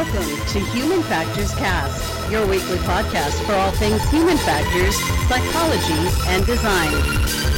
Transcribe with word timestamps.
Welcome 0.00 0.46
to 0.46 0.60
Human 0.70 1.02
Factors 1.02 1.54
Cast, 1.56 2.32
your 2.32 2.46
weekly 2.46 2.78
podcast 2.78 3.44
for 3.44 3.52
all 3.52 3.70
things 3.72 4.02
human 4.08 4.38
factors, 4.38 4.96
psychology, 5.28 6.08
and 6.26 6.46
design. 6.46 7.49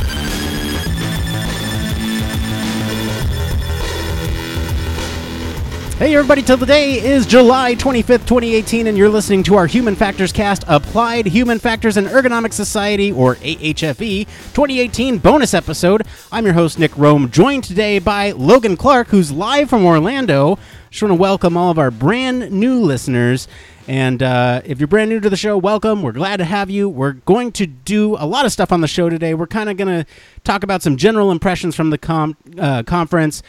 Hey 6.03 6.17
everybody, 6.17 6.43
till 6.43 6.57
the 6.57 6.67
day 6.67 6.95
is 6.95 7.27
July 7.27 7.77
25th, 7.77 8.27
2018, 8.27 8.89
and 8.89 8.99
you're 8.99 9.09
listening 9.09 9.45
to 9.45 9.55
our 9.55 9.69
Human 9.69 9.95
Factors 9.95 10.33
Cast 10.33 10.65
Applied 10.67 11.27
Human 11.27 11.61
Factors 11.61 11.97
and 11.97 12.09
Ergonomic 12.09 12.53
Society, 12.53 13.13
or 13.13 13.37
AHFE, 13.37 14.27
2018 14.27 15.19
bonus 15.19 15.55
episode. 15.55 16.03
I'm 16.33 16.45
your 16.45 16.55
host, 16.55 16.81
Nick 16.81 16.91
Roome, 16.97 17.31
joined 17.31 17.63
today 17.63 18.01
by 18.01 18.33
Logan 18.33 18.77
Clark, 18.77 19.11
who's 19.11 19.31
live 19.31 19.71
from 19.71 19.87
Orlando. 19.87 20.59
Just 20.91 21.03
want 21.03 21.13
to 21.13 21.15
welcome 21.15 21.57
all 21.57 21.71
of 21.71 21.79
our 21.79 21.93
brand 21.93 22.51
new 22.51 22.81
listeners. 22.81 23.47
And 23.87 24.25
uh, 24.25 24.63
if 24.65 24.81
you're 24.81 24.89
brand 24.89 25.09
new 25.09 25.21
to 25.21 25.31
the 25.31 25.37
show, 25.37 25.57
welcome. 25.57 26.03
We're 26.03 26.11
glad 26.11 26.39
to 26.39 26.45
have 26.45 26.69
you. 26.69 26.89
We're 26.89 27.13
going 27.13 27.53
to 27.53 27.67
do 27.69 28.17
a 28.17 28.27
lot 28.27 28.45
of 28.45 28.51
stuff 28.51 28.73
on 28.73 28.81
the 28.81 28.89
show 28.89 29.09
today. 29.09 29.35
We're 29.35 29.47
kind 29.47 29.71
of 29.71 29.77
going 29.77 30.03
to 30.03 30.11
talk 30.43 30.65
about 30.65 30.83
some 30.83 30.97
general 30.97 31.31
impressions 31.31 31.77
from 31.77 31.91
the 31.91 31.99
com- 31.99 32.37
uh, 32.59 32.83
conference 32.83 33.45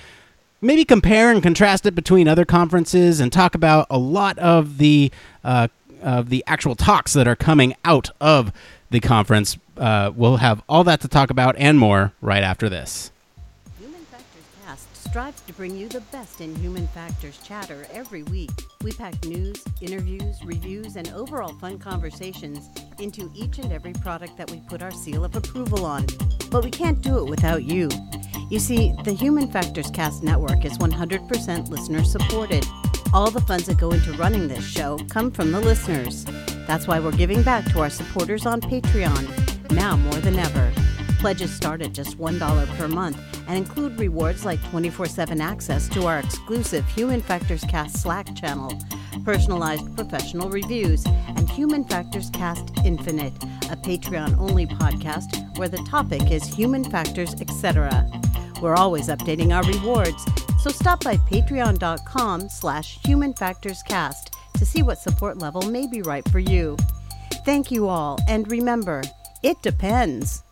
maybe 0.63 0.85
compare 0.85 1.31
and 1.31 1.43
contrast 1.43 1.85
it 1.85 1.93
between 1.93 2.27
other 2.27 2.45
conferences 2.45 3.19
and 3.19 3.31
talk 3.31 3.53
about 3.53 3.85
a 3.89 3.97
lot 3.97 4.37
of 4.39 4.77
the 4.77 5.11
uh, 5.43 5.67
of 6.01 6.29
the 6.29 6.43
actual 6.47 6.75
talks 6.75 7.13
that 7.13 7.27
are 7.27 7.35
coming 7.35 7.75
out 7.85 8.09
of 8.19 8.51
the 8.89 8.99
conference. 8.99 9.57
Uh, 9.77 10.11
we'll 10.15 10.37
have 10.37 10.61
all 10.67 10.83
that 10.83 11.01
to 11.01 11.07
talk 11.07 11.29
about 11.29 11.55
and 11.57 11.79
more 11.79 12.11
right 12.21 12.43
after 12.43 12.67
this. 12.69 13.11
Strives 15.13 15.41
to 15.41 15.53
bring 15.53 15.77
you 15.77 15.87
the 15.87 16.01
best 16.11 16.41
in 16.41 16.55
human 16.55 16.87
factors 16.87 17.37
chatter 17.43 17.85
every 17.93 18.23
week. 18.23 18.49
We 18.83 18.93
pack 18.93 19.23
news, 19.25 19.63
interviews, 19.79 20.43
reviews, 20.43 20.95
and 20.95 21.07
overall 21.09 21.53
fun 21.59 21.77
conversations 21.77 22.67
into 22.97 23.29
each 23.35 23.59
and 23.59 23.71
every 23.71 23.93
product 23.93 24.37
that 24.37 24.49
we 24.49 24.61
put 24.61 24.81
our 24.81 24.89
seal 24.89 25.23
of 25.23 25.35
approval 25.35 25.85
on. 25.85 26.07
But 26.49 26.63
we 26.63 26.71
can't 26.71 26.99
do 27.03 27.19
it 27.19 27.29
without 27.29 27.61
you. 27.63 27.89
You 28.49 28.57
see, 28.57 28.95
the 29.03 29.13
Human 29.13 29.51
Factors 29.51 29.91
Cast 29.91 30.23
network 30.23 30.65
is 30.65 30.79
100% 30.79 31.69
listener 31.69 32.03
supported. 32.03 32.65
All 33.13 33.29
the 33.29 33.41
funds 33.41 33.67
that 33.67 33.77
go 33.77 33.91
into 33.91 34.13
running 34.13 34.47
this 34.47 34.67
show 34.67 34.97
come 35.11 35.29
from 35.29 35.51
the 35.51 35.61
listeners. 35.61 36.25
That's 36.65 36.87
why 36.87 36.99
we're 36.99 37.11
giving 37.11 37.43
back 37.43 37.65
to 37.65 37.81
our 37.81 37.91
supporters 37.91 38.47
on 38.47 38.61
Patreon, 38.61 39.69
now 39.69 39.95
more 39.95 40.19
than 40.21 40.39
ever. 40.39 40.73
Pledges 41.23 41.55
start 41.55 41.81
at 41.81 41.93
just 41.93 42.17
$1 42.17 42.77
per 42.77 42.87
month 42.89 43.17
and 43.47 43.57
include 43.57 43.97
rewards 43.97 44.43
like 44.43 44.61
24 44.71 45.05
7 45.05 45.39
access 45.39 45.87
to 45.87 46.05
our 46.05 46.19
exclusive 46.19 46.85
Human 46.89 47.21
Factors 47.21 47.63
Cast 47.63 48.01
Slack 48.01 48.35
channel, 48.35 48.77
personalized 49.23 49.95
professional 49.95 50.49
reviews, 50.49 51.05
and 51.05 51.49
Human 51.49 51.85
Factors 51.85 52.29
Cast 52.31 52.71
Infinite, 52.83 53.31
a 53.71 53.77
Patreon 53.77 54.37
only 54.37 54.65
podcast 54.65 55.57
where 55.57 55.69
the 55.69 55.81
topic 55.89 56.29
is 56.29 56.43
human 56.43 56.83
factors, 56.83 57.33
etc. 57.39 58.05
We're 58.61 58.75
always 58.75 59.07
updating 59.07 59.55
our 59.55 59.63
rewards, 59.63 60.25
so 60.61 60.71
stop 60.71 61.05
by 61.05 61.15
patreon.com 61.15 62.49
slash 62.49 62.99
humanfactorscast 62.99 64.33
to 64.55 64.65
see 64.65 64.83
what 64.83 64.99
support 64.99 65.37
level 65.37 65.61
may 65.61 65.87
be 65.87 66.01
right 66.01 66.27
for 66.27 66.39
you. 66.39 66.75
Thank 67.45 67.71
you 67.71 67.87
all, 67.87 68.19
and 68.27 68.51
remember, 68.51 69.03
it 69.41 69.61
depends. 69.61 70.43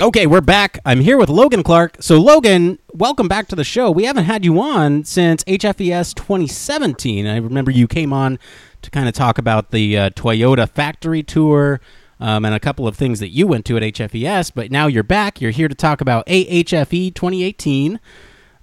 Okay, 0.00 0.26
we're 0.26 0.40
back. 0.40 0.78
I'm 0.86 1.00
here 1.00 1.18
with 1.18 1.28
Logan 1.28 1.62
Clark. 1.62 1.98
So, 2.00 2.18
Logan, 2.18 2.78
welcome 2.94 3.28
back 3.28 3.48
to 3.48 3.54
the 3.54 3.64
show. 3.64 3.90
We 3.90 4.04
haven't 4.04 4.24
had 4.24 4.46
you 4.46 4.58
on 4.58 5.04
since 5.04 5.44
HFES 5.44 6.14
2017. 6.14 7.26
I 7.26 7.36
remember 7.36 7.70
you 7.70 7.86
came 7.86 8.10
on 8.10 8.38
to 8.80 8.90
kind 8.90 9.08
of 9.08 9.14
talk 9.14 9.36
about 9.36 9.72
the 9.72 9.98
uh, 9.98 10.10
Toyota 10.10 10.66
factory 10.66 11.22
tour 11.22 11.82
um, 12.18 12.46
and 12.46 12.54
a 12.54 12.60
couple 12.60 12.88
of 12.88 12.96
things 12.96 13.20
that 13.20 13.28
you 13.28 13.46
went 13.46 13.66
to 13.66 13.76
at 13.76 13.82
HFES, 13.82 14.52
but 14.54 14.70
now 14.70 14.86
you're 14.86 15.02
back. 15.02 15.42
You're 15.42 15.50
here 15.50 15.68
to 15.68 15.74
talk 15.74 16.00
about 16.00 16.26
AHFE 16.28 17.14
2018. 17.14 18.00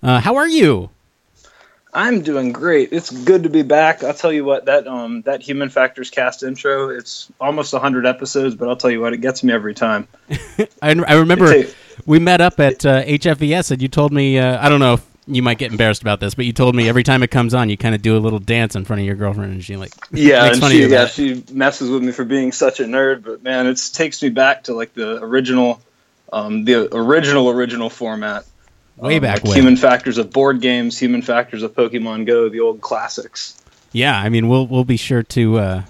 Uh, 0.02 0.20
how 0.22 0.36
are 0.36 0.48
you? 0.48 0.90
I'm 1.98 2.22
doing 2.22 2.52
great. 2.52 2.94
It's 2.94 3.10
good 3.10 3.42
to 3.42 3.50
be 3.50 3.64
back. 3.64 4.04
I'll 4.04 4.14
tell 4.14 4.32
you 4.32 4.46
what 4.46 4.66
that 4.66 4.88
um 4.88 5.24
that 5.24 5.42
Human 5.42 5.68
Factors 5.68 6.12
cast 6.12 6.44
intro. 6.44 6.90
It's 6.90 7.32
almost 7.42 7.74
100 7.74 8.06
episodes, 8.06 8.54
but 8.54 8.70
I'll 8.70 8.78
tell 8.78 8.92
you 8.92 9.02
what, 9.02 9.14
it 9.14 9.18
gets 9.18 9.44
me 9.44 9.52
every 9.52 9.74
time. 9.74 10.08
I, 10.30 10.92
I 11.08 11.14
remember 11.16 11.64
we 12.06 12.20
met 12.20 12.40
up 12.40 12.60
at 12.60 12.86
uh, 12.86 13.04
HFES, 13.04 13.72
and 13.72 13.82
you 13.82 13.88
told 13.88 14.14
me 14.14 14.38
uh, 14.38 14.64
I 14.64 14.70
don't 14.70 14.80
know 14.80 14.94
if 14.94 15.06
you 15.26 15.42
might 15.42 15.58
get 15.58 15.72
embarrassed 15.72 16.04
about 16.04 16.20
this, 16.20 16.36
but 16.36 16.46
you 16.46 16.54
told 16.54 16.76
me 16.76 16.88
every 16.88 17.02
time 17.02 17.24
it 17.24 17.32
comes 17.32 17.56
on, 17.56 17.68
you 17.68 17.78
kind 17.78 17.96
of 17.96 18.04
do 18.04 18.16
a 18.16 18.20
little 18.20 18.40
dance 18.40 18.76
in 18.76 18.86
front 18.86 19.00
of 19.00 19.06
your 19.08 19.16
girlfriend, 19.16 19.54
and 19.54 19.64
she 19.64 19.76
like 19.76 19.94
yeah, 20.12 20.46
and 20.46 20.64
she, 20.64 20.88
yeah, 20.88 21.06
it. 21.06 21.10
she 21.10 21.44
messes 21.52 21.90
with 21.90 22.04
me 22.04 22.12
for 22.12 22.26
being 22.26 22.52
such 22.52 22.80
a 22.80 22.84
nerd, 22.84 23.24
but 23.24 23.42
man, 23.42 23.66
it 23.66 23.82
takes 23.92 24.22
me 24.22 24.30
back 24.30 24.66
to 24.66 24.76
like 24.76 24.94
the 24.94 25.18
original, 25.24 25.82
um, 26.32 26.64
the 26.64 26.96
original 26.96 27.50
original 27.50 27.90
format. 27.90 28.46
Way 28.98 29.16
Um, 29.18 29.22
back 29.22 29.36
like 29.38 29.44
when. 29.46 29.56
human 29.56 29.76
factors 29.78 30.18
of 30.18 30.32
board 30.32 30.60
games, 30.62 30.98
human 30.98 31.22
factors 31.22 31.64
of 31.64 31.74
Pokemon 31.76 32.26
Go, 32.26 32.50
the 32.50 32.60
old 32.60 32.82
classics. 32.82 33.56
Yeah, 33.92 34.20
I 34.20 34.30
mean, 34.30 34.48
we'll 34.50 34.68
we'll 34.68 34.84
be 34.84 34.98
sure 34.98 35.24
to 35.24 35.58
uh, 35.60 35.84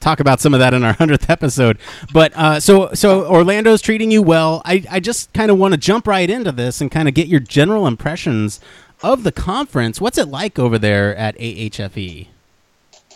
talk 0.00 0.20
about 0.20 0.40
some 0.40 0.54
of 0.54 0.60
that 0.60 0.72
in 0.74 0.82
our 0.82 0.92
hundredth 0.98 1.28
episode. 1.30 1.78
But 2.12 2.32
uh, 2.36 2.58
so 2.60 2.90
so 2.94 3.26
Orlando's 3.26 3.82
treating 3.82 4.10
you 4.10 4.22
well. 4.22 4.62
I 4.64 4.84
I 4.90 5.00
just 5.00 5.32
kind 5.32 5.50
of 5.50 5.58
want 5.58 5.72
to 5.72 5.78
jump 5.78 6.06
right 6.06 6.28
into 6.28 6.52
this 6.52 6.80
and 6.80 6.90
kind 6.90 7.08
of 7.08 7.14
get 7.14 7.28
your 7.28 7.40
general 7.40 7.86
impressions 7.86 8.60
of 9.02 9.22
the 9.22 9.32
conference. 9.32 10.00
What's 10.00 10.18
it 10.18 10.28
like 10.28 10.58
over 10.58 10.78
there 10.78 11.14
at 11.16 11.36
AHFE? 11.38 12.26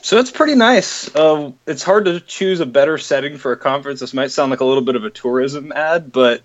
So 0.02 0.18
it's 0.18 0.30
pretty 0.30 0.54
nice. 0.54 1.14
Uh, 1.16 1.52
it's 1.66 1.82
hard 1.82 2.04
to 2.04 2.20
choose 2.20 2.60
a 2.60 2.66
better 2.66 2.98
setting 2.98 3.38
for 3.38 3.52
a 3.52 3.56
conference. 3.56 4.00
This 4.00 4.12
might 4.12 4.30
sound 4.30 4.50
like 4.50 4.60
a 4.60 4.64
little 4.64 4.82
bit 4.84 4.96
of 4.96 5.04
a 5.04 5.10
tourism 5.10 5.72
ad, 5.72 6.12
but 6.12 6.42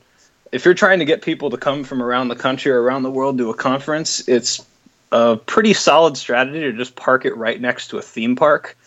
if 0.52 0.66
you're 0.66 0.74
trying 0.74 1.00
to 1.00 1.06
get 1.06 1.22
people 1.22 1.50
to 1.50 1.58
come 1.58 1.84
from 1.84 2.02
around 2.02 2.30
the 2.30 2.36
country 2.36 2.72
or 2.72 2.82
around 2.82 3.04
the 3.04 3.12
world 3.12 3.38
to 3.38 3.50
a 3.50 3.54
conference, 3.54 4.28
it's 4.28 4.66
a 5.12 5.38
pretty 5.38 5.74
solid 5.74 6.18
strategy 6.18 6.60
to 6.62 6.74
just 6.74 6.96
park 6.96 7.26
it 7.26 7.36
right 7.36 7.60
next 7.60 7.90
to 7.90 7.98
a 7.98 8.02
theme 8.02 8.36
park. 8.36 8.78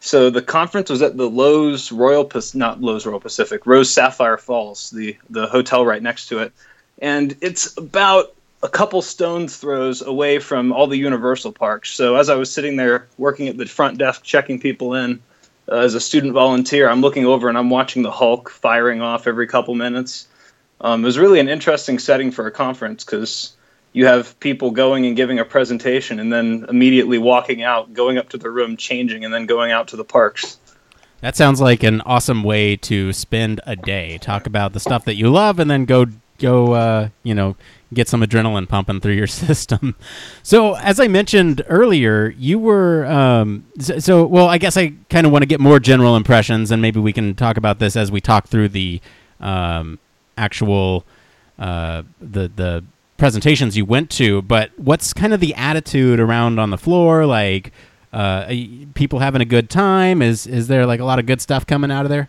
So 0.00 0.30
the 0.30 0.42
conference 0.42 0.90
was 0.90 1.00
at 1.00 1.16
the 1.16 1.30
Loews 1.30 1.96
Royal, 1.96 2.24
not 2.54 2.80
Loews 2.80 3.06
Royal 3.06 3.20
Pacific, 3.20 3.66
Rose 3.66 3.88
Sapphire 3.88 4.36
Falls, 4.36 4.90
the 4.90 5.16
the 5.30 5.46
hotel 5.46 5.86
right 5.86 6.02
next 6.02 6.26
to 6.28 6.40
it, 6.40 6.52
and 7.00 7.36
it's 7.40 7.76
about 7.76 8.34
a 8.64 8.68
couple 8.68 9.00
stones 9.02 9.56
throws 9.56 10.02
away 10.02 10.38
from 10.38 10.72
all 10.72 10.86
the 10.86 10.96
Universal 10.96 11.52
parks. 11.52 11.92
So 11.94 12.16
as 12.16 12.28
I 12.28 12.34
was 12.34 12.52
sitting 12.52 12.76
there 12.76 13.06
working 13.18 13.48
at 13.48 13.56
the 13.56 13.66
front 13.66 13.98
desk 13.98 14.22
checking 14.22 14.58
people 14.60 14.94
in 14.94 15.20
uh, 15.70 15.76
as 15.76 15.94
a 15.94 16.00
student 16.00 16.32
volunteer, 16.32 16.88
I'm 16.88 17.00
looking 17.00 17.24
over 17.24 17.48
and 17.48 17.58
I'm 17.58 17.70
watching 17.70 18.02
the 18.02 18.10
Hulk 18.10 18.50
firing 18.50 19.02
off 19.02 19.26
every 19.26 19.46
couple 19.46 19.74
minutes. 19.74 20.28
Um, 20.82 21.02
it 21.02 21.06
was 21.06 21.18
really 21.18 21.40
an 21.40 21.48
interesting 21.48 21.98
setting 21.98 22.30
for 22.30 22.46
a 22.46 22.50
conference 22.50 23.04
because 23.04 23.54
you 23.92 24.06
have 24.06 24.38
people 24.40 24.70
going 24.70 25.06
and 25.06 25.16
giving 25.16 25.38
a 25.38 25.44
presentation 25.44 26.18
and 26.18 26.32
then 26.32 26.66
immediately 26.68 27.18
walking 27.18 27.62
out, 27.62 27.94
going 27.94 28.18
up 28.18 28.30
to 28.30 28.38
the 28.38 28.50
room, 28.50 28.76
changing, 28.76 29.24
and 29.24 29.32
then 29.32 29.46
going 29.46 29.70
out 29.70 29.88
to 29.88 29.96
the 29.96 30.04
parks. 30.04 30.58
That 31.20 31.36
sounds 31.36 31.60
like 31.60 31.84
an 31.84 32.00
awesome 32.00 32.42
way 32.42 32.74
to 32.76 33.12
spend 33.12 33.60
a 33.64 33.76
day. 33.76 34.18
Talk 34.18 34.46
about 34.46 34.72
the 34.72 34.80
stuff 34.80 35.04
that 35.04 35.14
you 35.14 35.30
love, 35.30 35.60
and 35.60 35.70
then 35.70 35.84
go 35.84 36.06
go. 36.38 36.72
Uh, 36.72 37.10
you 37.22 37.32
know, 37.32 37.54
get 37.94 38.08
some 38.08 38.22
adrenaline 38.22 38.68
pumping 38.68 38.98
through 38.98 39.12
your 39.12 39.26
system. 39.28 39.94
So, 40.42 40.74
as 40.74 40.98
I 40.98 41.06
mentioned 41.06 41.62
earlier, 41.68 42.34
you 42.36 42.58
were 42.58 43.06
um, 43.06 43.64
so, 43.78 44.00
so. 44.00 44.26
Well, 44.26 44.48
I 44.48 44.58
guess 44.58 44.76
I 44.76 44.94
kind 45.10 45.24
of 45.24 45.32
want 45.32 45.42
to 45.42 45.46
get 45.46 45.60
more 45.60 45.78
general 45.78 46.16
impressions, 46.16 46.72
and 46.72 46.82
maybe 46.82 46.98
we 46.98 47.12
can 47.12 47.36
talk 47.36 47.56
about 47.56 47.78
this 47.78 47.94
as 47.94 48.10
we 48.10 48.20
talk 48.20 48.48
through 48.48 48.70
the 48.70 49.00
um, 49.38 50.00
actual 50.36 51.04
uh, 51.58 52.02
the 52.20 52.48
the 52.54 52.84
presentations 53.16 53.76
you 53.76 53.84
went 53.84 54.10
to. 54.10 54.42
But 54.42 54.70
what's 54.78 55.12
kind 55.12 55.32
of 55.32 55.40
the 55.40 55.54
attitude 55.54 56.20
around 56.20 56.58
on 56.58 56.70
the 56.70 56.78
floor? 56.78 57.24
Like, 57.26 57.72
uh, 58.12 58.46
people 58.94 59.20
having 59.20 59.40
a 59.40 59.46
good 59.46 59.70
time? 59.70 60.22
Is 60.22 60.46
is 60.46 60.68
there 60.68 60.86
like 60.86 61.00
a 61.00 61.04
lot 61.04 61.18
of 61.18 61.26
good 61.26 61.40
stuff 61.40 61.66
coming 61.66 61.90
out 61.90 62.04
of 62.04 62.10
there? 62.10 62.28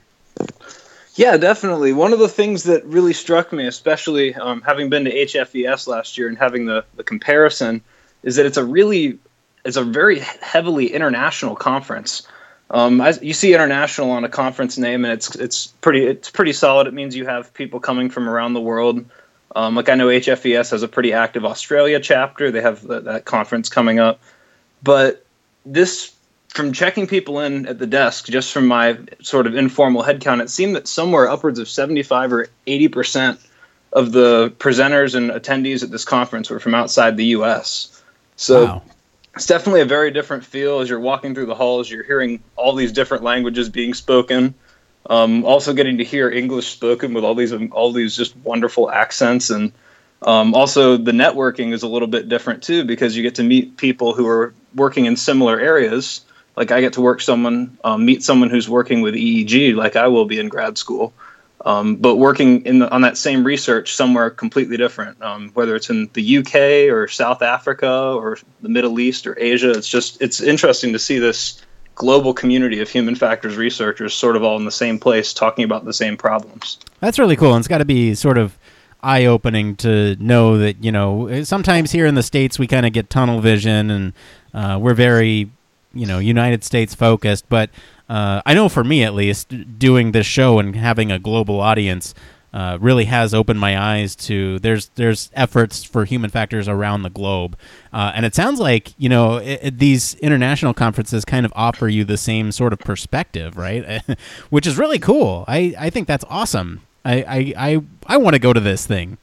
Yeah, 1.15 1.37
definitely. 1.37 1.93
One 1.93 2.11
of 2.11 2.19
the 2.19 2.27
things 2.27 2.63
that 2.63 2.83
really 2.85 3.13
struck 3.13 3.53
me, 3.53 3.67
especially 3.67 4.33
um, 4.33 4.61
having 4.61 4.89
been 4.89 5.05
to 5.05 5.11
HFES 5.11 5.87
last 5.87 6.17
year 6.17 6.27
and 6.27 6.37
having 6.37 6.65
the, 6.65 6.83
the 6.95 7.03
comparison, 7.03 7.81
is 8.23 8.35
that 8.37 8.47
it's 8.47 8.57
a 8.57 8.65
really, 8.65 9.19
it's 9.63 9.77
a 9.77 9.83
very 9.83 10.19
heavily 10.19 10.91
international 10.91 11.55
conference. 11.55 12.27
Um, 12.73 13.01
as 13.01 13.21
you 13.21 13.33
see 13.33 13.53
international 13.53 14.09
on 14.11 14.23
a 14.23 14.29
conference 14.29 14.79
name, 14.79 15.05
and 15.05 15.13
it's 15.13 15.35
it's 15.35 15.67
pretty 15.67 16.07
it's 16.07 16.31
pretty 16.31 16.53
solid. 16.53 16.87
It 16.87 16.93
means 16.95 17.15
you 17.15 17.25
have 17.27 17.53
people 17.53 17.79
coming 17.79 18.09
from 18.09 18.27
around 18.27 18.53
the 18.53 18.61
world. 18.61 19.05
Um, 19.55 19.75
like 19.75 19.89
I 19.89 19.95
know 19.95 20.07
HFES 20.07 20.71
has 20.71 20.81
a 20.81 20.87
pretty 20.87 21.13
active 21.13 21.45
Australia 21.45 21.99
chapter. 21.99 22.49
They 22.49 22.61
have 22.61 22.81
that, 22.87 23.03
that 23.03 23.25
conference 23.25 23.69
coming 23.69 23.99
up, 23.99 24.19
but 24.81 25.23
this 25.63 26.15
from 26.49 26.73
checking 26.73 27.05
people 27.05 27.39
in 27.39 27.67
at 27.67 27.77
the 27.77 27.85
desk, 27.85 28.25
just 28.25 28.51
from 28.51 28.65
my 28.65 28.97
sort 29.21 29.45
of 29.45 29.55
informal 29.55 30.01
headcount, 30.01 30.41
it 30.41 30.49
seemed 30.49 30.75
that 30.75 30.87
somewhere 30.87 31.29
upwards 31.29 31.59
of 31.59 31.69
75 31.69 32.33
or 32.33 32.47
80 32.65 32.87
percent 32.87 33.39
of 33.91 34.11
the 34.13 34.51
presenters 34.57 35.13
and 35.13 35.29
attendees 35.29 35.83
at 35.83 35.91
this 35.91 36.05
conference 36.05 36.49
were 36.49 36.59
from 36.59 36.73
outside 36.73 37.17
the 37.17 37.25
U.S. 37.25 38.01
So 38.35 38.65
Wow. 38.65 38.81
It's 39.35 39.45
definitely 39.47 39.81
a 39.81 39.85
very 39.85 40.11
different 40.11 40.45
feel 40.45 40.79
as 40.79 40.89
you're 40.89 40.99
walking 40.99 41.33
through 41.33 41.47
the 41.47 41.55
halls. 41.55 41.89
You're 41.89 42.03
hearing 42.03 42.41
all 42.55 42.75
these 42.75 42.91
different 42.91 43.23
languages 43.23 43.69
being 43.69 43.93
spoken. 43.93 44.53
Um, 45.09 45.43
also 45.43 45.73
getting 45.73 45.97
to 45.97 46.03
hear 46.03 46.29
English 46.29 46.67
spoken 46.67 47.13
with 47.13 47.23
all 47.23 47.35
these 47.35 47.51
all 47.71 47.91
these 47.91 48.15
just 48.15 48.35
wonderful 48.37 48.89
accents 48.89 49.49
and 49.49 49.73
um, 50.21 50.53
also 50.53 50.95
the 50.95 51.11
networking 51.11 51.73
is 51.73 51.83
a 51.83 51.87
little 51.87 52.07
bit 52.07 52.29
different 52.29 52.63
too 52.63 52.85
because 52.85 53.17
you 53.17 53.23
get 53.23 53.35
to 53.35 53.43
meet 53.43 53.75
people 53.75 54.13
who 54.13 54.25
are 54.27 54.53
working 54.75 55.05
in 55.05 55.17
similar 55.17 55.59
areas. 55.59 56.21
Like 56.55 56.71
I 56.71 56.79
get 56.79 56.93
to 56.93 57.01
work 57.01 57.19
someone 57.19 57.77
um, 57.83 58.05
meet 58.05 58.23
someone 58.23 58.49
who's 58.49 58.69
working 58.69 59.01
with 59.01 59.15
EEG 59.15 59.75
like 59.75 59.97
I 59.97 60.07
will 60.07 60.25
be 60.25 60.39
in 60.39 60.47
grad 60.47 60.77
school, 60.77 61.13
um, 61.63 61.95
but 61.95 62.17
working 62.17 62.65
in 62.65 62.79
the, 62.79 62.91
on 62.91 63.01
that 63.01 63.17
same 63.17 63.43
research 63.43 63.95
somewhere 63.95 64.29
completely 64.29 64.77
different. 64.77 65.21
Um, 65.21 65.49
whether 65.53 65.75
it's 65.75 65.89
in 65.89 66.09
the 66.13 66.37
UK 66.39 66.93
or 66.93 67.07
South 67.07 67.41
Africa 67.41 67.89
or 67.89 68.37
the 68.61 68.69
Middle 68.69 68.99
East 68.99 69.25
or 69.25 69.37
Asia, 69.39 69.71
it's 69.71 69.87
just 69.87 70.21
it's 70.21 70.41
interesting 70.41 70.91
to 70.93 70.99
see 70.99 71.19
this 71.19 71.61
global 71.95 72.33
community 72.33 72.81
of 72.81 72.89
human 72.89 73.15
factors 73.15 73.55
researchers 73.55 74.13
sort 74.13 74.35
of 74.35 74.43
all 74.43 74.57
in 74.57 74.65
the 74.65 74.71
same 74.71 74.99
place 74.99 75.33
talking 75.33 75.63
about 75.63 75.85
the 75.85 75.93
same 75.93 76.17
problems. 76.17 76.79
That's 76.99 77.19
really 77.19 77.35
cool. 77.35 77.53
And 77.53 77.61
it's 77.61 77.67
got 77.67 77.77
to 77.77 77.85
be 77.85 78.15
sort 78.15 78.37
of 78.37 78.57
eye 79.01 79.25
opening 79.25 79.75
to 79.75 80.15
know 80.19 80.57
that, 80.57 80.83
you 80.83 80.91
know, 80.91 81.43
sometimes 81.43 81.91
here 81.91 82.05
in 82.05 82.15
the 82.15 82.23
States 82.23 82.57
we 82.57 82.67
kind 82.67 82.85
of 82.85 82.93
get 82.93 83.09
tunnel 83.09 83.41
vision 83.41 83.91
and 83.91 84.13
uh, 84.53 84.79
we're 84.81 84.93
very, 84.93 85.51
you 85.93 86.05
know, 86.05 86.19
United 86.19 86.63
States 86.63 86.95
focused. 86.95 87.47
But 87.47 87.69
uh, 88.09 88.41
I 88.45 88.53
know 88.53 88.69
for 88.69 88.83
me 88.83 89.03
at 89.03 89.13
least, 89.13 89.79
doing 89.79 90.11
this 90.11 90.25
show 90.25 90.59
and 90.59 90.75
having 90.75 91.11
a 91.11 91.19
global 91.19 91.59
audience, 91.59 92.13
uh, 92.53 92.77
really 92.79 93.05
has 93.05 93.33
opened 93.33 93.59
my 93.59 93.79
eyes 93.79 94.15
to 94.15 94.59
there's 94.59 94.89
there's 94.89 95.31
efforts 95.33 95.83
for 95.83 96.05
human 96.05 96.29
factors 96.29 96.67
around 96.67 97.01
the 97.01 97.09
globe, 97.09 97.57
uh, 97.91 98.11
and 98.13 98.25
it 98.25 98.35
sounds 98.35 98.59
like 98.59 98.93
you 98.99 99.09
know 99.09 99.37
it, 99.37 99.59
it, 99.63 99.79
these 99.79 100.13
international 100.15 100.73
conferences 100.73 101.25
kind 101.25 101.45
of 101.45 101.53
offer 101.55 101.87
you 101.87 102.03
the 102.03 102.17
same 102.17 102.51
sort 102.51 102.71
of 102.71 102.79
perspective, 102.79 103.57
right? 103.57 104.03
Which 104.51 104.67
is 104.67 104.77
really 104.77 104.99
cool. 104.99 105.45
I 105.47 105.73
I 105.79 105.89
think 105.89 106.07
that's 106.07 106.25
awesome. 106.29 106.81
I 107.03 107.23
I 107.23 107.53
I, 107.57 107.83
I 108.05 108.17
want 108.17 108.35
to 108.35 108.39
go 108.39 108.53
to 108.53 108.59
this 108.59 108.85
thing. 108.85 109.17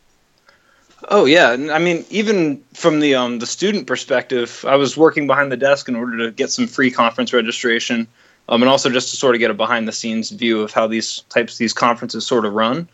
Oh 1.09 1.25
yeah, 1.25 1.51
I 1.73 1.79
mean, 1.79 2.05
even 2.11 2.63
from 2.75 3.01
the 3.01 3.15
um, 3.15 3.39
the 3.39 3.47
student 3.47 3.87
perspective, 3.87 4.65
I 4.67 4.77
was 4.77 4.97
working 4.97 5.27
behind 5.27 5.51
the 5.53 5.57
desk 5.57 5.89
in 5.89 5.97
order 5.97 6.19
to 6.19 6.33
get 6.33 6.51
some 6.51 6.67
free 6.67 6.91
conference 6.91 7.33
registration, 7.33 8.09
um, 8.51 8.63
and 8.63 8.69
also 8.69 8.91
just 8.91 9.11
to 9.11 9.17
sort 9.17 9.35
of 9.35 9.39
get 9.39 9.51
a 9.51 9.55
behind 9.55 9.89
the 9.89 9.93
scenes 9.93 10.31
view 10.31 10.61
of 10.61 10.73
how 10.73 10.87
these 10.87 11.21
types 11.31 11.57
these 11.57 11.73
conferences 11.73 12.27
sort 12.27 12.45
of 12.45 12.53
run 12.53 12.89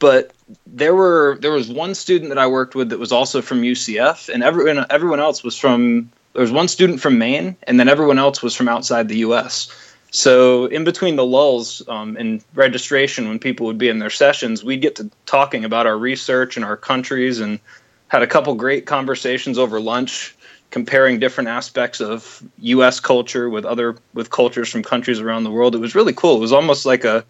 but 0.00 0.32
there 0.66 0.94
were 0.94 1.38
there 1.40 1.52
was 1.52 1.68
one 1.68 1.94
student 1.94 2.30
that 2.30 2.38
I 2.38 2.48
worked 2.48 2.74
with 2.74 2.88
that 2.88 2.98
was 2.98 3.12
also 3.12 3.40
from 3.40 3.62
UCF, 3.62 4.28
and 4.28 4.42
everyone 4.42 4.84
everyone 4.90 5.20
else 5.20 5.44
was 5.44 5.56
from. 5.56 6.10
There 6.32 6.42
was 6.42 6.52
one 6.52 6.68
student 6.68 7.00
from 7.00 7.18
Maine, 7.18 7.56
and 7.64 7.78
then 7.78 7.88
everyone 7.88 8.18
else 8.18 8.42
was 8.42 8.54
from 8.54 8.68
outside 8.68 9.08
the 9.08 9.18
U.S. 9.18 9.68
So 10.10 10.66
in 10.66 10.84
between 10.84 11.16
the 11.16 11.24
lulls 11.24 11.86
um, 11.88 12.16
in 12.16 12.40
registration, 12.54 13.28
when 13.28 13.38
people 13.38 13.66
would 13.66 13.78
be 13.78 13.88
in 13.88 13.98
their 13.98 14.10
sessions, 14.10 14.64
we'd 14.64 14.80
get 14.80 14.96
to 14.96 15.10
talking 15.26 15.64
about 15.64 15.86
our 15.86 15.98
research 15.98 16.56
and 16.56 16.64
our 16.64 16.76
countries, 16.76 17.38
and 17.38 17.60
had 18.08 18.22
a 18.22 18.26
couple 18.26 18.54
great 18.54 18.86
conversations 18.86 19.58
over 19.58 19.80
lunch, 19.80 20.34
comparing 20.70 21.18
different 21.18 21.48
aspects 21.48 22.00
of 22.00 22.42
U.S. 22.58 23.00
culture 23.00 23.50
with 23.50 23.64
other 23.64 23.96
with 24.14 24.30
cultures 24.30 24.68
from 24.68 24.82
countries 24.82 25.20
around 25.20 25.44
the 25.44 25.50
world. 25.50 25.74
It 25.74 25.78
was 25.78 25.94
really 25.94 26.12
cool. 26.12 26.36
It 26.36 26.40
was 26.40 26.52
almost 26.52 26.86
like 26.86 27.04
a 27.04 27.24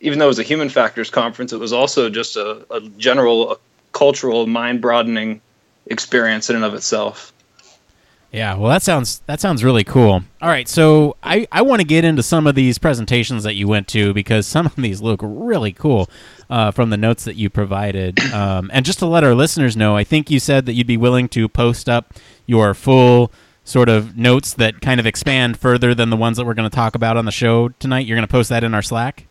even 0.00 0.18
though 0.18 0.26
it 0.26 0.28
was 0.28 0.38
a 0.38 0.44
human 0.44 0.68
factors 0.68 1.10
conference, 1.10 1.52
it 1.52 1.60
was 1.60 1.72
also 1.72 2.10
just 2.10 2.36
a, 2.36 2.66
a 2.70 2.80
general 2.98 3.52
a 3.52 3.56
cultural, 3.92 4.46
mind 4.46 4.80
broadening 4.80 5.40
experience 5.86 6.50
in 6.50 6.56
and 6.56 6.64
of 6.64 6.74
itself. 6.74 7.32
Yeah, 8.32 8.56
well, 8.56 8.70
that 8.70 8.82
sounds 8.82 9.20
that 9.26 9.40
sounds 9.40 9.64
really 9.64 9.84
cool. 9.84 10.22
All 10.42 10.48
right, 10.48 10.68
so 10.68 11.16
I, 11.22 11.46
I 11.50 11.62
want 11.62 11.80
to 11.80 11.86
get 11.86 12.04
into 12.04 12.22
some 12.22 12.46
of 12.46 12.54
these 12.54 12.76
presentations 12.76 13.44
that 13.44 13.54
you 13.54 13.66
went 13.68 13.88
to 13.88 14.12
because 14.12 14.46
some 14.46 14.66
of 14.66 14.76
these 14.76 15.00
look 15.00 15.20
really 15.22 15.72
cool 15.72 16.10
uh, 16.50 16.70
from 16.70 16.90
the 16.90 16.96
notes 16.98 17.24
that 17.24 17.36
you 17.36 17.48
provided. 17.48 18.20
Um, 18.36 18.70
and 18.74 18.84
just 18.84 18.98
to 18.98 19.06
let 19.06 19.24
our 19.24 19.34
listeners 19.34 19.76
know, 19.76 19.96
I 19.96 20.04
think 20.04 20.30
you 20.30 20.38
said 20.38 20.66
that 20.66 20.74
you'd 20.74 20.86
be 20.86 20.98
willing 20.98 21.28
to 21.30 21.48
post 21.48 21.88
up 21.88 22.12
your 22.46 22.74
full 22.74 23.32
sort 23.64 23.88
of 23.88 24.16
notes 24.16 24.54
that 24.54 24.80
kind 24.80 25.00
of 25.00 25.06
expand 25.06 25.58
further 25.58 25.94
than 25.94 26.08
the 26.08 26.16
ones 26.16 26.36
that 26.36 26.46
we're 26.46 26.54
going 26.54 26.70
to 26.70 26.74
talk 26.74 26.94
about 26.94 27.16
on 27.16 27.24
the 27.24 27.32
show 27.32 27.68
tonight. 27.68 28.06
You're 28.06 28.16
going 28.16 28.26
to 28.26 28.30
post 28.30 28.48
that 28.50 28.64
in 28.64 28.74
our 28.74 28.82
Slack. 28.82 29.26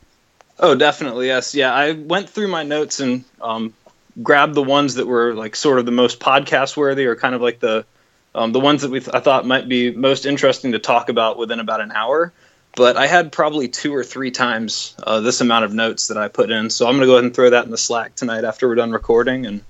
Oh, 0.59 0.75
definitely, 0.75 1.27
yes. 1.27 1.56
Yeah, 1.56 1.73
I 1.73 1.94
went 1.94 2.29
through 2.29 2.50
my 2.50 2.63
notes 2.63 3.00
and 3.00 3.23
um, 3.41 3.73
grabbed 4.21 4.53
the 4.53 4.63
ones 4.63 4.95
that 4.95 5.07
were 5.07 5.33
like 5.33 5.56
sort 5.56 5.79
of 5.79 5.85
the 5.85 5.91
most 5.91 6.19
podcast 6.19 6.77
worthy, 6.77 7.06
or 7.06 7.15
kind 7.15 7.35
of 7.35 7.41
like 7.41 7.59
the 7.59 7.85
um, 8.33 8.51
the 8.51 8.59
ones 8.59 8.81
that 8.81 8.91
we 8.91 9.00
th- 9.00 9.13
I 9.13 9.19
thought 9.19 9.45
might 9.45 9.67
be 9.67 9.91
most 9.91 10.25
interesting 10.25 10.73
to 10.73 10.79
talk 10.79 11.09
about 11.09 11.38
within 11.38 11.59
about 11.59 11.81
an 11.81 11.91
hour. 11.91 12.31
But 12.75 12.97
I 12.97 13.07
had 13.07 13.31
probably 13.31 13.69
two 13.69 13.95
or 13.95 14.03
three 14.03 14.31
times 14.31 14.95
uh, 15.01 15.21
this 15.21 15.39
amount 15.39 15.63
of 15.63 15.73
notes 15.73 16.07
that 16.07 16.17
I 16.17 16.27
put 16.27 16.51
in, 16.51 16.69
so 16.69 16.85
I'm 16.85 16.94
going 16.94 17.01
to 17.01 17.07
go 17.07 17.13
ahead 17.13 17.23
and 17.23 17.33
throw 17.33 17.50
that 17.50 17.63
in 17.63 17.71
the 17.71 17.77
Slack 17.77 18.15
tonight 18.15 18.44
after 18.44 18.67
we're 18.67 18.75
done 18.75 18.91
recording 18.91 19.45
and 19.45 19.62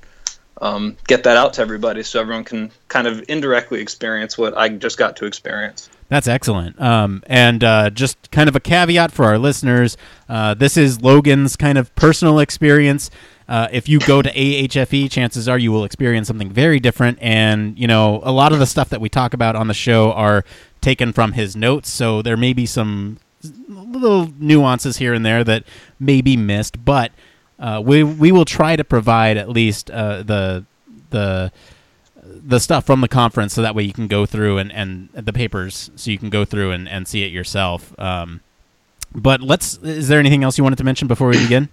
um, 0.62 0.98
get 1.07 1.24
that 1.24 1.38
out 1.38 1.54
to 1.54 1.62
everybody 1.62 2.04
so 2.04 2.19
everyone 2.19 2.44
can 2.44 2.72
kind 2.88 3.07
of 3.07 3.24
indirectly 3.28 3.81
experience 3.81 4.38
what 4.38 4.57
I 4.57 4.69
just 4.69 4.98
got 4.98 5.16
to 5.18 5.25
experience. 5.25 5.90
That's 6.07 6.28
excellent. 6.28 6.80
Um, 6.80 7.24
and 7.25 7.63
uh, 7.63 7.90
just 7.90 8.30
kind 8.31 8.48
of 8.48 8.56
a 8.56 8.60
caveat 8.60 9.12
for 9.12 9.25
our 9.25 9.40
listeners 9.40 9.98
uh, 10.28 10.54
this 10.54 10.78
is 10.78 11.02
Logan's 11.02 11.56
kind 11.56 11.78
of 11.78 11.94
personal 11.96 12.40
experience. 12.40 13.10
Uh, 13.48 13.68
if 13.72 13.88
you 13.88 14.00
go 14.00 14.22
to 14.22 14.31
AHFE, 14.31 15.10
chances 15.12 15.48
are 15.48 15.57
you 15.57 15.72
will 15.72 15.84
experience 15.84 16.28
something 16.28 16.52
very 16.52 16.80
different. 16.80 17.19
And, 17.22 17.78
you 17.78 17.88
know, 17.88 18.22
a 18.24 18.31
lot 18.31 18.52
of 18.52 18.60
the 18.60 18.66
stuff 18.66 18.90
that 18.90 19.02
we 19.02 19.10
talk 19.10 19.34
about 19.34 19.56
on 19.56 19.68
the 19.68 19.74
show 19.74 20.12
are 20.13 20.44
taken 20.81 21.13
from 21.13 21.34
his 21.34 21.56
notes. 21.56 21.90
So 21.92 22.22
there 22.22 22.38
may 22.38 22.54
be 22.54 22.66
some 22.66 23.19
little 23.68 24.31
nuances 24.40 24.98
here 24.98 25.13
and 25.13 25.24
there 25.24 25.44
that 25.44 25.63
may 26.00 26.22
be 26.22 26.36
missed. 26.36 26.84
But 26.84 27.12
uh, 27.60 27.81
we, 27.84 28.04
we 28.04 28.31
will 28.31 28.46
try 28.46 28.75
to 28.75 28.84
provide 28.84 29.38
at 29.38 29.50
least 29.50 29.90
uh, 29.92 30.24
the, 30.24 30.66
the, 31.10 31.52
the 32.24 32.60
stuff 32.60 32.86
from 32.86 33.02
the 33.02 33.07
conference 33.07 33.54
so 33.54 33.62
that 33.62 33.75
way 33.75 33.84
you 33.84 33.94
can 33.94 34.07
go 34.07 34.25
through 34.25 34.57
and, 34.57 34.72
and 34.72 35.10
the 35.13 35.34
papers 35.34 35.92
so 35.96 36.12
you 36.12 36.18
can 36.18 36.30
go 36.30 36.46
through 36.46 36.72
and, 36.72 36.90
and 36.90 37.07
see 37.07 37.24
it 37.24 37.31
yourself. 37.31 37.98
Um, 38.00 38.42
but 39.13 39.42
let's, 39.42 39.78
is 39.78 40.07
there 40.07 40.19
anything 40.19 40.44
else 40.44 40.57
you 40.57 40.63
wanted 40.63 40.78
to 40.78 40.84
mention 40.84 41.07
before 41.07 41.30
we 41.30 41.38
begin? 41.38 41.69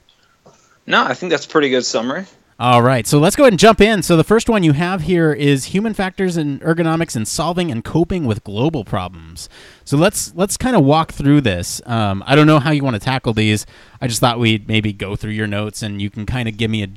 No, 0.86 1.02
I 1.04 1.14
think 1.14 1.30
that's 1.30 1.46
pretty 1.46 1.70
good 1.70 1.84
summary. 1.84 2.26
All 2.62 2.80
right, 2.80 3.08
so 3.08 3.18
let's 3.18 3.34
go 3.34 3.42
ahead 3.42 3.54
and 3.54 3.58
jump 3.58 3.80
in. 3.80 4.04
So 4.04 4.16
the 4.16 4.22
first 4.22 4.48
one 4.48 4.62
you 4.62 4.70
have 4.70 5.00
here 5.00 5.32
is 5.32 5.64
human 5.64 5.94
factors 5.94 6.36
and 6.36 6.60
ergonomics 6.60 7.16
in 7.16 7.26
solving 7.26 7.72
and 7.72 7.82
coping 7.82 8.24
with 8.24 8.44
global 8.44 8.84
problems. 8.84 9.48
So 9.84 9.96
let's 9.96 10.32
let's 10.36 10.56
kind 10.56 10.76
of 10.76 10.84
walk 10.84 11.10
through 11.10 11.40
this. 11.40 11.82
Um, 11.86 12.22
I 12.24 12.36
don't 12.36 12.46
know 12.46 12.60
how 12.60 12.70
you 12.70 12.84
want 12.84 12.94
to 12.94 13.00
tackle 13.00 13.32
these. 13.32 13.66
I 14.00 14.06
just 14.06 14.20
thought 14.20 14.38
we'd 14.38 14.68
maybe 14.68 14.92
go 14.92 15.16
through 15.16 15.32
your 15.32 15.48
notes 15.48 15.82
and 15.82 16.00
you 16.00 16.08
can 16.08 16.24
kind 16.24 16.48
of 16.48 16.56
give 16.56 16.70
me 16.70 16.84
a 16.84 16.88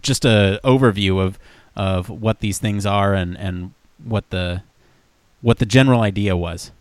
just 0.00 0.24
a 0.24 0.58
overview 0.64 1.24
of 1.24 1.38
of 1.76 2.10
what 2.10 2.40
these 2.40 2.58
things 2.58 2.84
are 2.84 3.14
and 3.14 3.38
and 3.38 3.74
what 4.02 4.28
the 4.30 4.64
what 5.40 5.60
the 5.60 5.66
general 5.66 6.00
idea 6.00 6.36
was. 6.36 6.72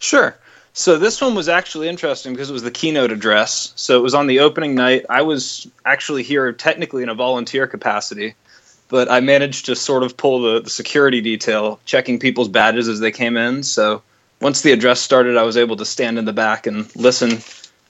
Sure. 0.00 0.36
So 0.72 0.98
this 0.98 1.20
one 1.20 1.34
was 1.34 1.48
actually 1.48 1.88
interesting 1.88 2.32
because 2.32 2.48
it 2.48 2.52
was 2.52 2.62
the 2.62 2.70
keynote 2.70 3.10
address. 3.10 3.72
So 3.76 3.98
it 3.98 4.02
was 4.02 4.14
on 4.14 4.26
the 4.28 4.40
opening 4.40 4.74
night. 4.74 5.04
I 5.10 5.22
was 5.22 5.68
actually 5.84 6.22
here 6.22 6.52
technically 6.52 7.02
in 7.02 7.08
a 7.08 7.14
volunteer 7.14 7.66
capacity, 7.66 8.34
but 8.88 9.10
I 9.10 9.20
managed 9.20 9.66
to 9.66 9.76
sort 9.76 10.04
of 10.04 10.16
pull 10.16 10.40
the, 10.40 10.60
the 10.60 10.70
security 10.70 11.20
detail, 11.20 11.80
checking 11.84 12.18
people's 12.18 12.48
badges 12.48 12.88
as 12.88 13.00
they 13.00 13.10
came 13.10 13.36
in. 13.36 13.62
So 13.62 14.02
once 14.40 14.62
the 14.62 14.72
address 14.72 15.00
started, 15.00 15.36
I 15.36 15.42
was 15.42 15.56
able 15.56 15.76
to 15.76 15.84
stand 15.84 16.18
in 16.18 16.24
the 16.24 16.32
back 16.32 16.66
and 16.66 16.94
listen 16.94 17.40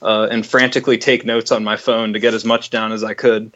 uh, 0.01 0.27
and 0.31 0.45
frantically 0.45 0.97
take 0.97 1.23
notes 1.25 1.51
on 1.51 1.63
my 1.63 1.77
phone 1.77 2.13
to 2.13 2.19
get 2.19 2.33
as 2.33 2.43
much 2.43 2.71
down 2.71 2.91
as 2.91 3.03
I 3.03 3.13
could. 3.13 3.51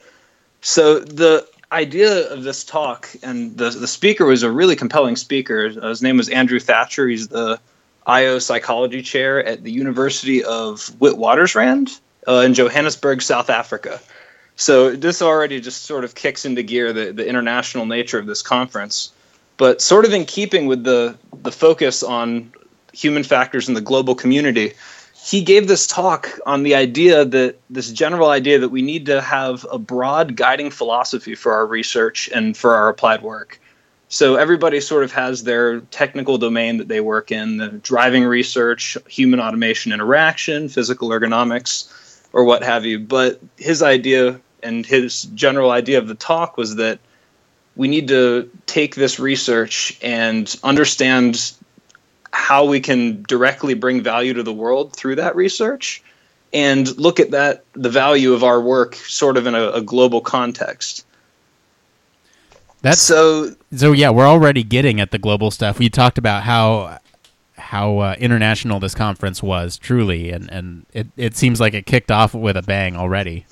So 0.62 1.00
the 1.00 1.48
idea 1.72 2.32
of 2.32 2.44
this 2.44 2.64
talk, 2.64 3.10
and 3.24 3.58
the 3.58 3.70
the 3.70 3.88
speaker 3.88 4.26
was 4.26 4.44
a 4.44 4.52
really 4.52 4.76
compelling 4.76 5.16
speaker. 5.16 5.70
His 5.70 6.02
name 6.02 6.18
was 6.18 6.30
Andrew 6.30 6.60
Thatcher. 6.60 7.08
He's 7.08 7.28
the 7.28 7.60
IO 8.06 8.40
psychology 8.40 9.02
chair 9.02 9.44
at 9.44 9.64
the 9.64 9.72
University 9.72 10.44
of 10.44 10.80
Witwatersrand 11.00 12.00
uh, 12.28 12.44
in 12.46 12.54
Johannesburg, 12.54 13.22
South 13.22 13.50
Africa. 13.50 14.00
So 14.56 14.96
this 14.96 15.22
already 15.22 15.60
just 15.60 15.84
sort 15.84 16.04
of 16.04 16.16
kicks 16.16 16.46
into 16.46 16.64
gear 16.64 16.94
the, 16.94 17.12
the 17.12 17.28
international 17.28 17.86
nature 17.86 18.20
of 18.20 18.26
this 18.26 18.42
conference. 18.42 19.12
But 19.58 19.82
sort 19.82 20.06
of 20.06 20.14
in 20.14 20.26
keeping 20.26 20.66
with 20.66 20.84
the 20.84 21.18
the 21.44 21.52
focus 21.52 22.04
on 22.04 22.52
human 22.94 23.24
factors 23.24 23.68
in 23.68 23.74
the 23.74 23.82
global 23.82 24.16
community, 24.16 24.74
he 25.14 25.42
gave 25.42 25.68
this 25.68 25.88
talk 25.88 26.30
on 26.46 26.64
the 26.64 26.76
idea 26.76 27.26
that 27.26 27.56
this 27.70 27.92
general 27.92 28.30
idea 28.30 28.60
that 28.60 28.70
we 28.70 28.82
need 28.82 29.06
to 29.08 29.22
have 29.22 29.66
a 29.72 29.80
broad 29.80 30.36
guiding 30.36 30.72
philosophy 30.72 31.36
for 31.36 31.54
our 31.54 31.66
research 31.66 32.30
and 32.34 32.56
for 32.56 32.76
our 32.76 32.90
applied 32.90 33.22
work. 33.22 33.60
So 34.08 34.36
everybody 34.36 34.80
sort 34.82 35.04
of 35.04 35.12
has 35.14 35.44
their 35.44 35.82
technical 35.82 36.38
domain 36.38 36.78
that 36.78 36.88
they 36.88 37.02
work 37.02 37.32
in, 37.32 37.58
the 37.58 37.70
driving 37.70 38.24
research, 38.24 38.98
human 39.08 39.40
automation 39.40 39.92
interaction, 39.92 40.70
physical 40.70 41.10
ergonomics, 41.10 41.92
or 42.32 42.44
what 42.44 42.64
have 42.64 42.86
you. 42.86 43.00
But 43.00 43.40
his 43.58 43.82
idea 43.82 44.40
and 44.62 44.86
his 44.86 45.24
general 45.24 45.72
idea 45.72 45.98
of 45.98 46.08
the 46.08 46.16
talk 46.16 46.58
was 46.58 46.76
that 46.76 47.00
we 47.76 47.88
need 47.88 48.08
to 48.10 48.50
take 48.68 48.96
this 48.96 49.20
research 49.20 49.98
and 50.02 50.54
understand 50.64 51.54
how 52.32 52.66
we 52.66 52.80
can 52.80 53.24
directly 53.24 53.74
bring 53.74 54.02
value 54.02 54.34
to 54.34 54.44
the 54.44 54.54
world 54.54 54.96
through 54.96 55.16
that 55.16 55.36
research 55.36 56.04
and 56.54 56.98
look 56.98 57.20
at 57.20 57.32
that 57.32 57.64
the 57.74 57.90
value 57.90 58.34
of 58.34 58.44
our 58.44 58.62
work 58.62 58.96
sort 58.96 59.38
of 59.38 59.48
in 59.48 59.56
a, 59.56 59.70
a 59.72 59.82
global 59.82 60.22
context 60.22 61.06
That's 62.86 63.02
so 63.02 63.56
so 63.76 63.94
yeah, 63.94 64.12
we're 64.12 64.28
already 64.28 64.62
getting 64.62 65.02
at 65.02 65.10
the 65.10 65.18
global 65.18 65.50
stuff. 65.50 65.80
We 65.80 65.90
talked 65.90 66.20
about 66.20 66.44
how 66.44 67.00
how 67.58 67.98
uh, 67.98 68.16
international 68.20 68.80
this 68.80 68.94
conference 68.94 69.42
was 69.42 69.76
truly, 69.80 70.30
and 70.30 70.52
and 70.52 70.86
it 70.94 71.08
it 71.18 71.36
seems 71.36 71.60
like 71.60 71.74
it 71.74 71.88
kicked 71.88 72.12
off 72.12 72.36
with 72.36 72.56
a 72.56 72.62
bang 72.62 72.96
already. 72.96 73.48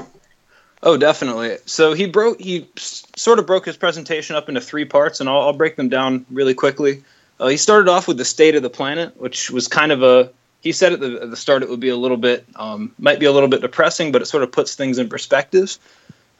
Oh, 0.84 0.98
definitely. 0.98 1.58
So 1.66 1.94
he 1.94 2.06
broke 2.06 2.40
he 2.40 2.68
s- 2.78 3.08
sort 3.16 3.40
of 3.40 3.48
broke 3.48 3.66
his 3.66 3.76
presentation 3.76 4.36
up 4.36 4.50
into 4.50 4.62
three 4.62 4.86
parts, 4.86 5.20
and 5.20 5.28
I'll, 5.28 5.42
I'll 5.42 5.54
break 5.54 5.78
them 5.78 5.90
down 5.90 6.28
really 6.30 6.54
quickly. 6.54 7.04
Uh, 7.40 7.48
he 7.48 7.58
started 7.58 7.90
off 7.90 8.08
with 8.08 8.18
the 8.18 8.26
state 8.26 8.54
of 8.54 8.62
the 8.62 8.70
planet, 8.70 9.20
which 9.20 9.50
was 9.50 9.68
kind 9.68 9.92
of 9.92 10.04
a 10.04 10.30
he 10.62 10.72
said 10.72 10.94
at 10.94 11.00
the, 11.00 11.22
at 11.24 11.32
the 11.32 11.38
start 11.38 11.64
it 11.64 11.70
would 11.70 11.80
be 11.80 11.90
a 11.90 11.98
little 11.98 12.18
bit 12.18 12.46
um, 12.58 12.94
might 13.00 13.20
be 13.20 13.26
a 13.26 13.32
little 13.32 13.50
bit 13.50 13.62
depressing, 13.62 14.12
but 14.12 14.22
it 14.22 14.26
sort 14.26 14.44
of 14.44 14.52
puts 14.52 14.76
things 14.76 15.00
in 15.00 15.10
perspective. 15.10 15.80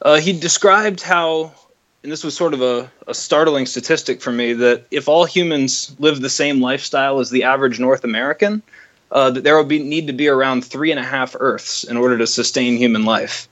Uh, 0.00 0.20
he 0.20 0.32
described 0.38 1.00
how, 1.00 1.52
and 2.04 2.12
this 2.12 2.22
was 2.22 2.36
sort 2.36 2.52
of 2.52 2.60
a, 2.60 2.90
a 3.08 3.14
startling 3.14 3.64
statistic 3.64 4.20
for 4.20 4.30
me, 4.30 4.52
that 4.52 4.84
if 4.90 5.08
all 5.08 5.24
humans 5.24 5.96
live 5.98 6.20
the 6.20 6.28
same 6.28 6.60
lifestyle 6.60 7.18
as 7.18 7.30
the 7.30 7.44
average 7.44 7.80
North 7.80 8.04
American, 8.04 8.62
uh, 9.10 9.30
that 9.30 9.42
there 9.42 9.56
would 9.56 9.68
be 9.68 9.78
need 9.78 10.06
to 10.08 10.12
be 10.12 10.28
around 10.28 10.66
three 10.66 10.90
and 10.90 11.00
a 11.00 11.04
half 11.04 11.34
Earths 11.40 11.82
in 11.82 11.96
order 11.96 12.18
to 12.18 12.26
sustain 12.26 12.76
human 12.76 13.06
life. 13.06 13.48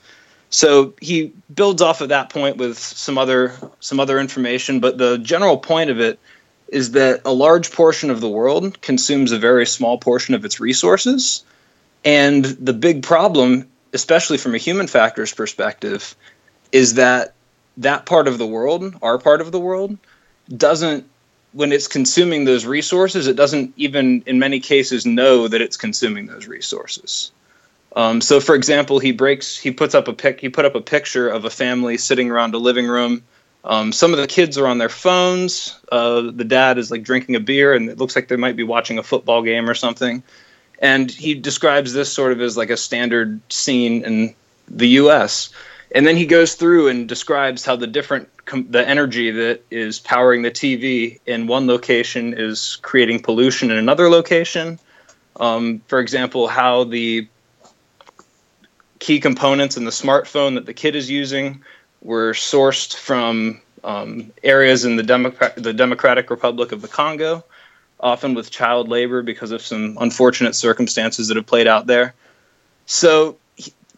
So 0.51 0.93
he 1.01 1.33
builds 1.55 1.81
off 1.81 2.03
of 2.03 2.11
that 2.11 2.29
point 2.29 2.59
with 2.59 2.79
some 2.79 3.17
other 3.17 3.55
some 3.81 3.99
other 3.99 4.21
information, 4.21 4.81
but 4.81 4.99
the 4.99 5.17
general 5.17 5.57
point 5.57 5.89
of 5.89 5.99
it 5.99 6.19
is 6.69 6.91
that 6.91 7.23
a 7.25 7.33
large 7.33 7.73
portion 7.73 8.11
of 8.11 8.21
the 8.21 8.29
world 8.29 8.79
consumes 8.83 9.33
a 9.33 9.39
very 9.39 9.65
small 9.65 9.97
portion 9.97 10.35
of 10.35 10.45
its 10.45 10.61
resources, 10.61 11.43
and 12.05 12.45
the 12.45 12.75
big 12.75 13.03
problem, 13.03 13.67
especially 13.95 14.37
from 14.37 14.55
a 14.55 14.59
human 14.59 14.87
factors 14.89 15.33
perspective, 15.33 16.15
is 16.71 16.95
that 16.95 17.33
that 17.79 18.07
part 18.07 18.29
of 18.29 18.39
the 18.39 18.47
world, 18.47 18.95
our 19.03 19.19
part 19.19 19.41
of 19.41 19.53
the 19.53 19.61
world, 19.61 19.97
doesn't 20.57 21.07
when 21.53 21.73
it's 21.73 21.87
consuming 21.87 22.45
those 22.45 22.65
resources, 22.65 23.27
it 23.27 23.37
doesn't 23.37 23.75
even 23.77 24.23
in 24.27 24.39
many 24.39 24.59
cases 24.59 25.05
know 25.05 25.49
that 25.49 25.61
it's 25.61 25.77
consuming 25.77 26.27
those 26.27 26.47
resources. 26.47 27.31
Um, 27.95 28.21
so, 28.21 28.41
for 28.41 28.55
example, 28.55 28.99
he 28.99 29.13
breaks. 29.13 29.59
He 29.59 29.71
puts 29.71 29.95
up 29.95 30.09
a 30.09 30.13
pic. 30.13 30.41
He 30.41 30.49
put 30.49 30.65
up 30.65 30.75
a 30.75 30.81
picture 30.81 31.29
of 31.29 31.45
a 31.45 31.51
family 31.51 31.99
sitting 31.99 32.31
around 32.31 32.55
a 32.55 32.59
living 32.59 32.87
room. 32.87 33.23
Um, 33.65 33.93
some 33.93 34.13
of 34.13 34.19
the 34.19 34.27
kids 34.27 34.59
are 34.59 34.67
on 34.67 34.79
their 34.79 34.89
phones. 34.89 35.79
Uh, 35.91 36.23
the 36.23 36.45
dad 36.45 36.79
is 36.79 36.91
like 36.91 37.03
drinking 37.03 37.37
a 37.37 37.41
beer, 37.41 37.75
and 37.75 37.89
it 37.89 37.99
looks 37.99 38.17
like 38.17 38.29
they 38.29 38.37
might 38.37 38.57
be 38.57 38.65
watching 38.65 38.99
a 38.99 39.03
football 39.03 39.43
game 39.43 39.69
or 39.69 39.75
something. 39.75 40.23
And 40.79 41.11
he 41.11 41.35
describes 41.35 41.93
this 41.93 42.13
sort 42.13 42.33
of 42.33 42.41
as 42.41 42.57
like 42.57 42.71
a 42.71 42.77
standard 42.77 43.41
scene 43.53 44.05
in 44.05 44.35
the 44.69 44.89
U.S. 44.89 45.51
And 45.95 46.07
then 46.07 46.17
he 46.17 46.25
goes 46.27 46.55
through 46.55 46.89
and 46.89 47.09
describes 47.09 47.65
how 47.65 47.77
the 47.77 47.87
different 47.87 48.29
com- 48.45 48.67
the 48.71 48.87
energy 48.87 49.31
that 49.31 49.63
is 49.71 49.99
powering 49.99 50.43
the 50.43 50.51
TV 50.51 51.21
in 51.27 51.47
one 51.47 51.67
location 51.67 52.35
is 52.37 52.79
creating 52.83 53.21
pollution 53.21 53.71
in 53.71 53.77
another 53.77 54.09
location. 54.09 54.79
Um, 55.37 55.83
for 55.89 56.01
example, 56.01 56.49
how 56.49 56.85
the 56.85 57.29
key 58.99 59.21
components 59.21 59.77
in 59.77 59.85
the 59.85 59.91
smartphone 59.91 60.55
that 60.55 60.65
the 60.65 60.75
kid 60.75 60.97
is 60.97 61.11
using 61.11 61.63
were 62.01 62.33
sourced 62.33 62.97
from 62.97 63.61
um, 63.85 64.33
areas 64.43 64.85
in 64.85 64.97
the, 64.97 65.03
Democrat- 65.03 65.57
the 65.57 65.73
Democratic 65.73 66.31
Republic 66.31 66.73
of 66.73 66.81
the 66.83 66.89
Congo, 66.89 67.45
often 68.01 68.35
with 68.35 68.51
child 68.51 68.89
labor 68.89 69.23
because 69.23 69.51
of 69.51 69.61
some 69.61 69.99
unfortunate 70.01 70.55
circumstances 70.55 71.29
that 71.29 71.37
have 71.37 71.47
played 71.47 71.67
out 71.67 71.87
there. 71.87 72.15
So, 72.87 73.39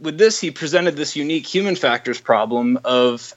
with 0.00 0.18
this, 0.18 0.40
he 0.40 0.50
presented 0.50 0.96
this 0.96 1.16
unique 1.16 1.46
human 1.46 1.76
factors 1.76 2.20
problem 2.20 2.78
of 2.84 3.34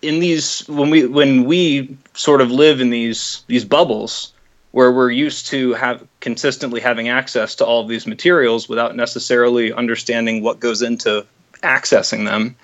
in 0.00 0.20
these 0.20 0.66
when 0.68 0.90
we 0.90 1.06
when 1.06 1.44
we 1.44 1.96
sort 2.14 2.40
of 2.40 2.50
live 2.50 2.80
in 2.80 2.90
these 2.90 3.42
these 3.46 3.64
bubbles 3.64 4.32
where 4.72 4.90
we're 4.90 5.10
used 5.10 5.46
to 5.46 5.74
have 5.74 6.06
consistently 6.20 6.80
having 6.80 7.08
access 7.08 7.54
to 7.54 7.64
all 7.64 7.82
of 7.82 7.88
these 7.88 8.06
materials 8.06 8.68
without 8.68 8.96
necessarily 8.96 9.72
understanding 9.72 10.42
what 10.42 10.60
goes 10.60 10.82
into 10.82 11.24
accessing 11.62 12.24
them 12.24 12.56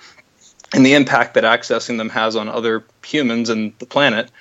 and 0.73 0.85
the 0.85 0.93
impact 0.93 1.35
that 1.35 1.43
accessing 1.43 1.97
them 1.97 2.09
has 2.09 2.35
on 2.35 2.49
other 2.49 2.83
humans 3.05 3.49
and 3.49 3.73
the 3.79 3.85
planet. 3.85 4.31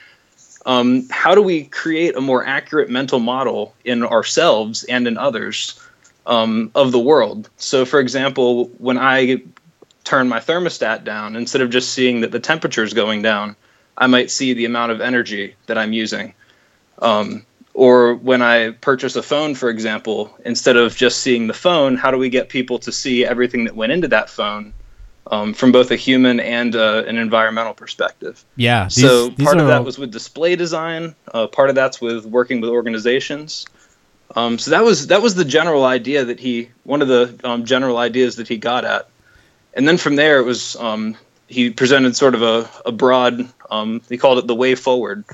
Um, 0.67 1.07
how 1.11 1.35
do 1.35 1.43
we 1.43 1.65
create 1.65 2.17
a 2.17 2.21
more 2.21 2.45
accurate 2.45 2.91
mental 2.91 3.19
model 3.19 3.75
in 3.85 4.03
ourselves 4.03 4.85
and 4.85 5.07
in 5.07 5.17
others 5.17 5.79
um, 6.29 6.71
of 6.77 6.93
the 6.93 6.99
world? 7.01 7.51
So, 7.57 7.85
for 7.85 7.99
example, 7.99 8.67
when 8.79 8.97
I 8.99 9.43
turn 10.05 10.29
my 10.29 10.39
thermostat 10.39 11.03
down, 11.05 11.35
instead 11.35 11.61
of 11.61 11.71
just 11.71 11.93
seeing 11.93 12.21
that 12.21 12.31
the 12.31 12.39
temperature 12.41 12.85
is 12.85 12.95
going 12.95 13.23
down, 13.23 13.57
I 13.97 14.07
might 14.07 14.31
see 14.31 14.55
the 14.55 14.65
amount 14.65 14.93
of 14.93 15.01
energy 15.01 15.57
that 15.67 15.77
I'm 15.77 15.93
using. 15.93 16.35
Um, 17.01 17.45
or 17.75 18.15
when 18.15 18.43
I 18.43 18.71
purchase 18.71 19.17
a 19.17 19.23
phone, 19.23 19.55
for 19.55 19.69
example, 19.71 20.37
instead 20.45 20.77
of 20.77 20.97
just 20.97 21.21
seeing 21.21 21.47
the 21.47 21.55
phone, 21.55 21.97
how 21.97 22.11
do 22.11 22.19
we 22.19 22.29
get 22.29 22.49
people 22.49 22.79
to 22.81 22.91
see 22.93 23.25
everything 23.25 23.65
that 23.65 23.77
went 23.77 23.93
into 23.93 24.09
that 24.09 24.29
phone 24.31 24.73
um, 25.31 25.53
from 25.55 25.71
both 25.73 25.91
a 25.91 25.97
human 25.97 26.41
and 26.41 26.75
uh, 26.75 27.05
an 27.07 27.19
environmental 27.19 27.75
perspective? 27.75 28.45
Yeah. 28.57 28.85
these- 28.85 29.01
so 29.01 29.31
part 29.31 29.59
of 29.59 29.67
that 29.69 29.79
all- 29.79 29.85
was 29.85 29.99
with 29.99 30.11
display 30.11 30.57
design. 30.57 31.15
Uh, 31.33 31.47
part 31.47 31.69
of 31.69 31.75
that's 31.77 32.01
with 32.01 32.25
working 32.27 32.61
with 32.61 32.71
organizations. 32.71 33.67
Um, 34.37 34.59
so 34.59 34.73
that 34.73 34.85
was 34.85 35.07
that 35.09 35.23
was 35.23 35.35
the 35.35 35.45
general 35.45 35.85
idea 35.85 36.25
that 36.27 36.39
he 36.39 36.71
one 36.85 37.03
of 37.03 37.09
the 37.09 37.39
um, 37.45 37.65
general 37.65 37.97
ideas 37.97 38.37
that 38.37 38.49
he 38.49 38.59
got 38.59 38.85
at, 38.85 39.09
and 39.75 39.89
then 39.89 39.97
from 39.97 40.17
there 40.17 40.39
it 40.39 40.45
was 40.45 40.77
um, 40.77 41.17
he 41.47 41.71
presented 41.71 42.15
sort 42.15 42.35
of 42.35 42.43
a, 42.43 42.69
a 42.85 42.93
broad 42.93 43.49
um, 43.71 44.03
he 44.09 44.19
called 44.19 44.39
it 44.39 44.47
the 44.47 44.55
way 44.55 44.75
forward, 44.75 45.25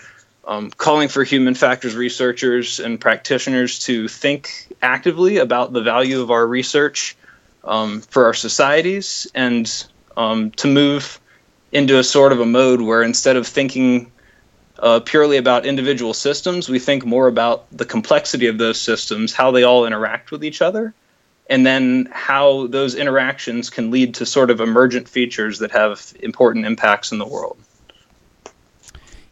um, 0.47 0.71
calling 0.71 1.09
for 1.09 1.25
human 1.25 1.55
factors 1.55 1.97
researchers 1.97 2.79
and 2.79 3.01
practitioners 3.01 3.81
to 3.81 4.07
think 4.07 4.69
actively 4.81 5.39
about 5.39 5.73
the 5.73 5.83
value 5.83 6.21
of 6.21 6.31
our 6.31 6.47
research 6.47 7.17
um, 7.65 8.01
for 8.01 8.27
our 8.27 8.35
societies 8.35 9.27
and 9.35 9.87
to 10.17 10.67
move 10.69 11.21
into 11.73 11.99
a 11.99 12.05
sort 12.05 12.31
of 12.31 12.39
a 12.39 12.47
mode 12.47 12.81
where 12.81 13.03
instead 13.03 13.37
of 13.37 13.47
thinking 13.47 14.13
uh, 14.85 15.01
purely 15.01 15.39
about 15.39 15.65
individual 15.65 16.13
systems, 16.13 16.69
we 16.69 16.79
think 16.79 17.07
more 17.07 17.27
about 17.27 17.65
the 17.73 17.87
complexity 17.87 18.47
of 18.49 18.59
those 18.59 18.79
systems, 18.79 19.33
how 19.33 19.51
they 19.51 19.63
all 19.63 19.87
interact 19.87 20.31
with 20.31 20.45
each 20.45 20.61
other, 20.61 20.93
and 21.49 21.65
then 21.65 22.07
how 22.13 22.67
those 22.67 22.95
interactions 22.95 23.71
can 23.71 23.91
lead 23.91 24.15
to 24.15 24.27
sort 24.27 24.51
of 24.51 24.61
emergent 24.61 25.09
features 25.09 25.59
that 25.61 25.71
have 25.71 26.13
important 26.21 26.67
impacts 26.67 27.13
in 27.13 27.19
the 27.19 27.27
world. 27.27 27.57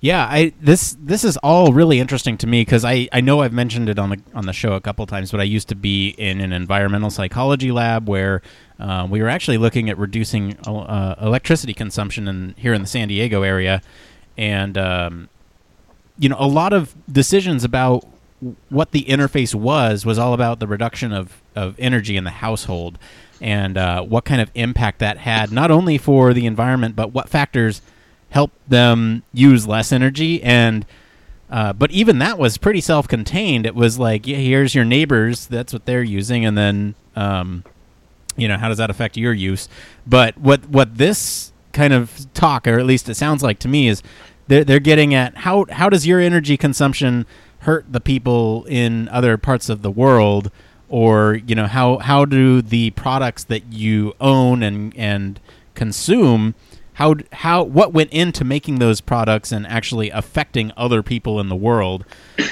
Yeah, 0.00 0.24
I 0.24 0.54
this 0.60 0.96
this 0.98 1.22
is 1.22 1.36
all 1.36 1.72
really 1.72 2.00
interesting 2.00 2.38
to 2.38 2.46
me 2.46 2.62
because 2.62 2.84
I, 2.84 3.08
I 3.12 3.20
know 3.20 3.42
I've 3.42 3.52
mentioned 3.52 3.90
it 3.90 3.98
on 3.98 4.08
the 4.08 4.20
on 4.34 4.46
the 4.46 4.52
show 4.54 4.72
a 4.72 4.80
couple 4.80 5.06
times, 5.06 5.30
but 5.30 5.38
I 5.38 5.44
used 5.44 5.68
to 5.68 5.76
be 5.76 6.08
in 6.08 6.40
an 6.40 6.52
environmental 6.52 7.10
psychology 7.10 7.70
lab 7.70 8.08
where 8.08 8.40
uh, 8.80 9.06
we 9.08 9.22
were 9.22 9.28
actually 9.28 9.58
looking 9.58 9.90
at 9.90 9.98
reducing 9.98 10.56
uh, 10.66 11.14
electricity 11.20 11.74
consumption 11.74 12.26
in 12.26 12.54
here 12.56 12.72
in 12.72 12.80
the 12.80 12.88
San 12.88 13.06
Diego 13.06 13.42
area, 13.42 13.80
and 14.36 14.76
um, 14.76 15.28
you 16.18 16.28
know 16.28 16.36
a 16.38 16.46
lot 16.46 16.72
of 16.72 16.94
decisions 17.10 17.64
about 17.64 18.06
what 18.70 18.90
the 18.90 19.04
interface 19.04 19.54
was 19.54 20.04
was 20.04 20.18
all 20.18 20.34
about 20.34 20.58
the 20.58 20.66
reduction 20.66 21.12
of, 21.12 21.40
of 21.54 21.76
energy 21.78 22.16
in 22.16 22.24
the 22.24 22.30
household 22.30 22.98
and 23.40 23.76
uh, 23.76 24.02
what 24.02 24.24
kind 24.24 24.40
of 24.40 24.50
impact 24.54 24.98
that 24.98 25.18
had 25.18 25.52
not 25.52 25.70
only 25.70 25.96
for 25.96 26.34
the 26.34 26.46
environment 26.46 26.96
but 26.96 27.12
what 27.12 27.28
factors 27.28 27.82
help 28.32 28.50
them 28.66 29.22
use 29.32 29.66
less 29.66 29.92
energy. 29.92 30.42
And 30.42 30.84
uh, 31.50 31.72
but 31.74 31.90
even 31.90 32.18
that 32.18 32.38
was 32.38 32.56
pretty 32.56 32.80
self-contained. 32.80 33.66
It 33.66 33.74
was 33.74 33.98
like 33.98 34.26
yeah 34.26 34.38
here's 34.38 34.74
your 34.74 34.84
neighbors. 34.84 35.46
That's 35.46 35.72
what 35.72 35.86
they're 35.86 36.02
using. 36.02 36.44
And 36.44 36.58
then 36.58 36.94
um, 37.14 37.64
you 38.36 38.48
know 38.48 38.56
how 38.56 38.68
does 38.68 38.78
that 38.78 38.90
affect 38.90 39.16
your 39.16 39.32
use? 39.32 39.68
But 40.06 40.36
what 40.38 40.68
what 40.68 40.96
this 40.96 41.52
kind 41.72 41.92
of 41.92 42.26
talk 42.34 42.66
or 42.66 42.78
at 42.78 42.84
least 42.84 43.08
it 43.08 43.14
sounds 43.14 43.42
like 43.42 43.58
to 43.60 43.68
me 43.68 43.88
is 43.88 44.02
they're, 44.48 44.64
they're 44.64 44.80
getting 44.80 45.14
at 45.14 45.38
how 45.38 45.66
how 45.70 45.88
does 45.88 46.06
your 46.06 46.20
energy 46.20 46.56
consumption 46.56 47.26
hurt 47.60 47.90
the 47.90 48.00
people 48.00 48.64
in 48.68 49.08
other 49.08 49.36
parts 49.36 49.68
of 49.68 49.82
the 49.82 49.90
world? 49.90 50.50
Or 50.88 51.34
you 51.34 51.54
know 51.54 51.66
how 51.66 51.98
how 51.98 52.24
do 52.24 52.60
the 52.60 52.90
products 52.90 53.44
that 53.44 53.72
you 53.72 54.14
own 54.20 54.62
and 54.62 54.94
and 54.96 55.40
consume 55.74 56.54
how 56.94 57.14
how 57.32 57.62
what 57.62 57.94
went 57.94 58.10
into 58.12 58.44
making 58.44 58.78
those 58.78 59.00
products 59.00 59.52
and 59.52 59.66
actually 59.66 60.10
affecting 60.10 60.70
other 60.76 61.02
people 61.02 61.40
in 61.40 61.48
the 61.48 61.56
world? 61.56 62.04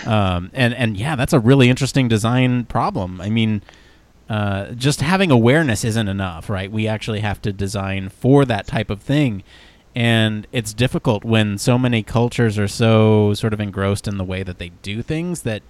Um, 0.06 0.50
and 0.54 0.72
and 0.72 0.96
yeah 0.96 1.16
that's 1.16 1.34
a 1.34 1.40
really 1.40 1.68
interesting 1.68 2.08
design 2.08 2.64
problem. 2.64 3.20
I 3.20 3.28
mean 3.28 3.62
uh, 4.30 4.70
just 4.72 5.00
having 5.00 5.32
awareness 5.32 5.84
isn't 5.84 6.08
enough 6.08 6.48
right? 6.48 6.72
We 6.72 6.88
actually 6.88 7.20
have 7.20 7.42
to 7.42 7.52
design 7.52 8.08
for 8.08 8.46
that 8.46 8.66
type 8.66 8.88
of 8.88 9.02
thing 9.02 9.42
and 9.94 10.46
it's 10.52 10.72
difficult 10.72 11.24
when 11.24 11.58
so 11.58 11.76
many 11.78 12.02
cultures 12.02 12.58
are 12.58 12.68
so 12.68 13.34
sort 13.34 13.52
of 13.52 13.60
engrossed 13.60 14.06
in 14.06 14.18
the 14.18 14.24
way 14.24 14.42
that 14.42 14.58
they 14.58 14.70
do 14.82 15.02
things 15.02 15.42
that 15.42 15.62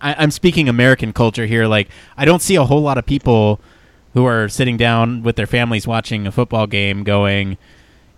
I, 0.00 0.14
I'm 0.18 0.30
speaking 0.30 0.68
American 0.68 1.12
culture 1.12 1.46
here. 1.46 1.66
Like, 1.66 1.88
I 2.16 2.24
don't 2.24 2.42
see 2.42 2.56
a 2.56 2.64
whole 2.64 2.80
lot 2.80 2.98
of 2.98 3.06
people 3.06 3.60
who 4.14 4.24
are 4.24 4.48
sitting 4.48 4.76
down 4.76 5.22
with 5.22 5.36
their 5.36 5.46
families 5.46 5.86
watching 5.86 6.26
a 6.26 6.32
football 6.32 6.66
game 6.66 7.04
going, 7.04 7.58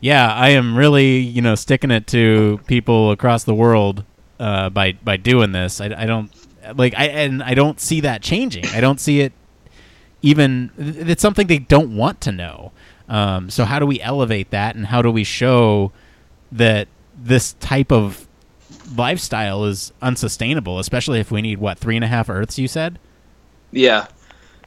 "Yeah, 0.01 0.33
I 0.33 0.51
am 0.51 0.77
really, 0.77 1.19
you 1.19 1.43
know, 1.43 1.55
sticking 1.55 1.91
it 1.91 2.07
to 2.09 2.61
people 2.67 3.11
across 3.11 3.45
the 3.45 3.55
world 3.55 4.05
uh, 4.41 4.71
by 4.71 4.93
by 4.93 5.17
doing 5.17 5.53
this." 5.53 5.81
I, 5.81 5.87
I 5.97 6.07
don't 6.07 6.31
like, 6.77 6.95
I 6.97 7.07
and 7.07 7.43
I 7.43 7.55
don't 7.55 7.81
see 7.81 8.01
that 8.01 8.23
changing. 8.23 8.67
I 8.69 8.81
don't 8.81 9.01
see 9.01 9.21
it 9.21 9.33
even. 10.23 10.71
It's 10.79 11.23
something 11.23 11.47
they 11.47 11.59
don't 11.59 11.95
want 11.95 12.21
to 12.23 12.33
know. 12.33 12.73
Um, 13.12 13.50
so 13.50 13.66
how 13.66 13.78
do 13.78 13.85
we 13.85 14.00
elevate 14.00 14.50
that, 14.50 14.75
and 14.75 14.87
how 14.87 15.02
do 15.02 15.11
we 15.11 15.23
show 15.23 15.92
that 16.50 16.88
this 17.14 17.52
type 17.61 17.92
of 17.92 18.26
lifestyle 18.97 19.66
is 19.66 19.92
unsustainable, 20.00 20.78
especially 20.78 21.21
if 21.21 21.31
we 21.31 21.42
need 21.42 21.59
what 21.59 21.78
three 21.78 21.95
and 21.95 22.04
a 22.07 22.09
half 22.09 22.31
Earths? 22.31 22.59
You 22.59 22.69
said. 22.69 22.99
Yeah, 23.71 24.07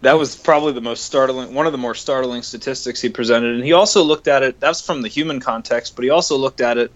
that 0.01 0.13
was 0.13 0.35
probably 0.35 0.73
the 0.73 0.81
most 0.81 1.05
startling, 1.05 1.55
one 1.55 1.65
of 1.65 1.71
the 1.71 1.79
more 1.79 1.95
startling 1.95 2.43
statistics 2.43 3.01
he 3.01 3.09
presented. 3.09 3.55
And 3.55 3.63
he 3.63 3.73
also 3.73 4.03
looked 4.03 4.27
at 4.27 4.43
it. 4.43 4.59
That's 4.59 4.79
from 4.79 5.01
the 5.01 5.07
human 5.07 5.39
context, 5.39 5.95
but 5.95 6.03
he 6.03 6.11
also 6.11 6.37
looked 6.37 6.61
at 6.61 6.77
it 6.77 6.91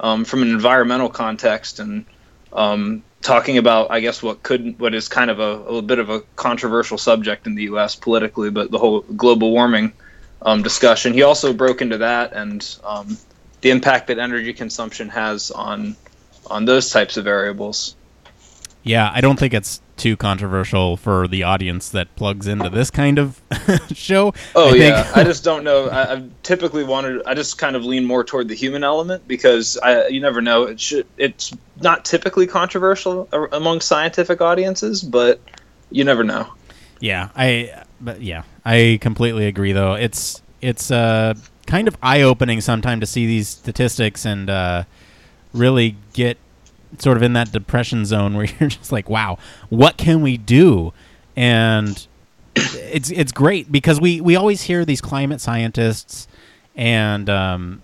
um, 0.00 0.24
from 0.24 0.40
an 0.40 0.48
environmental 0.48 1.10
context 1.10 1.80
and 1.80 2.06
um, 2.54 3.02
talking 3.20 3.58
about, 3.58 3.90
I 3.90 4.00
guess, 4.00 4.22
what 4.22 4.42
could, 4.42 4.78
what 4.80 4.94
is 4.94 5.08
kind 5.08 5.30
of 5.30 5.38
a, 5.38 5.64
a 5.64 5.82
bit 5.82 5.98
of 5.98 6.08
a 6.08 6.20
controversial 6.36 6.96
subject 6.96 7.46
in 7.46 7.56
the 7.56 7.64
U.S. 7.64 7.94
politically, 7.94 8.50
but 8.50 8.70
the 8.70 8.78
whole 8.78 9.00
global 9.00 9.50
warming 9.50 9.92
um, 10.44 10.62
discussion. 10.62 11.12
He 11.12 11.22
also 11.22 11.52
broke 11.52 11.82
into 11.82 11.98
that 11.98 12.32
and 12.32 12.76
um, 12.84 13.18
the 13.60 13.70
impact 13.70 14.08
that 14.08 14.18
energy 14.18 14.52
consumption 14.52 15.08
has 15.08 15.50
on 15.50 15.96
on 16.46 16.66
those 16.66 16.90
types 16.90 17.16
of 17.16 17.24
variables. 17.24 17.96
Yeah, 18.82 19.10
I 19.14 19.22
don't 19.22 19.38
think 19.38 19.54
it's 19.54 19.80
too 19.96 20.16
controversial 20.16 20.96
for 20.96 21.26
the 21.26 21.44
audience 21.44 21.88
that 21.90 22.14
plugs 22.16 22.46
into 22.46 22.68
this 22.68 22.90
kind 22.90 23.18
of 23.18 23.40
show. 23.94 24.34
Oh 24.54 24.74
I 24.74 24.76
yeah, 24.76 25.12
I 25.14 25.24
just 25.24 25.42
don't 25.42 25.64
know. 25.64 25.88
I, 25.88 26.12
I've 26.12 26.42
typically 26.42 26.84
wanted. 26.84 27.22
I 27.24 27.32
just 27.34 27.56
kind 27.56 27.76
of 27.76 27.84
lean 27.84 28.04
more 28.04 28.22
toward 28.24 28.48
the 28.48 28.54
human 28.54 28.84
element 28.84 29.26
because 29.26 29.78
I, 29.78 30.08
you 30.08 30.20
never 30.20 30.42
know. 30.42 30.64
It 30.64 30.78
should. 30.78 31.06
It's 31.16 31.56
not 31.80 32.04
typically 32.04 32.46
controversial 32.46 33.28
among 33.52 33.80
scientific 33.80 34.42
audiences, 34.42 35.02
but 35.02 35.40
you 35.90 36.04
never 36.04 36.22
know. 36.22 36.52
Yeah, 37.00 37.30
I. 37.34 37.84
But 38.04 38.20
yeah, 38.20 38.42
I 38.64 38.98
completely 39.00 39.46
agree. 39.46 39.72
Though 39.72 39.94
it's 39.94 40.42
it's 40.60 40.90
uh 40.90 41.34
kind 41.66 41.88
of 41.88 41.96
eye 42.02 42.22
opening 42.22 42.60
sometimes 42.60 43.00
to 43.00 43.06
see 43.06 43.26
these 43.26 43.48
statistics 43.48 44.24
and 44.24 44.50
uh, 44.50 44.84
really 45.52 45.96
get 46.12 46.36
sort 46.98 47.16
of 47.16 47.22
in 47.22 47.32
that 47.32 47.52
depression 47.52 48.04
zone 48.04 48.34
where 48.36 48.46
you're 48.46 48.68
just 48.68 48.92
like, 48.92 49.08
wow, 49.08 49.38
what 49.70 49.96
can 49.96 50.20
we 50.22 50.36
do? 50.36 50.92
And 51.36 52.06
it's 52.54 53.10
it's 53.10 53.32
great 53.32 53.72
because 53.72 54.00
we 54.00 54.20
we 54.20 54.36
always 54.36 54.62
hear 54.62 54.84
these 54.84 55.00
climate 55.00 55.40
scientists 55.40 56.28
and 56.76 57.28
um, 57.28 57.82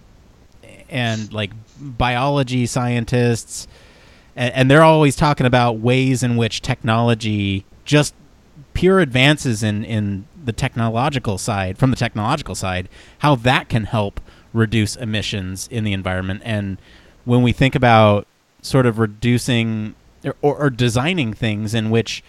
and 0.88 1.32
like 1.32 1.50
biology 1.80 2.66
scientists 2.66 3.66
and, 4.36 4.54
and 4.54 4.70
they're 4.70 4.82
always 4.82 5.16
talking 5.16 5.46
about 5.46 5.78
ways 5.78 6.22
in 6.22 6.36
which 6.36 6.62
technology 6.62 7.64
just 7.84 8.14
pure 8.80 9.00
advances 9.00 9.62
in 9.62 9.84
in 9.84 10.26
the 10.42 10.52
technological 10.52 11.36
side 11.36 11.76
from 11.76 11.90
the 11.90 11.96
technological 11.96 12.54
side 12.54 12.88
how 13.18 13.34
that 13.34 13.68
can 13.68 13.84
help 13.84 14.20
reduce 14.54 14.96
emissions 14.96 15.68
in 15.70 15.84
the 15.84 15.92
environment 15.92 16.40
and 16.46 16.78
when 17.26 17.42
we 17.42 17.52
think 17.52 17.74
about 17.74 18.26
sort 18.62 18.86
of 18.86 18.98
reducing 18.98 19.94
or, 20.24 20.34
or, 20.40 20.70
designing 20.70 21.32
things 21.32 21.74
in 21.74 21.90
which 21.90 22.22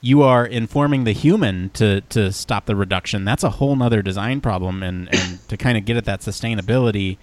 you 0.00 0.22
are 0.22 0.44
informing 0.44 1.04
the 1.04 1.12
human 1.12 1.70
to, 1.70 2.00
to 2.02 2.32
stop 2.32 2.66
the 2.66 2.76
reduction. 2.76 3.24
That's 3.24 3.44
a 3.44 3.50
whole 3.50 3.74
nother 3.76 4.02
design 4.02 4.40
problem, 4.40 4.82
and, 4.82 5.08
and 5.14 5.38
to 5.48 5.56
kind 5.56 5.78
of 5.78 5.84
get 5.84 5.96
at 5.96 6.04
that 6.04 6.20
sustainability, 6.20 7.18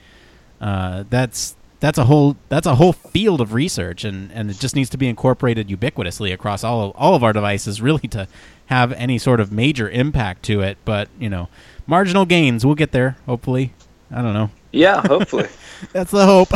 uh, 0.61 1.03
that's 1.09 1.55
that's 1.81 1.97
a 1.97 2.05
whole 2.05 2.35
that's 2.49 2.67
a 2.67 2.75
whole 2.75 2.91
field 2.91 3.39
of 3.39 3.53
research, 3.53 4.03
and, 4.03 4.31
and 4.33 4.49
it 4.49 4.59
just 4.59 4.75
needs 4.75 4.89
to 4.89 4.97
be 4.97 5.07
incorporated 5.07 5.69
ubiquitously 5.69 6.33
across 6.33 6.63
all 6.63 6.89
of, 6.89 6.91
all 6.95 7.15
of 7.15 7.23
our 7.23 7.31
devices, 7.31 7.81
really 7.81 8.07
to 8.09 8.27
have 8.69 8.91
any 8.93 9.17
sort 9.17 9.39
of 9.39 9.51
major 9.51 9.89
impact 9.89 10.43
to 10.43 10.61
it. 10.61 10.77
But 10.85 11.09
you 11.19 11.29
know, 11.29 11.49
marginal 11.87 12.25
gains, 12.25 12.65
we'll 12.65 12.75
get 12.75 12.91
there. 12.91 13.17
Hopefully, 13.25 13.73
I 14.11 14.21
don't 14.21 14.33
know. 14.33 14.51
Yeah, 14.71 15.01
hopefully. 15.01 15.47
That's 15.93 16.11
the 16.11 16.25
hope. 16.25 16.49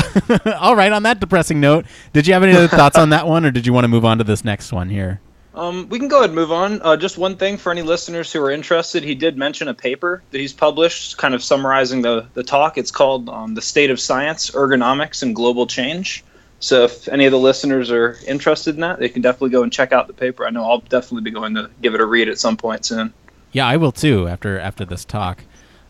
All 0.62 0.76
right. 0.76 0.92
On 0.92 1.04
that 1.04 1.20
depressing 1.20 1.60
note, 1.60 1.86
did 2.14 2.28
you 2.28 2.34
have 2.34 2.44
any 2.44 2.54
other 2.54 2.68
thoughts 2.78 2.98
on 2.98 3.10
that 3.10 3.28
one, 3.28 3.46
or 3.46 3.52
did 3.52 3.66
you 3.66 3.74
want 3.74 3.86
to 3.86 3.88
move 3.88 4.06
on 4.06 4.20
to 4.20 4.24
this 4.24 4.44
next 4.44 4.72
one 4.72 4.90
here? 4.90 5.20
Um, 5.56 5.88
we 5.90 6.00
can 6.00 6.08
go 6.08 6.20
ahead 6.20 6.30
and 6.30 6.36
move 6.36 6.52
on. 6.52 6.82
Uh, 6.82 6.98
just 6.98 7.18
one 7.18 7.36
thing 7.36 7.58
for 7.58 7.72
any 7.72 7.84
listeners 7.84 8.32
who 8.32 8.42
are 8.42 8.50
interested, 8.50 9.04
he 9.04 9.14
did 9.14 9.38
mention 9.38 9.68
a 9.68 9.74
paper 9.74 10.24
that 10.32 10.40
he's 10.40 10.54
published, 10.54 11.18
kind 11.18 11.36
of 11.36 11.44
summarizing 11.44 12.02
the, 12.02 12.28
the 12.34 12.44
talk. 12.44 12.78
It's 12.78 12.90
called 12.90 13.30
um, 13.30 13.54
The 13.54 13.62
State 13.62 13.92
of 13.92 14.00
Science, 14.00 14.52
Ergonomics, 14.52 15.22
and 15.22 15.36
Global 15.36 15.68
Change. 15.68 16.24
So 16.64 16.86
if 16.86 17.10
any 17.10 17.26
of 17.26 17.34
the 17.34 17.40
listeners 17.40 17.92
are 17.92 18.18
interested 18.26 18.76
in 18.76 18.82
that, 18.82 18.98
they 18.98 19.10
can 19.10 19.22
definitely 19.22 19.50
go 19.50 19.64
and 19.64 19.72
check 19.72 19.92
out 19.92 20.08
the 20.08 20.14
paper. 20.14 20.46
I 20.46 20.50
know 20.50 20.64
I'll 20.64 20.80
definitely 20.80 21.30
be 21.30 21.32
going 21.32 21.56
to 21.56 21.70
give 21.82 21.94
it 21.94 22.00
a 22.00 22.06
read 22.06 22.30
at 22.30 22.40
some 22.40 22.56
point 22.56 22.86
soon. 22.86 23.14
Yeah, 23.52 23.68
I 23.68 23.76
will 23.76 23.92
too 23.92 24.30
after 24.30 24.58
after 24.58 24.86
this 24.86 25.04
talk. 25.04 25.44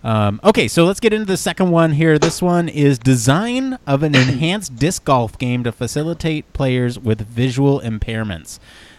Um, 0.04 0.42
okay, 0.44 0.68
so 0.68 0.84
let's 0.84 1.00
get 1.00 1.14
into 1.14 1.28
the 1.28 1.38
second 1.38 1.70
one 1.70 1.92
here. 1.92 2.18
This 2.18 2.42
one 2.42 2.68
is 2.68 2.98
design 2.98 3.78
of 3.86 4.02
an 4.02 4.16
enhanced 4.16 4.76
disc 4.78 5.06
golf 5.06 5.38
game 5.38 5.64
to 5.64 5.72
facilitate 5.72 6.52
players 6.54 6.98
with 6.98 7.22
visual 7.22 7.80
impairments. 7.80 8.58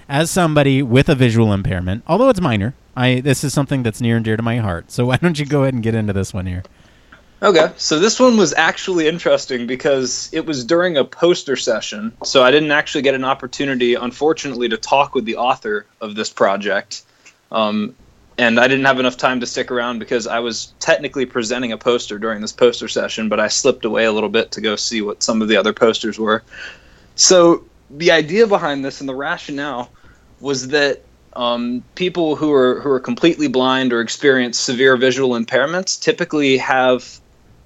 As 0.08 0.30
somebody 0.30 0.80
with 0.80 1.08
a 1.08 1.16
visual 1.16 1.52
impairment, 1.52 2.04
although 2.06 2.28
it's 2.28 2.40
minor, 2.40 2.74
I 2.96 3.18
this 3.18 3.42
is 3.42 3.52
something 3.52 3.82
that's 3.82 4.00
near 4.00 4.14
and 4.14 4.24
dear 4.24 4.36
to 4.36 4.44
my 4.44 4.58
heart. 4.58 4.92
So 4.92 5.06
why 5.06 5.16
don't 5.16 5.40
you 5.40 5.44
go 5.44 5.62
ahead 5.62 5.74
and 5.74 5.82
get 5.82 5.96
into 5.96 6.12
this 6.12 6.32
one 6.32 6.46
here? 6.46 6.62
Okay, 7.44 7.70
so 7.76 7.98
this 7.98 8.18
one 8.18 8.38
was 8.38 8.54
actually 8.54 9.06
interesting 9.06 9.66
because 9.66 10.30
it 10.32 10.46
was 10.46 10.64
during 10.64 10.96
a 10.96 11.04
poster 11.04 11.56
session, 11.56 12.16
so 12.24 12.42
I 12.42 12.50
didn't 12.50 12.70
actually 12.70 13.02
get 13.02 13.14
an 13.14 13.22
opportunity, 13.22 13.92
unfortunately, 13.92 14.66
to 14.70 14.78
talk 14.78 15.14
with 15.14 15.26
the 15.26 15.36
author 15.36 15.84
of 16.00 16.14
this 16.14 16.30
project. 16.30 17.02
Um, 17.52 17.94
and 18.38 18.58
I 18.58 18.66
didn't 18.66 18.86
have 18.86 18.98
enough 18.98 19.18
time 19.18 19.40
to 19.40 19.46
stick 19.46 19.70
around 19.70 19.98
because 19.98 20.26
I 20.26 20.38
was 20.38 20.72
technically 20.80 21.26
presenting 21.26 21.70
a 21.70 21.76
poster 21.76 22.18
during 22.18 22.40
this 22.40 22.50
poster 22.50 22.88
session, 22.88 23.28
but 23.28 23.38
I 23.38 23.48
slipped 23.48 23.84
away 23.84 24.06
a 24.06 24.12
little 24.12 24.30
bit 24.30 24.50
to 24.52 24.62
go 24.62 24.74
see 24.74 25.02
what 25.02 25.22
some 25.22 25.42
of 25.42 25.48
the 25.48 25.56
other 25.58 25.74
posters 25.74 26.18
were. 26.18 26.42
So 27.14 27.62
the 27.90 28.10
idea 28.10 28.46
behind 28.46 28.86
this 28.86 29.00
and 29.00 29.08
the 29.08 29.14
rationale 29.14 29.90
was 30.40 30.68
that 30.68 31.02
um, 31.36 31.84
people 31.94 32.36
who 32.36 32.50
are 32.54 32.80
who 32.80 32.88
are 32.88 33.00
completely 33.00 33.48
blind 33.48 33.92
or 33.92 34.00
experience 34.00 34.58
severe 34.58 34.96
visual 34.96 35.38
impairments 35.38 36.00
typically 36.00 36.56
have 36.56 37.20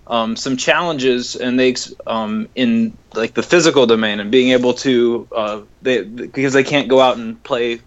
um, 0.09 0.37
some 0.37 0.57
challenges 0.57 1.37
and 1.37 1.59
they 1.61 1.75
um, 2.07 2.49
in 2.55 2.97
like 3.15 3.35
the 3.35 3.43
physical 3.43 3.87
domain 3.87 4.21
and 4.21 4.31
being 4.31 4.53
able 4.53 4.73
to 4.75 5.29
uh, 5.35 5.61
they 5.83 6.03
because 6.03 6.55
they 6.55 6.65
can't 6.65 6.89
go 6.89 7.01
out 7.01 7.19
and 7.19 7.43
play 7.45 7.81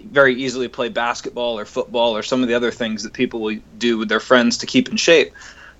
very 0.00 0.34
easily 0.34 0.68
play 0.68 0.88
basketball 0.88 1.58
or 1.58 1.64
football 1.64 2.16
or 2.16 2.22
some 2.22 2.42
of 2.42 2.48
the 2.48 2.54
other 2.54 2.70
things 2.70 3.02
that 3.02 3.12
people 3.12 3.40
will 3.40 3.58
do 3.78 3.96
with 3.98 4.08
their 4.08 4.20
friends 4.20 4.58
to 4.58 4.66
keep 4.66 4.88
in 4.88 4.96
shape. 4.96 5.32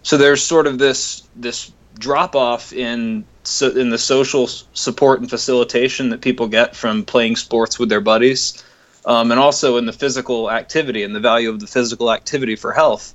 So 0.03 0.17
there's 0.17 0.43
sort 0.43 0.67
of 0.67 0.79
this 0.79 1.29
this 1.35 1.73
drop 1.99 2.37
off 2.37 2.73
in 2.73 3.25
so, 3.43 3.71
in 3.71 3.91
the 3.91 3.99
social 3.99 4.47
support 4.47 5.21
and 5.21 5.29
facilitation 5.29 6.11
that 6.11 6.21
people 6.21 6.49
get 6.49 6.77
from 6.77 7.05
playing 7.05 7.37
sports 7.37 7.79
with 7.79 7.89
their 7.89 8.01
buddies, 8.01 8.63
um, 9.05 9.31
and 9.33 9.41
also 9.41 9.79
in 9.79 9.87
the 9.87 9.93
physical 9.93 10.51
activity 10.51 11.03
and 11.03 11.15
the 11.15 11.21
value 11.21 11.51
of 11.51 11.59
the 11.59 11.67
physical 11.67 12.13
activity 12.13 12.57
for 12.57 12.73
health. 12.73 13.15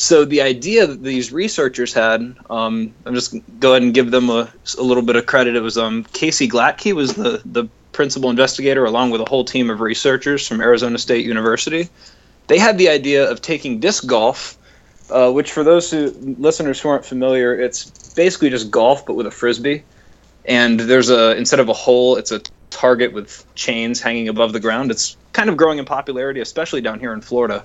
So 0.00 0.24
the 0.24 0.42
idea 0.42 0.86
that 0.86 1.02
these 1.02 1.32
researchers 1.32 1.92
had, 1.92 2.20
um, 2.48 2.94
I'm 3.04 3.14
just 3.16 3.34
go 3.58 3.72
ahead 3.72 3.82
and 3.82 3.92
give 3.92 4.12
them 4.12 4.30
a, 4.30 4.48
a 4.78 4.82
little 4.82 5.02
bit 5.02 5.16
of 5.16 5.26
credit. 5.26 5.56
It 5.56 5.60
was 5.60 5.76
um, 5.76 6.04
Casey 6.12 6.46
Glatke 6.46 6.92
was 6.92 7.14
the 7.14 7.42
the 7.44 7.64
principal 7.90 8.30
investigator, 8.30 8.84
along 8.84 9.10
with 9.10 9.20
a 9.20 9.24
whole 9.28 9.44
team 9.44 9.70
of 9.70 9.80
researchers 9.80 10.46
from 10.46 10.60
Arizona 10.60 10.98
State 10.98 11.26
University. 11.26 11.88
They 12.46 12.60
had 12.60 12.78
the 12.78 12.88
idea 12.88 13.28
of 13.28 13.42
taking 13.42 13.80
disc 13.80 14.06
golf, 14.06 14.56
uh, 15.10 15.32
which 15.32 15.50
for 15.50 15.64
those 15.64 15.90
who, 15.90 16.14
listeners 16.38 16.80
who 16.80 16.90
aren't 16.90 17.04
familiar, 17.04 17.60
it's 17.60 17.90
basically 18.14 18.50
just 18.50 18.70
golf 18.70 19.04
but 19.04 19.14
with 19.14 19.26
a 19.26 19.32
frisbee. 19.32 19.82
And 20.44 20.78
there's 20.78 21.10
a 21.10 21.36
instead 21.36 21.58
of 21.58 21.68
a 21.68 21.74
hole, 21.74 22.14
it's 22.14 22.30
a 22.30 22.40
target 22.70 23.12
with 23.12 23.44
chains 23.56 24.00
hanging 24.00 24.28
above 24.28 24.52
the 24.52 24.60
ground. 24.60 24.92
It's 24.92 25.16
kind 25.32 25.50
of 25.50 25.56
growing 25.56 25.80
in 25.80 25.86
popularity, 25.86 26.38
especially 26.38 26.82
down 26.82 27.00
here 27.00 27.12
in 27.12 27.20
Florida. 27.20 27.64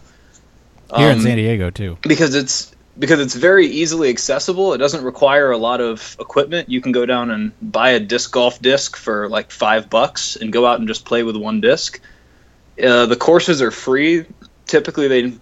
Here 0.95 1.07
um, 1.09 1.17
in 1.17 1.21
San 1.21 1.37
Diego 1.37 1.69
too, 1.69 1.97
because 2.01 2.35
it's 2.35 2.73
because 2.97 3.19
it's 3.19 3.33
very 3.33 3.67
easily 3.67 4.09
accessible. 4.09 4.73
It 4.73 4.77
doesn't 4.77 5.03
require 5.03 5.51
a 5.51 5.57
lot 5.57 5.81
of 5.81 6.15
equipment. 6.19 6.69
You 6.69 6.81
can 6.81 6.91
go 6.91 7.05
down 7.05 7.31
and 7.31 7.51
buy 7.61 7.91
a 7.91 7.99
disc 7.99 8.31
golf 8.31 8.61
disc 8.61 8.95
for 8.95 9.27
like 9.29 9.51
five 9.51 9.89
bucks 9.89 10.35
and 10.35 10.53
go 10.53 10.65
out 10.65 10.79
and 10.79 10.87
just 10.87 11.05
play 11.05 11.23
with 11.23 11.35
one 11.35 11.61
disc. 11.61 11.99
Uh, 12.83 13.05
the 13.05 13.15
courses 13.15 13.61
are 13.61 13.71
free. 13.71 14.25
Typically, 14.65 15.07
they 15.07 15.33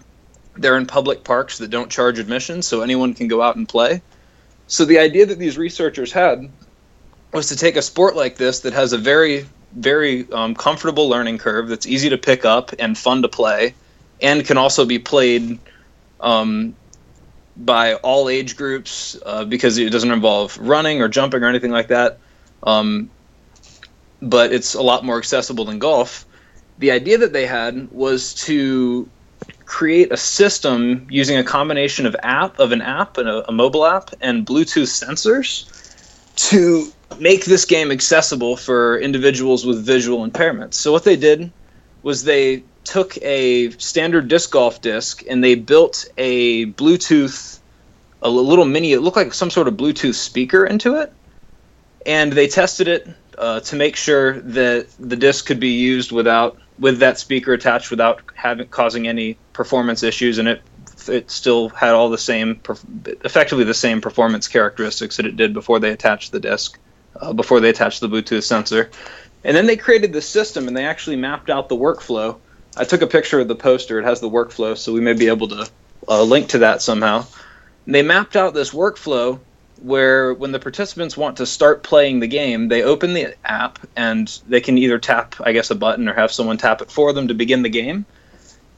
they're 0.54 0.76
in 0.76 0.86
public 0.86 1.24
parks 1.24 1.58
that 1.58 1.70
don't 1.70 1.90
charge 1.90 2.18
admission, 2.18 2.62
so 2.62 2.80
anyone 2.80 3.14
can 3.14 3.28
go 3.28 3.42
out 3.42 3.56
and 3.56 3.68
play. 3.68 4.02
So 4.66 4.84
the 4.84 4.98
idea 4.98 5.26
that 5.26 5.38
these 5.38 5.58
researchers 5.58 6.12
had 6.12 6.48
was 7.32 7.48
to 7.48 7.56
take 7.56 7.76
a 7.76 7.82
sport 7.82 8.16
like 8.16 8.36
this 8.36 8.60
that 8.60 8.72
has 8.72 8.92
a 8.92 8.98
very 8.98 9.46
very 9.74 10.30
um, 10.32 10.54
comfortable 10.54 11.08
learning 11.08 11.38
curve 11.38 11.68
that's 11.68 11.86
easy 11.86 12.10
to 12.10 12.18
pick 12.18 12.44
up 12.44 12.72
and 12.78 12.96
fun 12.96 13.22
to 13.22 13.28
play, 13.28 13.74
and 14.22 14.44
can 14.46 14.56
also 14.56 14.84
be 14.84 14.98
played 14.98 15.58
um, 16.20 16.74
by 17.56 17.94
all 17.96 18.28
age 18.28 18.56
groups 18.56 19.18
uh, 19.26 19.44
because 19.44 19.78
it 19.78 19.90
doesn't 19.90 20.10
involve 20.10 20.56
running 20.58 21.02
or 21.02 21.08
jumping 21.08 21.42
or 21.42 21.48
anything 21.48 21.70
like 21.70 21.88
that. 21.88 22.18
Um, 22.62 23.10
but 24.22 24.52
it's 24.52 24.74
a 24.74 24.82
lot 24.82 25.04
more 25.04 25.18
accessible 25.18 25.64
than 25.64 25.78
golf. 25.78 26.24
The 26.78 26.90
idea 26.92 27.18
that 27.18 27.32
they 27.32 27.46
had 27.46 27.90
was 27.90 28.34
to 28.46 29.08
create 29.64 30.12
a 30.12 30.16
system 30.16 31.06
using 31.10 31.36
a 31.36 31.44
combination 31.44 32.06
of 32.06 32.14
app 32.22 32.58
of 32.58 32.72
an 32.72 32.80
app 32.82 33.18
and 33.18 33.28
a, 33.28 33.48
a 33.48 33.52
mobile 33.52 33.84
app 33.84 34.10
and 34.20 34.46
Bluetooth 34.46 34.88
sensors 34.88 35.68
to 36.36 36.92
make 37.18 37.44
this 37.44 37.64
game 37.64 37.90
accessible 37.90 38.56
for 38.56 38.98
individuals 38.98 39.66
with 39.66 39.84
visual 39.84 40.28
impairments. 40.28 40.74
So 40.74 40.92
what 40.92 41.04
they 41.04 41.16
did 41.16 41.50
was 42.02 42.24
they 42.24 42.62
took 42.84 43.16
a 43.22 43.70
standard 43.72 44.28
disc 44.28 44.50
golf 44.50 44.80
disc 44.80 45.22
and 45.28 45.42
they 45.42 45.54
built 45.54 46.06
a 46.18 46.66
Bluetooth, 46.66 47.58
a 48.22 48.30
little 48.30 48.64
mini. 48.64 48.92
It 48.92 49.00
looked 49.00 49.16
like 49.16 49.34
some 49.34 49.50
sort 49.50 49.68
of 49.68 49.74
Bluetooth 49.74 50.14
speaker 50.14 50.64
into 50.64 50.96
it, 50.96 51.12
and 52.06 52.32
they 52.32 52.48
tested 52.48 52.88
it 52.88 53.08
uh, 53.38 53.60
to 53.60 53.76
make 53.76 53.96
sure 53.96 54.40
that 54.40 54.88
the 54.98 55.16
disc 55.16 55.46
could 55.46 55.60
be 55.60 55.70
used 55.70 56.12
without 56.12 56.58
with 56.78 56.98
that 56.98 57.18
speaker 57.18 57.52
attached 57.52 57.90
without 57.90 58.22
having 58.34 58.66
causing 58.68 59.06
any 59.06 59.36
performance 59.52 60.02
issues, 60.02 60.38
and 60.38 60.48
it 60.48 60.62
it 61.08 61.30
still 61.30 61.68
had 61.68 61.94
all 61.94 62.10
the 62.10 62.18
same, 62.18 62.60
effectively 63.24 63.64
the 63.64 63.74
same 63.74 64.00
performance 64.00 64.48
characteristics 64.48 65.16
that 65.16 65.26
it 65.26 65.36
did 65.36 65.52
before 65.52 65.80
they 65.80 65.90
attached 65.90 66.32
the 66.32 66.40
disc, 66.40 66.78
uh, 67.20 67.32
before 67.32 67.60
they 67.60 67.70
attached 67.70 68.00
the 68.00 68.08
Bluetooth 68.08 68.44
sensor. 68.44 68.90
And 69.44 69.56
then 69.56 69.66
they 69.66 69.76
created 69.76 70.12
the 70.12 70.22
system, 70.22 70.68
and 70.68 70.76
they 70.76 70.84
actually 70.84 71.16
mapped 71.16 71.50
out 71.50 71.68
the 71.68 71.76
workflow. 71.76 72.38
I 72.76 72.84
took 72.84 73.02
a 73.02 73.06
picture 73.06 73.40
of 73.40 73.48
the 73.48 73.54
poster; 73.54 73.98
it 73.98 74.04
has 74.04 74.20
the 74.20 74.30
workflow, 74.30 74.76
so 74.76 74.92
we 74.92 75.00
may 75.00 75.12
be 75.12 75.28
able 75.28 75.48
to 75.48 75.68
uh, 76.08 76.22
link 76.22 76.48
to 76.50 76.58
that 76.58 76.82
somehow. 76.82 77.26
And 77.86 77.94
they 77.94 78.02
mapped 78.02 78.36
out 78.36 78.54
this 78.54 78.70
workflow 78.70 79.40
where 79.82 80.32
when 80.32 80.52
the 80.52 80.60
participants 80.60 81.16
want 81.16 81.38
to 81.38 81.46
start 81.46 81.82
playing 81.82 82.20
the 82.20 82.28
game, 82.28 82.68
they 82.68 82.82
open 82.82 83.14
the 83.14 83.34
app 83.44 83.80
and 83.96 84.28
they 84.48 84.60
can 84.60 84.78
either 84.78 84.98
tap, 84.98 85.34
I 85.40 85.52
guess, 85.52 85.70
a 85.70 85.74
button 85.74 86.08
or 86.08 86.14
have 86.14 86.30
someone 86.30 86.56
tap 86.56 86.80
it 86.80 86.90
for 86.90 87.12
them 87.12 87.28
to 87.28 87.34
begin 87.34 87.62
the 87.62 87.68
game 87.68 88.06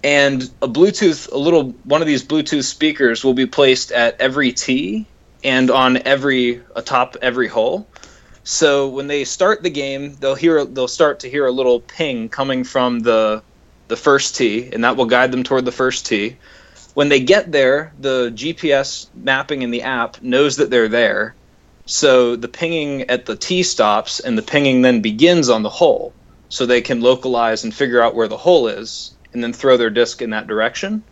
and 0.05 0.43
a 0.61 0.69
Bluetooth, 0.69 1.33
a 1.33 1.39
little 1.39 1.71
one 1.85 2.03
of 2.03 2.07
these 2.07 2.23
Bluetooth 2.23 2.65
speakers 2.65 3.25
will 3.25 3.33
be 3.33 3.47
placed 3.47 3.91
at 3.91 4.21
every 4.21 4.53
tee 4.53 5.07
and 5.43 5.71
on 5.71 5.97
every 6.05 6.61
atop 6.77 7.17
every 7.23 7.49
hole. 7.49 7.89
So 8.45 8.89
when 8.89 9.07
they 9.07 9.25
start 9.25 9.63
the 9.63 9.71
game, 9.71 10.17
they'll 10.21 10.35
hear 10.35 10.63
they'll 10.67 10.89
start 10.89 11.21
to 11.21 11.31
hear 11.31 11.47
a 11.47 11.51
little 11.51 11.81
ping 11.81 12.29
coming 12.29 12.65
from 12.65 13.01
the 13.01 13.43
the 13.89 13.97
first 13.97 14.37
tee, 14.37 14.71
and 14.73 14.85
that 14.85 14.97
will 14.97 15.07
guide 15.07 15.33
them 15.33 15.43
toward 15.43 15.65
the 15.65 15.73
first 15.73 16.07
tee. 16.07 16.37
When 16.95 17.09
they 17.09 17.21
get 17.21 17.53
there, 17.53 17.93
the 18.01 18.31
GPS 18.35 19.09
mapping 19.15 19.63
in 19.63 19.71
the 19.71 19.83
app 19.83 20.23
knows 20.23 20.57
that 20.57 20.71
they're 20.71 20.89
there. 20.89 21.35
So 21.87 22.37
the 22.37 22.49
pinging 22.49 23.03
at 23.11 23.27
the 23.27 23.37
tee 23.37 23.63
stops, 23.63 24.21
and 24.21 24.39
the 24.39 24.43
pinging 24.43 24.83
then 24.83 25.01
begins 25.01 25.49
on 25.49 25.63
the 25.63 25.69
hole, 25.69 26.13
so 26.49 26.65
they 26.65 26.81
can 26.81 27.01
localize 27.01 27.65
and 27.65 27.75
figure 27.75 28.01
out 28.01 28.15
where 28.15 28.29
the 28.29 28.37
hole 28.37 28.69
is 28.69 29.15
and 29.33 29.43
then 29.43 29.53
throw 29.53 29.77
their 29.77 29.91
disc 29.91 30.23
in 30.23 30.31
that 30.31 30.47
direction. 30.47 31.03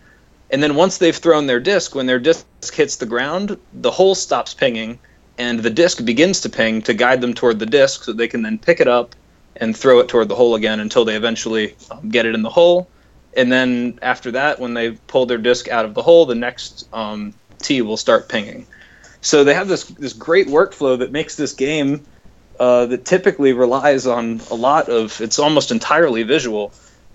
And 0.51 0.63
then 0.63 0.77
once 0.77 0.99
they've 0.99 1.17
thrown 1.17 1.47
their 1.47 1.61
disc, 1.61 1.95
when 1.95 2.07
their 2.07 2.21
disc 2.21 2.47
hits 2.73 2.97
the 2.97 3.07
ground, 3.07 3.59
the 3.73 3.91
hole 3.91 4.15
stops 4.15 4.55
pinging, 4.55 4.99
and 5.39 5.61
the 5.61 5.71
disc 5.71 6.05
begins 6.05 6.41
to 6.43 6.49
ping 6.49 6.83
to 6.83 6.95
guide 6.95 7.21
them 7.21 7.35
toward 7.35 7.59
the 7.59 7.67
disc 7.67 8.05
so 8.05 8.13
they 8.13 8.29
can 8.29 8.43
then 8.43 8.59
pick 8.59 8.81
it 8.81 8.89
up 8.89 9.15
and 9.57 9.77
throw 9.77 10.01
it 10.01 10.09
toward 10.09 10.29
the 10.29 10.35
hole 10.35 10.55
again 10.55 10.81
until 10.81 11.05
they 11.05 11.17
eventually 11.17 11.77
um, 11.91 12.09
get 12.09 12.27
it 12.27 12.35
in 12.35 12.43
the 12.43 12.51
hole. 12.51 12.89
And 13.37 13.51
then 13.51 13.99
after 14.03 14.33
that, 14.33 14.61
when 14.61 14.75
they 14.75 14.93
pull 14.93 15.27
their 15.27 15.39
disc 15.39 15.69
out 15.69 15.85
of 15.85 15.95
the 15.95 16.03
hole, 16.03 16.27
the 16.27 16.35
next 16.35 16.89
um, 16.93 17.35
tee 17.59 17.83
will 17.83 17.97
start 17.97 18.29
pinging. 18.29 18.67
So 19.21 19.45
they 19.45 19.55
have 19.55 19.69
this 19.69 19.85
this 19.85 20.13
great 20.13 20.49
workflow 20.49 20.99
that 20.99 21.13
makes 21.13 21.37
this 21.37 21.53
game 21.53 22.05
uh, 22.59 22.87
that 22.87 23.05
typically 23.05 23.53
relies 23.53 24.07
on 24.07 24.41
a 24.51 24.55
lot 24.55 24.89
of 24.89 25.21
it's 25.21 25.39
almost 25.39 25.71
entirely 25.71 26.25
visual 26.25 26.73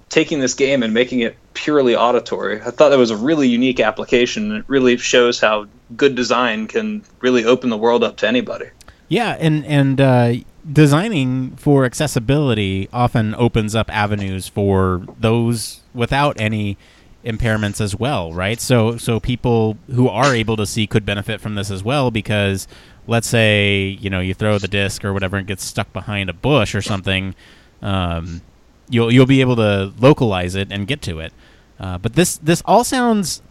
taking 0.09 0.39
this 0.39 0.53
game 0.53 0.83
and 0.83 0.93
making 0.93 1.19
it 1.19 1.35
purely 1.53 1.95
auditory. 1.95 2.61
I 2.61 2.71
thought 2.71 2.89
that 2.89 2.97
was 2.97 3.11
a 3.11 3.17
really 3.17 3.47
unique 3.47 3.79
application. 3.79 4.51
And 4.51 4.59
it 4.59 4.65
really 4.67 4.97
shows 4.97 5.39
how 5.39 5.67
good 5.95 6.15
design 6.15 6.67
can 6.67 7.03
really 7.19 7.45
open 7.45 7.69
the 7.69 7.77
world 7.77 8.03
up 8.03 8.17
to 8.17 8.27
anybody. 8.27 8.67
Yeah, 9.09 9.37
and 9.39 9.65
and 9.65 10.01
uh, 10.01 10.33
designing 10.71 11.55
for 11.55 11.85
accessibility 11.85 12.89
often 12.91 13.35
opens 13.35 13.75
up 13.75 13.89
avenues 13.93 14.47
for 14.47 15.05
those 15.19 15.81
without 15.93 16.39
any 16.39 16.77
impairments 17.23 17.81
as 17.81 17.95
well, 17.95 18.33
right? 18.33 18.59
So 18.59 18.97
so 18.97 19.19
people 19.19 19.77
who 19.93 20.07
are 20.07 20.33
able 20.33 20.55
to 20.57 20.65
see 20.65 20.87
could 20.87 21.05
benefit 21.05 21.41
from 21.41 21.55
this 21.55 21.71
as 21.71 21.83
well 21.83 22.11
because 22.11 22.67
let's 23.05 23.27
say 23.27 23.97
you 23.99 24.09
know 24.09 24.19
you 24.19 24.33
throw 24.33 24.57
the 24.57 24.67
disc 24.67 25.03
or 25.03 25.13
whatever 25.13 25.37
and 25.37 25.47
gets 25.47 25.63
stuck 25.63 25.91
behind 25.93 26.29
a 26.29 26.33
bush 26.33 26.75
or 26.75 26.81
something. 26.81 27.35
Um, 27.81 28.41
you'll 28.89 29.11
you'll 29.11 29.25
be 29.25 29.41
able 29.41 29.55
to 29.57 29.93
localize 29.99 30.55
it 30.55 30.71
and 30.71 30.87
get 30.87 31.01
to 31.03 31.19
it. 31.19 31.33
Uh, 31.79 31.97
but 31.97 32.13
this 32.13 32.37
this 32.37 32.61
all 32.65 32.83
sounds 32.83 33.41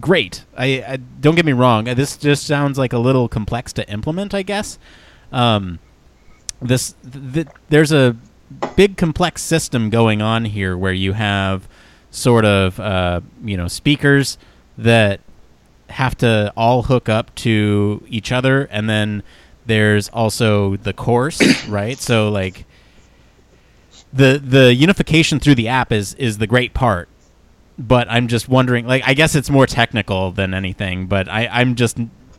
great. 0.00 0.44
I, 0.56 0.84
I, 0.86 0.96
don't 0.96 1.36
get 1.36 1.46
me 1.46 1.52
wrong. 1.52 1.84
This 1.84 2.16
just 2.16 2.46
sounds 2.46 2.78
like 2.78 2.92
a 2.92 2.98
little 2.98 3.28
complex 3.28 3.72
to 3.74 3.88
implement. 3.88 4.34
I 4.34 4.42
guess. 4.42 4.78
Um, 5.30 5.78
this 6.64 6.94
th- 7.02 7.32
th- 7.34 7.48
there's 7.68 7.92
a 7.92 8.16
big 8.76 8.96
complex 8.96 9.42
system 9.42 9.90
going 9.90 10.20
on 10.22 10.44
here 10.44 10.76
where 10.76 10.92
you 10.92 11.12
have 11.12 11.68
sort 12.10 12.44
of 12.44 12.80
uh, 12.80 13.20
you 13.44 13.56
know 13.56 13.68
speakers 13.68 14.38
that 14.76 15.20
have 15.90 16.16
to 16.16 16.52
all 16.56 16.82
hook 16.82 17.08
up 17.08 17.32
to 17.36 18.02
each 18.08 18.32
other 18.32 18.64
and 18.70 18.88
then 18.88 19.22
there's 19.66 20.08
also 20.08 20.76
the 20.76 20.92
course 20.92 21.66
right 21.68 21.98
so 21.98 22.28
like 22.28 22.64
the 24.14 24.40
the 24.42 24.72
unification 24.72 25.40
through 25.40 25.56
the 25.56 25.68
app 25.68 25.92
is 25.92 26.14
is 26.14 26.38
the 26.38 26.46
great 26.46 26.72
part. 26.72 27.08
But 27.76 28.08
I'm 28.08 28.28
just 28.28 28.48
wondering, 28.48 28.86
like, 28.86 29.02
I 29.04 29.14
guess 29.14 29.34
it's 29.34 29.50
more 29.50 29.66
technical 29.66 30.30
than 30.30 30.54
anything. 30.54 31.06
But 31.06 31.28
I, 31.28 31.48
I'm 31.48 31.74
just 31.74 31.98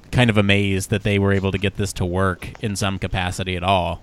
kind 0.10 0.30
of 0.30 0.38
amazed 0.38 0.92
that 0.92 1.04
they 1.04 1.20
were 1.20 1.34
able 1.34 1.52
to 1.52 1.58
get 1.58 1.76
this 1.76 1.92
to 1.94 2.06
work 2.06 2.54
in 2.64 2.78
some 2.78 2.98
capacity 2.98 3.58
at 3.58 3.64
all. 3.64 4.02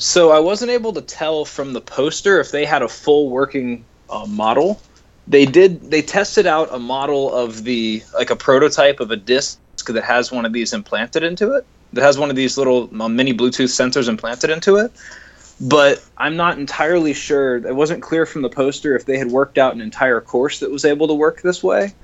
So 0.00 0.30
I 0.30 0.40
wasn't 0.40 0.70
able 0.70 0.94
to 0.94 1.02
tell 1.02 1.44
from 1.44 1.74
the 1.74 1.80
poster 1.80 2.40
if 2.40 2.50
they 2.50 2.64
had 2.64 2.82
a 2.82 2.88
full 2.88 3.28
working 3.28 3.84
uh, 4.08 4.26
model. 4.26 4.80
They 5.28 5.44
did. 5.44 5.90
They 5.90 6.02
tested 6.02 6.46
out 6.46 6.74
a 6.74 6.78
model 6.78 7.32
of 7.32 7.64
the 7.64 8.02
like 8.14 8.30
a 8.30 8.36
prototype 8.36 9.00
of 9.00 9.10
a 9.10 9.16
disc 9.16 9.60
that 9.86 10.04
has 10.04 10.32
one 10.32 10.46
of 10.46 10.52
these 10.52 10.72
implanted 10.72 11.22
into 11.22 11.52
it. 11.52 11.66
That 11.92 12.02
has 12.02 12.18
one 12.18 12.30
of 12.30 12.36
these 12.36 12.56
little 12.56 12.88
uh, 13.00 13.08
mini 13.08 13.34
Bluetooth 13.34 13.68
sensors 13.68 14.08
implanted 14.08 14.50
into 14.50 14.76
it 14.76 14.90
but 15.60 16.02
I'm 16.16 16.36
not 16.36 16.58
entirely 16.58 17.12
sure. 17.12 17.56
It 17.56 17.76
wasn't 17.76 18.02
clear 18.02 18.24
from 18.24 18.42
the 18.42 18.48
poster 18.48 18.96
if 18.96 19.04
they 19.04 19.18
had 19.18 19.28
worked 19.30 19.58
out 19.58 19.74
an 19.74 19.80
entire 19.80 20.20
course 20.20 20.60
that 20.60 20.70
was 20.70 20.84
able 20.84 21.08
to 21.08 21.14
work 21.14 21.42
this 21.42 21.62
way, 21.62 21.94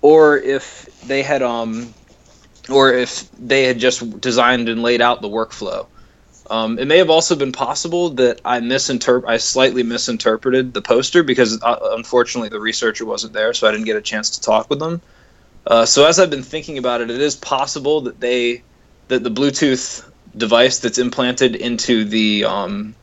or 0.00 0.38
if 0.38 0.88
they 1.06 1.22
had 1.22 1.42
um, 1.42 1.92
or 2.70 2.92
if 2.92 3.30
they 3.32 3.64
had 3.64 3.78
just 3.78 4.20
designed 4.20 4.68
and 4.68 4.82
laid 4.82 5.02
out 5.02 5.20
the 5.20 5.28
workflow. 5.28 5.86
Um, 6.50 6.78
it 6.78 6.86
may 6.86 6.98
have 6.98 7.10
also 7.10 7.36
been 7.36 7.52
possible 7.52 8.10
that 8.10 8.40
I 8.44 8.60
misinterpret, 8.60 9.30
I 9.30 9.36
slightly 9.36 9.82
misinterpreted 9.82 10.74
the 10.74 10.82
poster 10.82 11.22
because 11.22 11.62
uh, 11.62 11.78
unfortunately 11.92 12.48
the 12.48 12.60
researcher 12.60 13.06
wasn't 13.06 13.32
there, 13.32 13.54
so 13.54 13.68
I 13.68 13.70
didn't 13.70 13.86
get 13.86 13.96
a 13.96 14.02
chance 14.02 14.30
to 14.30 14.40
talk 14.40 14.68
with 14.68 14.80
them. 14.80 15.00
Uh, 15.66 15.86
so 15.86 16.04
as 16.06 16.18
I've 16.18 16.30
been 16.30 16.42
thinking 16.42 16.78
about 16.78 17.00
it, 17.00 17.10
it 17.10 17.20
is 17.20 17.36
possible 17.36 18.02
that 18.02 18.20
they 18.20 18.62
that 19.08 19.22
the 19.22 19.30
Bluetooth 19.30 20.08
device 20.36 20.78
that's 20.80 20.98
implanted 20.98 21.54
into 21.54 22.04
the 22.04 22.44
um, 22.44 22.94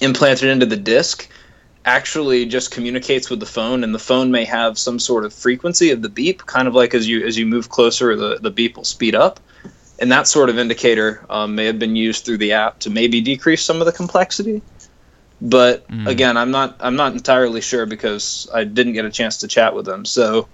implanted 0.00 0.48
into 0.48 0.66
the 0.66 0.76
disc 0.76 1.28
actually 1.84 2.46
just 2.46 2.70
communicates 2.70 3.28
with 3.28 3.40
the 3.40 3.46
phone 3.46 3.82
and 3.82 3.94
the 3.94 3.98
phone 3.98 4.30
may 4.30 4.44
have 4.44 4.78
some 4.78 4.98
sort 4.98 5.24
of 5.24 5.34
frequency 5.34 5.90
of 5.90 6.00
the 6.00 6.08
beep 6.08 6.46
kind 6.46 6.68
of 6.68 6.74
like 6.74 6.94
as 6.94 7.08
you 7.08 7.26
as 7.26 7.36
you 7.36 7.44
move 7.44 7.68
closer 7.68 8.14
the, 8.14 8.38
the 8.40 8.50
beep 8.50 8.76
will 8.76 8.84
speed 8.84 9.16
up 9.16 9.40
and 10.02 10.10
that 10.10 10.26
sort 10.26 10.50
of 10.50 10.58
indicator 10.58 11.24
um, 11.30 11.54
may 11.54 11.64
have 11.64 11.78
been 11.78 11.94
used 11.94 12.24
through 12.24 12.38
the 12.38 12.52
app 12.52 12.80
to 12.80 12.90
maybe 12.90 13.20
decrease 13.20 13.62
some 13.62 13.80
of 13.80 13.86
the 13.86 13.92
complexity 13.92 14.60
but 15.40 15.88
mm. 15.88 16.06
again 16.08 16.36
i'm 16.36 16.50
not 16.50 16.76
i'm 16.80 16.96
not 16.96 17.12
entirely 17.12 17.60
sure 17.60 17.86
because 17.86 18.48
i 18.52 18.64
didn't 18.64 18.92
get 18.92 19.04
a 19.04 19.10
chance 19.10 19.38
to 19.38 19.48
chat 19.48 19.74
with 19.74 19.86
them 19.86 20.04
so 20.04 20.48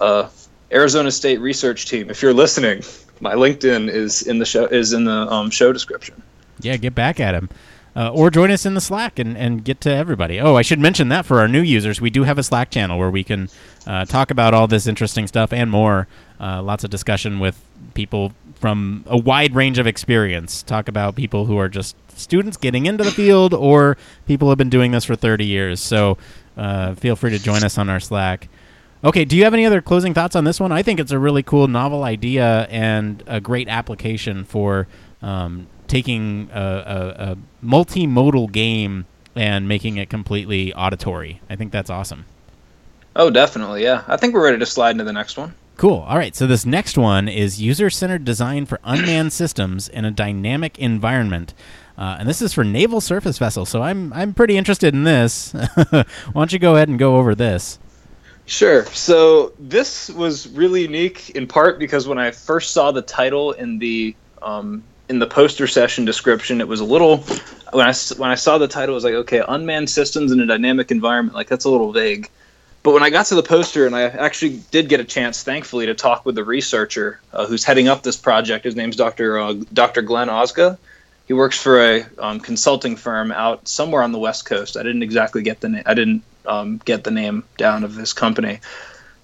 uh, 0.00 0.28
arizona 0.70 1.10
state 1.10 1.40
research 1.40 1.86
team 1.86 2.10
if 2.10 2.22
you're 2.22 2.34
listening 2.34 2.82
my 3.20 3.34
linkedin 3.34 3.88
is 3.88 4.22
in 4.22 4.38
the 4.38 4.46
show 4.46 4.66
is 4.66 4.92
in 4.92 5.04
the 5.04 5.32
um, 5.32 5.50
show 5.50 5.72
description 5.72 6.22
yeah 6.60 6.76
get 6.76 6.94
back 6.94 7.18
at 7.18 7.34
him 7.34 7.48
uh, 7.96 8.10
or 8.12 8.30
join 8.30 8.52
us 8.52 8.64
in 8.64 8.74
the 8.74 8.80
Slack 8.80 9.18
and, 9.18 9.36
and 9.36 9.64
get 9.64 9.80
to 9.80 9.90
everybody. 9.90 10.40
Oh, 10.40 10.54
I 10.54 10.62
should 10.62 10.78
mention 10.78 11.08
that 11.08 11.26
for 11.26 11.40
our 11.40 11.48
new 11.48 11.60
users, 11.60 12.00
we 12.00 12.08
do 12.08 12.22
have 12.22 12.38
a 12.38 12.42
Slack 12.44 12.70
channel 12.70 13.00
where 13.00 13.10
we 13.10 13.24
can 13.24 13.48
uh, 13.84 14.04
talk 14.04 14.30
about 14.30 14.54
all 14.54 14.68
this 14.68 14.86
interesting 14.86 15.26
stuff 15.26 15.52
and 15.52 15.72
more. 15.72 16.06
uh, 16.38 16.62
lots 16.62 16.84
of 16.84 16.90
discussion 16.90 17.40
with 17.40 17.60
people 17.94 18.32
from 18.60 19.04
a 19.06 19.16
wide 19.16 19.54
range 19.54 19.78
of 19.78 19.86
experience. 19.86 20.62
Talk 20.62 20.86
about 20.86 21.16
people 21.16 21.46
who 21.46 21.56
are 21.56 21.68
just 21.68 21.96
students 22.14 22.58
getting 22.58 22.84
into 22.84 23.02
the 23.02 23.10
field 23.10 23.54
or 23.54 23.96
people 24.26 24.46
who 24.46 24.50
have 24.50 24.58
been 24.58 24.68
doing 24.68 24.92
this 24.92 25.06
for 25.06 25.16
30 25.16 25.46
years. 25.46 25.80
So 25.80 26.18
uh, 26.58 26.94
feel 26.94 27.16
free 27.16 27.30
to 27.30 27.38
join 27.38 27.64
us 27.64 27.78
on 27.78 27.88
our 27.88 28.00
Slack. 28.00 28.48
Okay, 29.02 29.24
do 29.24 29.34
you 29.34 29.44
have 29.44 29.54
any 29.54 29.64
other 29.64 29.80
closing 29.80 30.12
thoughts 30.12 30.36
on 30.36 30.44
this 30.44 30.60
one? 30.60 30.72
I 30.72 30.82
think 30.82 31.00
it's 31.00 31.10
a 31.10 31.18
really 31.18 31.42
cool, 31.42 31.68
novel 31.68 32.04
idea 32.04 32.66
and 32.70 33.24
a 33.26 33.40
great 33.40 33.66
application 33.66 34.44
for 34.44 34.86
um, 35.22 35.66
taking 35.88 36.50
a, 36.52 36.60
a, 36.60 37.30
a 37.32 37.38
multimodal 37.64 38.52
game 38.52 39.06
and 39.34 39.66
making 39.66 39.96
it 39.96 40.10
completely 40.10 40.74
auditory. 40.74 41.40
I 41.48 41.56
think 41.56 41.72
that's 41.72 41.88
awesome. 41.88 42.26
Oh, 43.16 43.30
definitely. 43.30 43.84
Yeah. 43.84 44.04
I 44.06 44.18
think 44.18 44.34
we're 44.34 44.44
ready 44.44 44.58
to 44.58 44.66
slide 44.66 44.90
into 44.90 45.04
the 45.04 45.14
next 45.14 45.38
one. 45.38 45.54
Cool. 45.80 46.04
All 46.06 46.18
right. 46.18 46.36
So 46.36 46.46
this 46.46 46.66
next 46.66 46.98
one 46.98 47.26
is 47.26 47.58
user-centered 47.58 48.22
design 48.22 48.66
for 48.66 48.78
unmanned 48.84 49.32
systems 49.32 49.88
in 49.88 50.04
a 50.04 50.10
dynamic 50.10 50.78
environment. 50.78 51.54
Uh, 51.96 52.18
and 52.18 52.28
this 52.28 52.42
is 52.42 52.52
for 52.52 52.64
naval 52.64 53.00
surface 53.00 53.38
vessels. 53.38 53.70
So 53.70 53.80
I'm 53.80 54.12
I'm 54.12 54.34
pretty 54.34 54.58
interested 54.58 54.92
in 54.92 55.04
this. 55.04 55.52
Why 55.90 56.04
don't 56.34 56.52
you 56.52 56.58
go 56.58 56.76
ahead 56.76 56.90
and 56.90 56.98
go 56.98 57.16
over 57.16 57.34
this? 57.34 57.78
Sure. 58.44 58.84
So 58.88 59.54
this 59.58 60.10
was 60.10 60.48
really 60.48 60.82
unique 60.82 61.30
in 61.30 61.46
part 61.46 61.78
because 61.78 62.06
when 62.06 62.18
I 62.18 62.30
first 62.30 62.72
saw 62.72 62.92
the 62.92 63.00
title 63.00 63.52
in 63.52 63.78
the 63.78 64.14
um, 64.42 64.82
in 65.08 65.18
the 65.18 65.26
poster 65.26 65.66
session 65.66 66.04
description, 66.04 66.60
it 66.60 66.68
was 66.68 66.80
a 66.80 66.84
little 66.84 67.24
when 67.72 67.88
I 67.88 67.94
when 68.18 68.28
I 68.28 68.34
saw 68.34 68.58
the 68.58 68.68
title, 68.68 68.92
it 68.92 68.96
was 68.96 69.04
like, 69.04 69.14
okay, 69.14 69.42
unmanned 69.48 69.88
systems 69.88 70.30
in 70.30 70.40
a 70.40 70.46
dynamic 70.46 70.90
environment. 70.90 71.34
Like 71.34 71.48
that's 71.48 71.64
a 71.64 71.70
little 71.70 71.90
vague. 71.90 72.28
But 72.82 72.94
when 72.94 73.02
I 73.02 73.10
got 73.10 73.26
to 73.26 73.34
the 73.34 73.42
poster, 73.42 73.86
and 73.86 73.94
I 73.94 74.02
actually 74.02 74.62
did 74.70 74.88
get 74.88 75.00
a 75.00 75.04
chance, 75.04 75.42
thankfully, 75.42 75.86
to 75.86 75.94
talk 75.94 76.24
with 76.24 76.34
the 76.34 76.44
researcher 76.44 77.20
uh, 77.32 77.46
who's 77.46 77.62
heading 77.62 77.88
up 77.88 78.02
this 78.02 78.16
project. 78.16 78.64
His 78.64 78.74
name's 78.74 78.96
Dr. 78.96 79.38
Uh, 79.38 79.54
Dr. 79.72 80.00
Glenn 80.02 80.28
Osga. 80.28 80.78
He 81.26 81.34
works 81.34 81.60
for 81.60 81.80
a 81.80 82.06
um, 82.18 82.40
consulting 82.40 82.96
firm 82.96 83.32
out 83.32 83.68
somewhere 83.68 84.02
on 84.02 84.12
the 84.12 84.18
West 84.18 84.46
Coast. 84.46 84.76
I 84.76 84.82
didn't 84.82 85.02
exactly 85.02 85.42
get 85.42 85.60
the 85.60 85.68
name. 85.68 85.82
I 85.86 85.94
didn't 85.94 86.22
um, 86.46 86.80
get 86.84 87.04
the 87.04 87.10
name 87.10 87.44
down 87.58 87.84
of 87.84 87.94
this 87.94 88.14
company, 88.14 88.60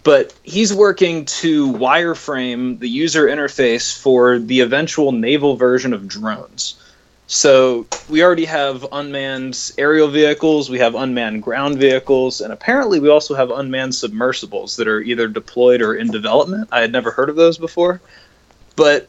but 0.05 0.35
he's 0.43 0.73
working 0.73 1.25
to 1.25 1.73
wireframe 1.73 2.79
the 2.79 2.89
user 2.89 3.27
interface 3.27 3.99
for 3.99 4.39
the 4.39 4.61
eventual 4.61 5.13
naval 5.13 5.57
version 5.57 5.95
of 5.95 6.07
drones. 6.07 6.81
So 7.29 7.87
we 8.09 8.23
already 8.23 8.45
have 8.45 8.87
unmanned 8.93 9.73
aerial 9.79 10.09
vehicles, 10.09 10.71
we 10.71 10.79
have 10.79 10.95
unmanned 10.95 11.43
ground 11.43 11.79
vehicles, 11.79 12.41
and 12.41 12.53
apparently 12.53 13.01
we 13.01 13.09
also 13.09 13.35
have 13.35 13.51
unmanned 13.51 13.97
submersibles 13.97 14.77
that 14.77 14.87
are 14.87 15.01
either 15.01 15.27
deployed 15.27 15.83
or 15.83 15.95
in 15.95 16.11
development. 16.11 16.69
I 16.71 16.81
had 16.81 16.93
never 16.93 17.11
heard 17.11 17.29
of 17.29 17.35
those 17.35 17.59
before. 17.59 18.01
But 18.77 19.09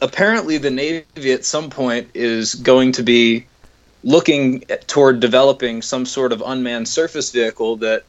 apparently 0.00 0.58
the 0.58 0.70
Navy 0.70 1.32
at 1.32 1.44
some 1.44 1.68
point 1.68 2.10
is 2.14 2.54
going 2.54 2.92
to 2.92 3.02
be 3.02 3.46
looking 4.04 4.60
toward 4.86 5.18
developing 5.18 5.82
some 5.82 6.06
sort 6.06 6.32
of 6.32 6.42
unmanned 6.46 6.86
surface 6.86 7.32
vehicle 7.32 7.76
that 7.78 8.04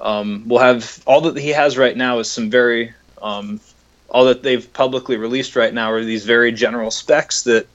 um, 0.00 0.44
will 0.46 0.58
have 0.58 1.02
all 1.06 1.22
that 1.22 1.38
he 1.38 1.50
has 1.50 1.78
right 1.78 1.96
now 1.96 2.18
is 2.18 2.30
some 2.30 2.50
very 2.50 2.92
um, 3.22 3.60
all 4.10 4.26
that 4.26 4.42
they've 4.42 4.70
publicly 4.74 5.16
released 5.16 5.56
right 5.56 5.72
now 5.72 5.90
are 5.90 6.04
these 6.04 6.24
very 6.24 6.52
general 6.52 6.90
specs 6.90 7.42
that 7.44 7.66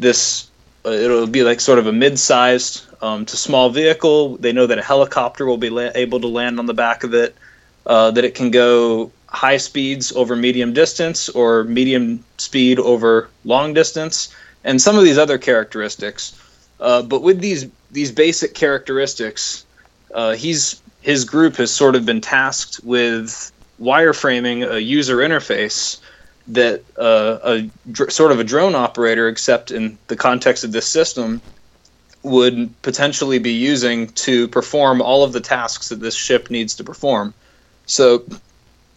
this 0.00 0.50
uh, 0.84 0.90
it'll 0.90 1.26
be 1.26 1.42
like 1.44 1.60
sort 1.60 1.78
of 1.78 1.86
a 1.86 1.92
mid-sized 1.92 2.86
um, 3.02 3.26
to 3.26 3.36
small 3.36 3.70
vehicle. 3.70 4.36
They 4.38 4.52
know 4.52 4.66
that 4.66 4.78
a 4.78 4.82
helicopter 4.82 5.46
will 5.46 5.58
be 5.58 5.70
la- 5.70 5.90
able 5.94 6.20
to 6.20 6.26
land 6.26 6.58
on 6.58 6.66
the 6.66 6.74
back 6.74 7.04
of 7.04 7.14
it. 7.14 7.36
Uh, 7.86 8.10
that 8.10 8.24
it 8.24 8.34
can 8.34 8.50
go 8.50 9.10
high 9.26 9.56
speeds 9.56 10.12
over 10.12 10.36
medium 10.36 10.72
distance 10.72 11.28
or 11.28 11.64
medium 11.64 12.22
speed 12.36 12.78
over 12.78 13.28
long 13.44 13.72
distance, 13.72 14.34
and 14.64 14.80
some 14.82 14.98
of 14.98 15.04
these 15.04 15.18
other 15.18 15.38
characteristics. 15.38 16.38
Uh, 16.78 17.02
but 17.02 17.22
with 17.22 17.40
these 17.40 17.66
these 17.90 18.12
basic 18.12 18.54
characteristics, 18.54 19.64
uh, 20.14 20.34
he's 20.34 20.80
his 21.00 21.24
group 21.24 21.56
has 21.56 21.70
sort 21.70 21.96
of 21.96 22.04
been 22.04 22.20
tasked 22.20 22.80
with 22.84 23.50
wireframing 23.80 24.70
a 24.70 24.80
user 24.80 25.16
interface 25.16 25.98
that 26.54 26.84
uh, 26.98 27.38
a 27.42 27.70
dr- 27.90 28.12
sort 28.12 28.32
of 28.32 28.40
a 28.40 28.44
drone 28.44 28.74
operator, 28.74 29.28
except 29.28 29.70
in 29.70 29.98
the 30.08 30.16
context 30.16 30.64
of 30.64 30.72
this 30.72 30.86
system, 30.86 31.42
would 32.22 32.80
potentially 32.82 33.38
be 33.38 33.52
using 33.52 34.08
to 34.08 34.48
perform 34.48 35.00
all 35.00 35.24
of 35.24 35.32
the 35.32 35.40
tasks 35.40 35.88
that 35.88 36.00
this 36.00 36.14
ship 36.14 36.50
needs 36.50 36.74
to 36.76 36.84
perform. 36.84 37.34
So, 37.86 38.24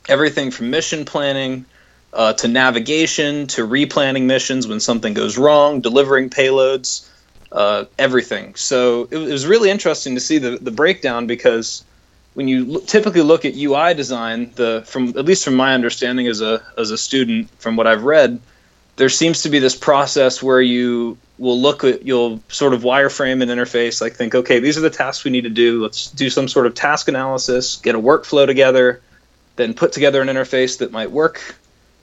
everything 0.09 0.51
from 0.51 0.69
mission 0.69 1.05
planning 1.05 1.65
uh, 2.11 2.33
to 2.33 2.47
navigation 2.47 3.47
to 3.47 3.65
replanning 3.65 4.23
missions 4.23 4.67
when 4.67 4.79
something 4.79 5.13
goes 5.13 5.37
wrong, 5.37 5.81
delivering 5.81 6.29
payloads, 6.29 7.09
uh, 7.51 7.85
everything. 7.97 8.55
So, 8.55 9.07
it, 9.11 9.17
it 9.17 9.31
was 9.31 9.47
really 9.47 9.69
interesting 9.69 10.15
to 10.15 10.21
see 10.21 10.37
the, 10.37 10.57
the 10.57 10.71
breakdown 10.71 11.27
because 11.27 11.85
when 12.33 12.47
you 12.47 12.81
typically 12.81 13.21
look 13.21 13.45
at 13.45 13.55
UI 13.55 13.93
design, 13.93 14.51
the 14.55 14.83
from 14.85 15.09
at 15.09 15.25
least 15.25 15.45
from 15.45 15.55
my 15.55 15.73
understanding 15.73 16.27
as 16.27 16.41
a 16.41 16.61
as 16.77 16.91
a 16.91 16.97
student, 16.97 17.49
from 17.59 17.75
what 17.75 17.87
I've 17.87 18.03
read, 18.03 18.39
there 18.95 19.09
seems 19.09 19.43
to 19.43 19.49
be 19.49 19.59
this 19.59 19.75
process 19.75 20.41
where 20.41 20.61
you 20.61 21.17
will 21.37 21.59
look 21.59 21.83
at 21.83 22.05
you'll 22.05 22.41
sort 22.49 22.73
of 22.73 22.81
wireframe 22.81 23.41
an 23.41 23.49
interface, 23.49 24.01
like 24.01 24.13
think, 24.13 24.35
okay, 24.35 24.59
these 24.59 24.77
are 24.77 24.81
the 24.81 24.89
tasks 24.89 25.23
we 25.23 25.31
need 25.31 25.43
to 25.43 25.49
do. 25.49 25.81
Let's 25.81 26.09
do 26.11 26.29
some 26.29 26.47
sort 26.47 26.65
of 26.65 26.73
task 26.73 27.07
analysis, 27.07 27.77
get 27.77 27.95
a 27.95 27.99
workflow 27.99 28.45
together, 28.45 29.01
then 29.55 29.73
put 29.73 29.93
together 29.93 30.21
an 30.21 30.27
interface 30.27 30.79
that 30.79 30.91
might 30.91 31.11
work 31.11 31.55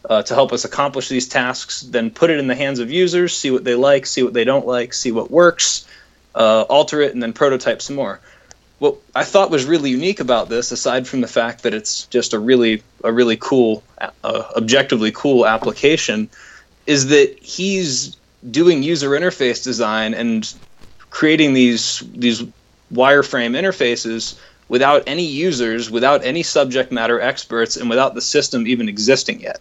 uh, 0.08 0.22
to 0.22 0.34
help 0.34 0.52
us 0.52 0.64
accomplish 0.64 1.08
these 1.08 1.28
tasks. 1.28 1.82
Then 1.82 2.10
put 2.10 2.30
it 2.30 2.38
in 2.38 2.46
the 2.46 2.54
hands 2.54 2.78
of 2.78 2.90
users, 2.90 3.36
see 3.36 3.50
what 3.50 3.64
they 3.64 3.74
like, 3.74 4.06
see 4.06 4.22
what 4.22 4.32
they 4.32 4.44
don't 4.44 4.66
like, 4.66 4.94
see 4.94 5.10
what 5.10 5.30
works, 5.30 5.86
uh, 6.36 6.62
alter 6.62 7.00
it, 7.00 7.14
and 7.14 7.22
then 7.22 7.32
prototype 7.32 7.82
some 7.82 7.96
more 7.96 8.20
what 8.80 8.96
I 9.14 9.24
thought 9.24 9.50
was 9.50 9.66
really 9.66 9.90
unique 9.90 10.20
about 10.20 10.48
this, 10.48 10.72
aside 10.72 11.06
from 11.06 11.20
the 11.20 11.28
fact 11.28 11.62
that 11.62 11.74
it's 11.74 12.06
just 12.06 12.32
a 12.32 12.38
really 12.38 12.82
a 13.04 13.12
really 13.12 13.36
cool, 13.36 13.84
uh, 14.00 14.08
objectively 14.56 15.12
cool 15.12 15.46
application, 15.46 16.28
is 16.86 17.08
that 17.08 17.38
he's 17.40 18.16
doing 18.50 18.82
user 18.82 19.10
interface 19.10 19.62
design 19.62 20.14
and 20.14 20.52
creating 21.10 21.52
these 21.52 22.02
these 22.14 22.42
wireframe 22.92 23.54
interfaces 23.54 24.40
without 24.68 25.02
any 25.06 25.24
users, 25.24 25.90
without 25.90 26.24
any 26.24 26.42
subject 26.42 26.90
matter 26.90 27.20
experts, 27.20 27.76
and 27.76 27.90
without 27.90 28.14
the 28.14 28.22
system 28.22 28.66
even 28.66 28.88
existing 28.88 29.40
yet. 29.40 29.60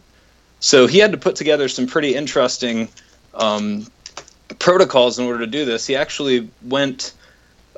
So 0.62 0.88
he 0.88 0.98
had 0.98 1.12
to 1.12 1.18
put 1.18 1.36
together 1.36 1.68
some 1.68 1.88
pretty 1.88 2.16
interesting 2.16 2.88
um, 3.34 3.86
protocols 4.60 5.20
in 5.20 5.26
order 5.26 5.40
to 5.40 5.48
do 5.48 5.66
this. 5.66 5.86
He 5.86 5.96
actually 5.98 6.50
went 6.64 7.14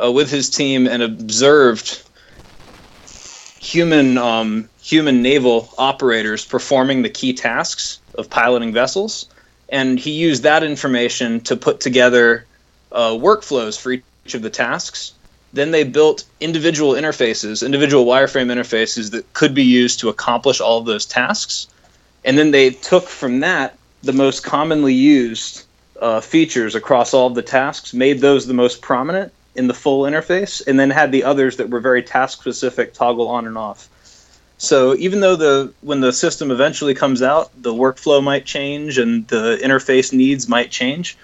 uh, 0.01 0.11
with 0.11 0.29
his 0.29 0.49
team 0.49 0.87
and 0.87 1.01
observed 1.01 2.01
human 3.59 4.17
um, 4.17 4.69
human 4.81 5.21
naval 5.21 5.69
operators 5.77 6.45
performing 6.45 7.01
the 7.01 7.09
key 7.09 7.33
tasks 7.33 7.99
of 8.17 8.29
piloting 8.29 8.73
vessels, 8.73 9.27
and 9.69 9.99
he 9.99 10.11
used 10.11 10.43
that 10.43 10.63
information 10.63 11.39
to 11.41 11.55
put 11.55 11.79
together 11.79 12.45
uh, 12.91 13.11
workflows 13.11 13.79
for 13.79 13.93
each 13.93 14.33
of 14.33 14.41
the 14.41 14.49
tasks. 14.49 15.13
Then 15.53 15.71
they 15.71 15.83
built 15.83 16.23
individual 16.39 16.93
interfaces, 16.93 17.65
individual 17.65 18.05
wireframe 18.05 18.51
interfaces 18.51 19.11
that 19.11 19.31
could 19.33 19.53
be 19.53 19.63
used 19.63 19.99
to 19.99 20.09
accomplish 20.09 20.61
all 20.61 20.79
of 20.79 20.85
those 20.85 21.05
tasks. 21.05 21.67
And 22.23 22.37
then 22.37 22.51
they 22.51 22.69
took 22.69 23.03
from 23.03 23.41
that 23.41 23.77
the 24.01 24.13
most 24.13 24.43
commonly 24.43 24.93
used 24.93 25.65
uh, 26.01 26.21
features 26.21 26.73
across 26.73 27.13
all 27.13 27.27
of 27.27 27.35
the 27.35 27.41
tasks, 27.41 27.93
made 27.93 28.19
those 28.19 28.47
the 28.47 28.53
most 28.53 28.81
prominent, 28.81 29.31
in 29.55 29.67
the 29.67 29.73
full 29.73 30.03
interface, 30.03 30.65
and 30.65 30.79
then 30.79 30.89
had 30.89 31.11
the 31.11 31.23
others 31.23 31.57
that 31.57 31.69
were 31.69 31.79
very 31.79 32.03
task 32.03 32.41
specific, 32.41 32.93
toggle 32.93 33.27
on 33.27 33.47
and 33.47 33.57
off. 33.57 33.89
So 34.57 34.95
even 34.95 35.21
though 35.21 35.35
the 35.35 35.73
when 35.81 36.01
the 36.01 36.13
system 36.13 36.51
eventually 36.51 36.93
comes 36.93 37.21
out, 37.21 37.49
the 37.59 37.73
workflow 37.73 38.23
might 38.23 38.45
change 38.45 38.99
and 38.99 39.27
the 39.27 39.57
interface 39.61 40.13
needs 40.13 40.47
might 40.47 40.69
change. 40.69 41.17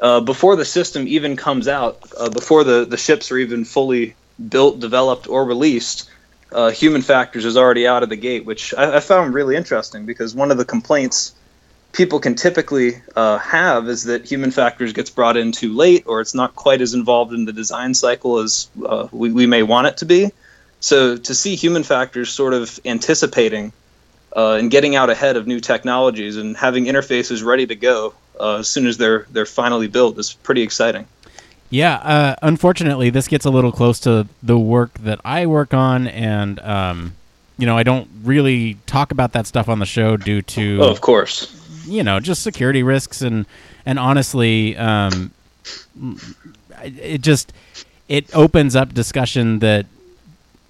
Uh, 0.00 0.20
before 0.20 0.56
the 0.56 0.64
system 0.64 1.08
even 1.08 1.36
comes 1.36 1.68
out, 1.68 1.98
uh, 2.16 2.28
before 2.30 2.64
the, 2.64 2.84
the 2.84 2.96
ships 2.96 3.32
are 3.32 3.38
even 3.38 3.64
fully 3.64 4.14
built, 4.48 4.78
developed, 4.78 5.26
or 5.26 5.44
released, 5.44 6.08
uh, 6.52 6.70
human 6.70 7.02
factors 7.02 7.44
is 7.44 7.56
already 7.56 7.86
out 7.86 8.02
of 8.02 8.08
the 8.08 8.16
gate, 8.16 8.44
which 8.44 8.74
I, 8.74 8.96
I 8.96 9.00
found 9.00 9.34
really 9.34 9.56
interesting 9.56 10.06
because 10.06 10.34
one 10.34 10.50
of 10.50 10.58
the 10.58 10.64
complaints 10.64 11.34
people 11.96 12.20
can 12.20 12.34
typically 12.34 12.92
uh, 13.16 13.38
have 13.38 13.88
is 13.88 14.04
that 14.04 14.24
human 14.24 14.50
factors 14.50 14.92
gets 14.92 15.08
brought 15.08 15.36
in 15.36 15.50
too 15.50 15.74
late 15.74 16.04
or 16.06 16.20
it's 16.20 16.34
not 16.34 16.54
quite 16.54 16.82
as 16.82 16.92
involved 16.92 17.32
in 17.32 17.46
the 17.46 17.52
design 17.52 17.94
cycle 17.94 18.38
as 18.38 18.68
uh, 18.84 19.08
we, 19.12 19.32
we 19.32 19.46
may 19.46 19.62
want 19.62 19.86
it 19.86 19.96
to 19.96 20.04
be. 20.04 20.30
So 20.80 21.16
to 21.16 21.34
see 21.34 21.56
human 21.56 21.82
factors 21.82 22.30
sort 22.30 22.52
of 22.52 22.78
anticipating 22.84 23.72
uh, 24.36 24.58
and 24.60 24.70
getting 24.70 24.94
out 24.94 25.08
ahead 25.08 25.36
of 25.36 25.46
new 25.46 25.58
technologies 25.58 26.36
and 26.36 26.54
having 26.54 26.84
interfaces 26.84 27.42
ready 27.42 27.66
to 27.66 27.74
go 27.74 28.12
uh, 28.38 28.56
as 28.56 28.68
soon 28.68 28.86
as 28.86 28.98
they're 28.98 29.26
they're 29.30 29.46
finally 29.46 29.88
built 29.88 30.18
is 30.18 30.34
pretty 30.34 30.60
exciting. 30.60 31.06
Yeah, 31.70 31.94
uh, 31.96 32.36
unfortunately, 32.42 33.08
this 33.10 33.26
gets 33.26 33.46
a 33.46 33.50
little 33.50 33.72
close 33.72 33.98
to 34.00 34.28
the 34.42 34.58
work 34.58 34.92
that 34.98 35.20
I 35.24 35.46
work 35.46 35.74
on, 35.74 36.06
and 36.06 36.60
um, 36.60 37.14
you 37.58 37.66
know, 37.66 37.76
I 37.76 37.82
don't 37.82 38.08
really 38.22 38.76
talk 38.86 39.10
about 39.10 39.32
that 39.32 39.46
stuff 39.46 39.68
on 39.68 39.78
the 39.78 39.86
show 39.86 40.16
due 40.16 40.42
to, 40.42 40.78
oh, 40.82 40.90
of 40.90 41.00
course, 41.00 41.65
you 41.86 42.02
know, 42.02 42.20
just 42.20 42.42
security 42.42 42.82
risks 42.82 43.22
and 43.22 43.46
and 43.84 43.98
honestly, 43.98 44.76
um, 44.76 45.30
it 46.82 47.20
just 47.22 47.52
it 48.08 48.34
opens 48.34 48.76
up 48.76 48.94
discussion 48.94 49.60
that 49.60 49.86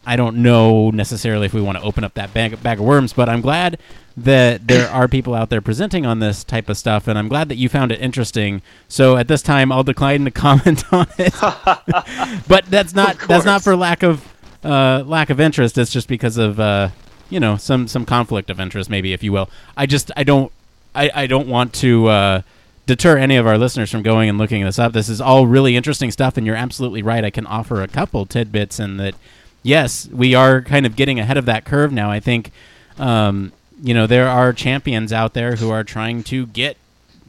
I 0.06 0.16
don't 0.16 0.36
know 0.36 0.90
necessarily 0.90 1.46
if 1.46 1.52
we 1.52 1.60
want 1.60 1.78
to 1.78 1.84
open 1.84 2.04
up 2.04 2.14
that 2.14 2.32
bag, 2.32 2.62
bag 2.62 2.78
of 2.78 2.84
worms, 2.84 3.12
but 3.12 3.28
I'm 3.28 3.40
glad 3.40 3.78
that 4.16 4.66
there 4.66 4.88
are 4.88 5.08
people 5.08 5.34
out 5.34 5.50
there 5.50 5.60
presenting 5.60 6.06
on 6.06 6.20
this 6.20 6.44
type 6.44 6.68
of 6.68 6.78
stuff, 6.78 7.08
and 7.08 7.18
I'm 7.18 7.28
glad 7.28 7.48
that 7.48 7.56
you 7.56 7.68
found 7.68 7.90
it 7.92 8.00
interesting. 8.00 8.62
So 8.88 9.16
at 9.16 9.28
this 9.28 9.42
time, 9.42 9.72
I'll 9.72 9.82
decline 9.82 10.24
to 10.24 10.30
comment 10.30 10.84
on 10.92 11.08
it. 11.18 11.34
but 12.48 12.64
that's 12.66 12.94
not 12.94 13.18
that's 13.26 13.44
not 13.44 13.62
for 13.62 13.74
lack 13.76 14.02
of 14.02 14.32
uh, 14.64 15.02
lack 15.04 15.28
of 15.28 15.40
interest. 15.40 15.76
It's 15.76 15.90
just 15.90 16.08
because 16.08 16.38
of 16.38 16.60
uh, 16.60 16.90
you 17.28 17.40
know 17.40 17.56
some 17.56 17.88
some 17.88 18.06
conflict 18.06 18.48
of 18.48 18.60
interest, 18.60 18.88
maybe 18.88 19.12
if 19.12 19.22
you 19.22 19.32
will. 19.32 19.50
I 19.76 19.86
just 19.86 20.12
I 20.16 20.22
don't 20.22 20.52
I, 20.96 21.10
I 21.14 21.26
don't 21.26 21.48
want 21.48 21.72
to. 21.74 22.08
Uh, 22.08 22.42
deter 22.86 23.18
any 23.18 23.36
of 23.36 23.46
our 23.46 23.58
listeners 23.58 23.90
from 23.90 24.02
going 24.02 24.28
and 24.28 24.38
looking 24.38 24.64
this 24.64 24.78
up. 24.78 24.92
This 24.92 25.08
is 25.08 25.20
all 25.20 25.46
really 25.46 25.76
interesting 25.76 26.10
stuff, 26.12 26.36
and 26.36 26.46
you're 26.46 26.56
absolutely 26.56 27.02
right. 27.02 27.24
I 27.24 27.30
can 27.30 27.46
offer 27.46 27.82
a 27.82 27.88
couple 27.88 28.24
tidbits, 28.26 28.78
and 28.78 28.98
that 29.00 29.14
yes, 29.62 30.08
we 30.08 30.34
are 30.34 30.62
kind 30.62 30.86
of 30.86 30.96
getting 30.96 31.18
ahead 31.18 31.36
of 31.36 31.44
that 31.46 31.64
curve 31.64 31.92
now. 31.92 32.10
I 32.10 32.20
think, 32.20 32.52
um, 32.98 33.52
you 33.82 33.92
know, 33.92 34.06
there 34.06 34.28
are 34.28 34.52
champions 34.52 35.12
out 35.12 35.34
there 35.34 35.56
who 35.56 35.70
are 35.70 35.82
trying 35.82 36.22
to 36.24 36.46
get 36.46 36.76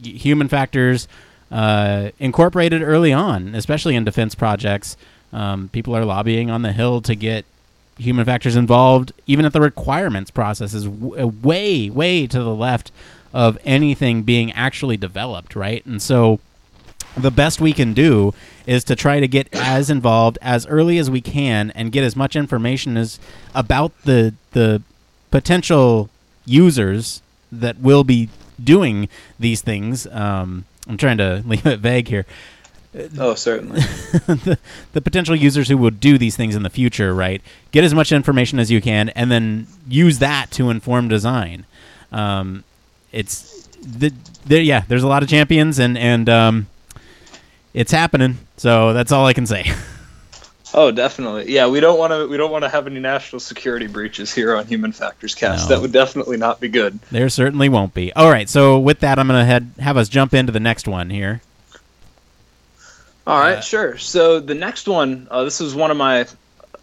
human 0.00 0.48
factors 0.48 1.08
uh, 1.50 2.10
incorporated 2.20 2.82
early 2.82 3.12
on, 3.12 3.54
especially 3.54 3.96
in 3.96 4.04
defense 4.04 4.34
projects. 4.34 4.96
Um, 5.32 5.68
people 5.70 5.94
are 5.94 6.04
lobbying 6.04 6.50
on 6.50 6.62
the 6.62 6.72
Hill 6.72 7.00
to 7.02 7.14
get 7.14 7.44
human 7.98 8.24
factors 8.24 8.54
involved, 8.54 9.12
even 9.26 9.44
at 9.44 9.52
the 9.52 9.60
requirements 9.60 10.30
process 10.30 10.72
is 10.72 10.84
w- 10.84 11.26
way, 11.26 11.90
way 11.90 12.28
to 12.28 12.38
the 12.38 12.54
left 12.54 12.92
of 13.32 13.58
anything 13.64 14.22
being 14.22 14.52
actually 14.52 14.96
developed, 14.96 15.54
right? 15.54 15.84
And 15.86 16.00
so 16.00 16.40
the 17.16 17.30
best 17.30 17.60
we 17.60 17.72
can 17.72 17.94
do 17.94 18.32
is 18.66 18.84
to 18.84 18.96
try 18.96 19.20
to 19.20 19.28
get 19.28 19.48
as 19.52 19.90
involved 19.90 20.38
as 20.40 20.66
early 20.66 20.98
as 20.98 21.10
we 21.10 21.20
can 21.20 21.70
and 21.72 21.92
get 21.92 22.04
as 22.04 22.14
much 22.16 22.36
information 22.36 22.96
as 22.96 23.18
about 23.54 23.92
the 24.02 24.34
the 24.52 24.82
potential 25.30 26.10
users 26.44 27.22
that 27.52 27.78
will 27.80 28.04
be 28.04 28.28
doing 28.62 29.08
these 29.38 29.60
things. 29.60 30.06
Um, 30.08 30.64
I'm 30.86 30.96
trying 30.96 31.18
to 31.18 31.42
leave 31.46 31.66
it 31.66 31.80
vague 31.80 32.08
here. 32.08 32.26
Oh, 33.18 33.34
certainly. 33.34 33.80
the, 34.26 34.58
the 34.92 35.00
potential 35.00 35.36
users 35.36 35.68
who 35.68 35.76
will 35.76 35.90
do 35.90 36.16
these 36.18 36.36
things 36.36 36.56
in 36.56 36.62
the 36.62 36.70
future, 36.70 37.14
right? 37.14 37.42
Get 37.70 37.84
as 37.84 37.94
much 37.94 38.12
information 38.12 38.58
as 38.58 38.70
you 38.70 38.80
can, 38.80 39.10
and 39.10 39.30
then 39.30 39.66
use 39.86 40.18
that 40.18 40.50
to 40.52 40.70
inform 40.70 41.06
design. 41.06 41.66
Um, 42.10 42.64
it's 43.12 43.66
the, 43.82 44.12
the, 44.46 44.62
yeah. 44.62 44.84
There's 44.88 45.02
a 45.02 45.08
lot 45.08 45.22
of 45.22 45.28
champions, 45.28 45.78
and 45.78 45.96
and 45.96 46.28
um, 46.28 46.66
it's 47.74 47.92
happening. 47.92 48.38
So 48.56 48.92
that's 48.92 49.12
all 49.12 49.26
I 49.26 49.32
can 49.32 49.46
say. 49.46 49.70
Oh, 50.74 50.90
definitely. 50.90 51.50
Yeah, 51.50 51.66
we 51.68 51.80
don't 51.80 51.98
want 51.98 52.12
to. 52.12 52.28
We 52.28 52.36
don't 52.36 52.50
want 52.50 52.64
to 52.64 52.68
have 52.68 52.86
any 52.86 53.00
national 53.00 53.40
security 53.40 53.86
breaches 53.86 54.34
here 54.34 54.54
on 54.54 54.66
Human 54.66 54.92
Factors 54.92 55.34
Cast. 55.34 55.68
No. 55.68 55.74
That 55.74 55.82
would 55.82 55.92
definitely 55.92 56.36
not 56.36 56.60
be 56.60 56.68
good. 56.68 56.98
There 57.10 57.28
certainly 57.30 57.68
won't 57.68 57.94
be. 57.94 58.12
All 58.12 58.30
right. 58.30 58.48
So 58.48 58.78
with 58.78 59.00
that, 59.00 59.18
I'm 59.18 59.26
gonna 59.26 59.46
head 59.46 59.70
have 59.78 59.96
us 59.96 60.08
jump 60.08 60.34
into 60.34 60.52
the 60.52 60.60
next 60.60 60.86
one 60.86 61.08
here. 61.08 61.40
All 63.26 63.38
right, 63.38 63.58
uh, 63.58 63.60
sure. 63.60 63.98
So 63.98 64.40
the 64.40 64.54
next 64.54 64.88
one, 64.88 65.28
uh, 65.30 65.44
this 65.44 65.60
is 65.60 65.74
one 65.74 65.90
of 65.90 65.96
my. 65.96 66.26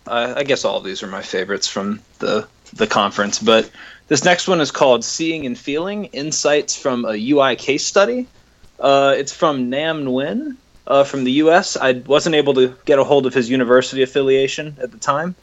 Uh, 0.08 0.34
I 0.38 0.44
guess 0.44 0.66
all 0.66 0.78
of 0.78 0.84
these 0.84 1.04
are 1.04 1.08
my 1.08 1.22
favorites 1.22 1.68
from 1.68 2.02
the 2.20 2.48
the 2.74 2.88
conference, 2.88 3.40
but 3.40 3.70
this 4.08 4.24
next 4.24 4.48
one 4.48 4.62
is 4.62 4.72
called 4.72 5.04
Seeing 5.04 5.46
and 5.46 5.58
Feeling 5.58 6.06
Insights 6.06 6.76
from 6.76 7.06
a 7.06 7.14
UI 7.14 7.56
Case 7.56 7.86
Study. 7.86 8.28
Uh, 8.80 9.16
it's 9.18 9.34
from 9.34 9.70
Nam 9.70 10.06
Nguyen 10.06 10.58
uh, 10.86 11.04
from 11.04 11.24
the 11.24 11.32
US. 11.34 11.76
I 11.76 11.94
wasn't 11.94 12.36
able 12.36 12.54
to 12.56 12.76
get 12.86 13.00
a 13.00 13.04
hold 13.04 13.26
of 13.26 13.34
his 13.34 13.50
university 13.50 14.04
affiliation 14.04 14.78
at 14.80 14.92
the 14.92 14.98
time. 14.98 15.36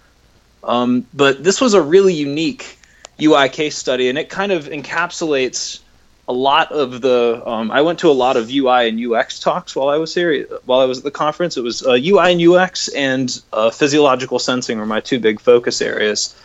Um, 0.63 1.07
but 1.13 1.43
this 1.43 1.61
was 1.61 1.75
a 1.75 1.83
really 1.83 2.15
unique 2.15 2.79
UI 3.21 3.49
case 3.49 3.77
study, 3.77 4.09
and 4.09 4.17
it 4.17 4.29
kind 4.29 4.53
of 4.53 4.67
encapsulates 4.67 5.81
a 6.29 6.33
lot 6.33 6.71
of 6.71 7.01
the. 7.01 7.43
Um, 7.45 7.73
I 7.73 7.83
went 7.83 7.99
to 8.01 8.11
a 8.11 8.13
lot 8.13 8.37
of 8.37 8.49
UI 8.49 8.89
and 8.89 9.13
UX 9.13 9.41
talks 9.41 9.75
while 9.75 9.89
I 9.89 9.97
was 9.97 10.15
here, 10.15 10.45
while 10.67 10.79
I 10.79 10.85
was 10.85 10.99
at 10.99 11.05
the 11.05 11.11
conference. 11.11 11.57
It 11.57 11.63
was 11.63 11.85
uh, 11.85 11.99
UI 12.01 12.33
and 12.33 12.41
UX 12.41 12.87
and 12.89 13.43
uh, 13.53 13.71
physiological 13.71 14.39
sensing 14.39 14.79
were 14.79 14.87
my 14.87 15.01
two 15.01 15.19
big 15.19 15.41
focus 15.41 15.83
areas 15.83 16.37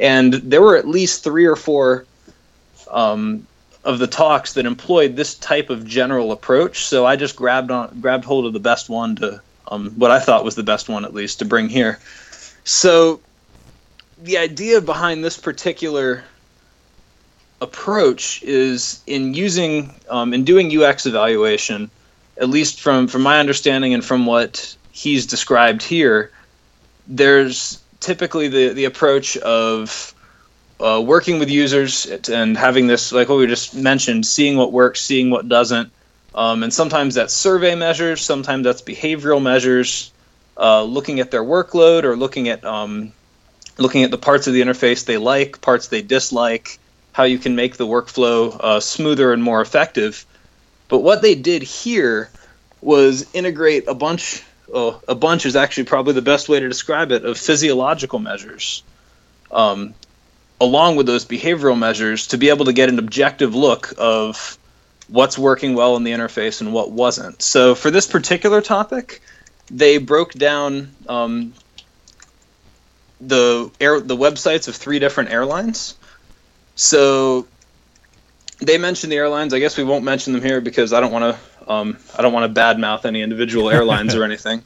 and 0.00 0.32
there 0.32 0.62
were 0.62 0.76
at 0.76 0.88
least 0.88 1.22
three 1.22 1.44
or 1.44 1.54
four 1.54 2.06
um, 2.90 3.46
of 3.84 3.98
the 3.98 4.06
talks 4.06 4.54
that 4.54 4.66
employed 4.66 5.14
this 5.14 5.34
type 5.34 5.70
of 5.70 5.86
general 5.86 6.32
approach. 6.32 6.84
So 6.84 7.06
I 7.06 7.16
just 7.16 7.36
grabbed 7.36 7.70
on 7.70 8.00
grabbed 8.00 8.24
hold 8.24 8.46
of 8.46 8.52
the 8.52 8.60
best 8.60 8.88
one 8.88 9.16
to 9.16 9.40
um, 9.68 9.90
what 9.90 10.10
I 10.10 10.18
thought 10.18 10.44
was 10.44 10.54
the 10.54 10.62
best 10.62 10.88
one 10.88 11.04
at 11.04 11.14
least 11.14 11.38
to 11.38 11.44
bring 11.44 11.68
here. 11.68 12.00
So 12.64 13.20
the 14.22 14.38
idea 14.38 14.80
behind 14.80 15.22
this 15.22 15.38
particular 15.38 16.24
approach 17.60 18.42
is 18.42 19.02
in 19.06 19.34
using 19.34 19.94
um, 20.08 20.32
in 20.32 20.44
doing 20.44 20.76
UX 20.76 21.04
evaluation, 21.04 21.90
at 22.38 22.48
least 22.48 22.80
from 22.80 23.06
from 23.06 23.22
my 23.22 23.38
understanding 23.38 23.92
and 23.92 24.04
from 24.04 24.24
what 24.24 24.74
he's 24.92 25.26
described 25.26 25.82
here, 25.82 26.30
there's 27.06 27.79
typically 28.00 28.48
the 28.48 28.72
the 28.72 28.84
approach 28.86 29.36
of 29.38 30.14
uh, 30.80 31.00
working 31.04 31.38
with 31.38 31.50
users 31.50 32.06
and 32.28 32.56
having 32.56 32.86
this 32.86 33.12
like 33.12 33.28
what 33.28 33.38
we 33.38 33.46
just 33.46 33.74
mentioned, 33.74 34.26
seeing 34.26 34.56
what 34.56 34.72
works, 34.72 35.00
seeing 35.00 35.30
what 35.30 35.48
doesn't, 35.48 35.92
um, 36.34 36.62
and 36.62 36.72
sometimes 36.72 37.14
that's 37.14 37.34
survey 37.34 37.74
measures, 37.74 38.20
sometimes 38.22 38.64
that's 38.64 38.82
behavioral 38.82 39.42
measures, 39.42 40.12
uh, 40.56 40.82
looking 40.82 41.20
at 41.20 41.30
their 41.30 41.44
workload 41.44 42.04
or 42.04 42.16
looking 42.16 42.48
at 42.48 42.64
um, 42.64 43.12
looking 43.78 44.02
at 44.02 44.10
the 44.10 44.18
parts 44.18 44.46
of 44.46 44.54
the 44.54 44.60
interface 44.60 45.04
they 45.04 45.18
like, 45.18 45.60
parts 45.60 45.88
they 45.88 46.02
dislike, 46.02 46.78
how 47.12 47.24
you 47.24 47.38
can 47.38 47.56
make 47.56 47.76
the 47.76 47.86
workflow 47.86 48.58
uh, 48.60 48.80
smoother 48.80 49.32
and 49.32 49.42
more 49.42 49.60
effective. 49.60 50.24
But 50.88 51.00
what 51.00 51.22
they 51.22 51.34
did 51.34 51.62
here 51.62 52.30
was 52.80 53.26
integrate 53.34 53.86
a 53.88 53.94
bunch 53.94 54.42
oh, 54.72 55.00
a 55.08 55.14
bunch 55.14 55.46
is 55.46 55.56
actually 55.56 55.84
probably 55.84 56.14
the 56.14 56.22
best 56.22 56.48
way 56.48 56.60
to 56.60 56.68
describe 56.68 57.12
it 57.12 57.24
of 57.24 57.38
physiological 57.38 58.18
measures. 58.18 58.82
Um, 59.50 59.94
along 60.60 60.96
with 60.96 61.06
those 61.06 61.24
behavioral 61.24 61.78
measures 61.78 62.28
to 62.28 62.38
be 62.38 62.50
able 62.50 62.66
to 62.66 62.72
get 62.72 62.88
an 62.88 62.98
objective 62.98 63.54
look 63.54 63.94
of 63.98 64.58
what's 65.08 65.38
working 65.38 65.74
well 65.74 65.96
in 65.96 66.04
the 66.04 66.12
interface 66.12 66.60
and 66.60 66.72
what 66.72 66.90
wasn't. 66.90 67.42
So 67.42 67.74
for 67.74 67.90
this 67.90 68.06
particular 68.06 68.60
topic 68.60 69.22
they 69.70 69.98
broke 69.98 70.32
down 70.32 70.90
um, 71.08 71.54
the 73.20 73.70
air 73.80 74.00
the 74.00 74.16
websites 74.16 74.68
of 74.68 74.76
three 74.76 74.98
different 74.98 75.30
airlines. 75.30 75.96
So 76.74 77.46
they 78.58 78.78
mentioned 78.78 79.12
the 79.12 79.16
airlines. 79.16 79.54
I 79.54 79.58
guess 79.58 79.76
we 79.76 79.84
won't 79.84 80.04
mention 80.04 80.32
them 80.32 80.42
here 80.42 80.60
because 80.60 80.92
i 80.92 81.00
don't 81.00 81.12
want 81.12 81.34
to 81.34 81.49
um, 81.70 81.96
I 82.18 82.22
don't 82.22 82.32
want 82.32 82.52
to 82.52 82.60
badmouth 82.60 83.04
any 83.04 83.22
individual 83.22 83.70
airlines 83.70 84.14
or 84.14 84.24
anything, 84.30 84.62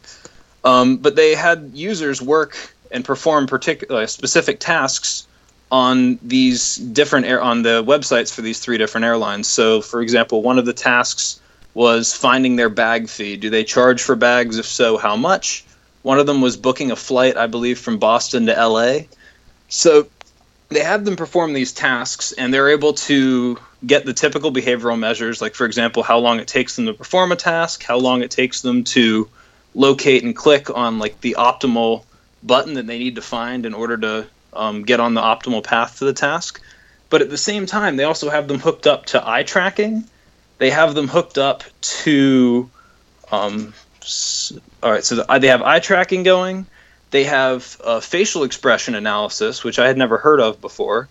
um, 0.65 0.97
but 0.97 1.17
they 1.17 1.35
had 1.35 1.73
users 1.75 2.23
work 2.23 2.57
and 2.91 3.05
perform 3.05 3.47
particular 3.47 4.03
uh, 4.03 4.07
specific 4.07 4.59
tasks 4.61 5.27
on 5.71 6.19
these 6.23 6.77
different 6.77 7.27
air 7.27 7.43
on 7.43 7.63
the 7.63 7.83
websites 7.85 8.33
for 8.33 8.43
these 8.43 8.61
three 8.61 8.79
different 8.79 9.05
airlines. 9.05 9.49
So, 9.49 9.81
for 9.81 10.01
example, 10.01 10.43
one 10.43 10.59
of 10.59 10.67
the 10.67 10.73
tasks 10.73 11.41
was 11.75 12.15
finding 12.15 12.57
their 12.57 12.69
bag 12.69 13.09
fee. 13.09 13.37
Do 13.37 13.51
they 13.51 13.65
charge 13.65 14.03
for 14.03 14.15
bags? 14.15 14.59
If 14.59 14.67
so, 14.67 14.97
how 14.97 15.17
much? 15.17 15.65
One 16.03 16.19
of 16.19 16.27
them 16.27 16.41
was 16.41 16.57
booking 16.57 16.91
a 16.91 16.97
flight, 16.97 17.37
I 17.37 17.49
believe, 17.49 17.79
from 17.79 17.99
Boston 17.99 18.47
to 18.47 18.53
LA. 18.53 19.01
So 19.69 20.07
they 20.69 20.83
have 20.83 21.05
them 21.05 21.17
perform 21.17 21.53
these 21.53 21.73
tasks, 21.73 22.33
and 22.33 22.53
they're 22.53 22.71
able 22.71 22.95
to 22.95 23.59
get 23.87 24.05
the 24.05 24.13
typical 24.13 24.53
behavioral 24.53 24.99
measures, 24.99 25.43
like, 25.43 25.55
for 25.55 25.67
example, 25.67 26.03
how 26.03 26.19
long 26.19 26.41
it 26.41 26.49
takes 26.49 26.77
them 26.77 26.87
to 26.87 26.95
perform 26.95 27.33
a 27.33 27.37
task, 27.37 27.83
how 27.83 27.99
long 27.99 28.23
it 28.23 28.31
takes 28.31 28.63
them 28.63 28.85
to 28.85 29.29
locate 29.75 30.23
and 30.23 30.35
click 30.37 30.71
on 30.71 30.99
like 30.99 31.21
the 31.21 31.37
optimal 31.39 32.05
button 32.43 32.75
that 32.75 32.87
they 32.87 32.99
need 32.99 33.17
to 33.17 33.23
find 33.23 33.67
in 33.67 33.75
order 33.75 33.97
to 33.97 34.27
um, 34.53 34.85
get 34.85 35.01
on 35.01 35.15
the 35.15 35.21
optimal 35.21 35.63
path 35.63 35.99
to 35.99 36.05
the 36.05 36.13
task. 36.13 36.63
But 37.11 37.23
at 37.23 37.31
the 37.31 37.39
same 37.39 37.67
time, 37.67 37.97
they 37.97 38.05
also 38.05 38.31
have 38.31 38.49
them 38.49 38.59
hooked 38.59 38.87
up 38.87 39.07
to 39.07 39.29
eye 39.29 39.43
tracking. 39.43 40.05
They 40.59 40.71
have 40.71 40.95
them 40.95 41.09
hooked 41.09 41.39
up 41.39 41.65
to, 41.81 42.71
um, 43.31 43.75
all 44.83 44.91
right, 44.91 45.05
so 45.05 45.25
they 45.39 45.49
have 45.49 45.63
eye 45.63 45.81
tracking 45.81 46.23
going. 46.23 46.67
They 47.15 47.23
have 47.23 47.81
uh, 47.85 48.01
facial 48.01 48.43
expression 48.43 48.97
analysis, 48.97 49.63
which 49.63 49.79
I 49.79 49.87
had 49.87 49.97
never 49.97 50.19
heard 50.19 50.41
of 50.41 50.61
before. 50.61 51.09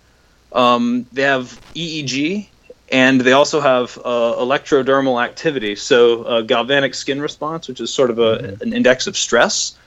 Um, 0.51 1.06
they 1.14 1.22
have 1.22 1.58
EEG, 1.76 2.47
and 2.91 3.22
they 3.22 3.32
also 3.32 3.62
have 3.62 3.97
uh, 4.04 4.36
electrodermal 4.38 5.24
activity, 5.24 5.78
so 5.78 6.43
galvanic 6.43 6.93
skin 6.93 7.22
response, 7.22 7.70
which 7.70 7.80
is 7.80 7.93
sort 7.93 8.10
of 8.10 8.20
a, 8.20 8.38
mm-hmm. 8.38 8.64
an 8.64 8.74
index 8.74 9.08
of 9.08 9.16
stress. 9.16 9.78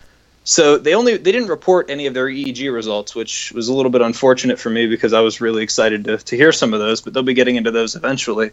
So 0.44 0.78
they 0.78 0.94
only 0.94 1.18
they 1.18 1.32
didn't 1.32 1.48
report 1.48 1.90
any 1.90 2.06
of 2.06 2.14
their 2.14 2.28
EEG 2.28 2.72
results, 2.72 3.14
which 3.14 3.52
was 3.52 3.68
a 3.68 3.74
little 3.74 3.92
bit 3.92 4.00
unfortunate 4.00 4.58
for 4.58 4.70
me 4.70 4.86
because 4.86 5.12
I 5.12 5.20
was 5.20 5.42
really 5.42 5.62
excited 5.62 6.04
to, 6.06 6.16
to 6.16 6.34
hear 6.34 6.50
some 6.50 6.72
of 6.72 6.80
those, 6.80 7.02
but 7.02 7.12
they'll 7.12 7.24
be 7.24 7.34
getting 7.34 7.56
into 7.56 7.72
those 7.72 7.94
eventually. 7.94 8.52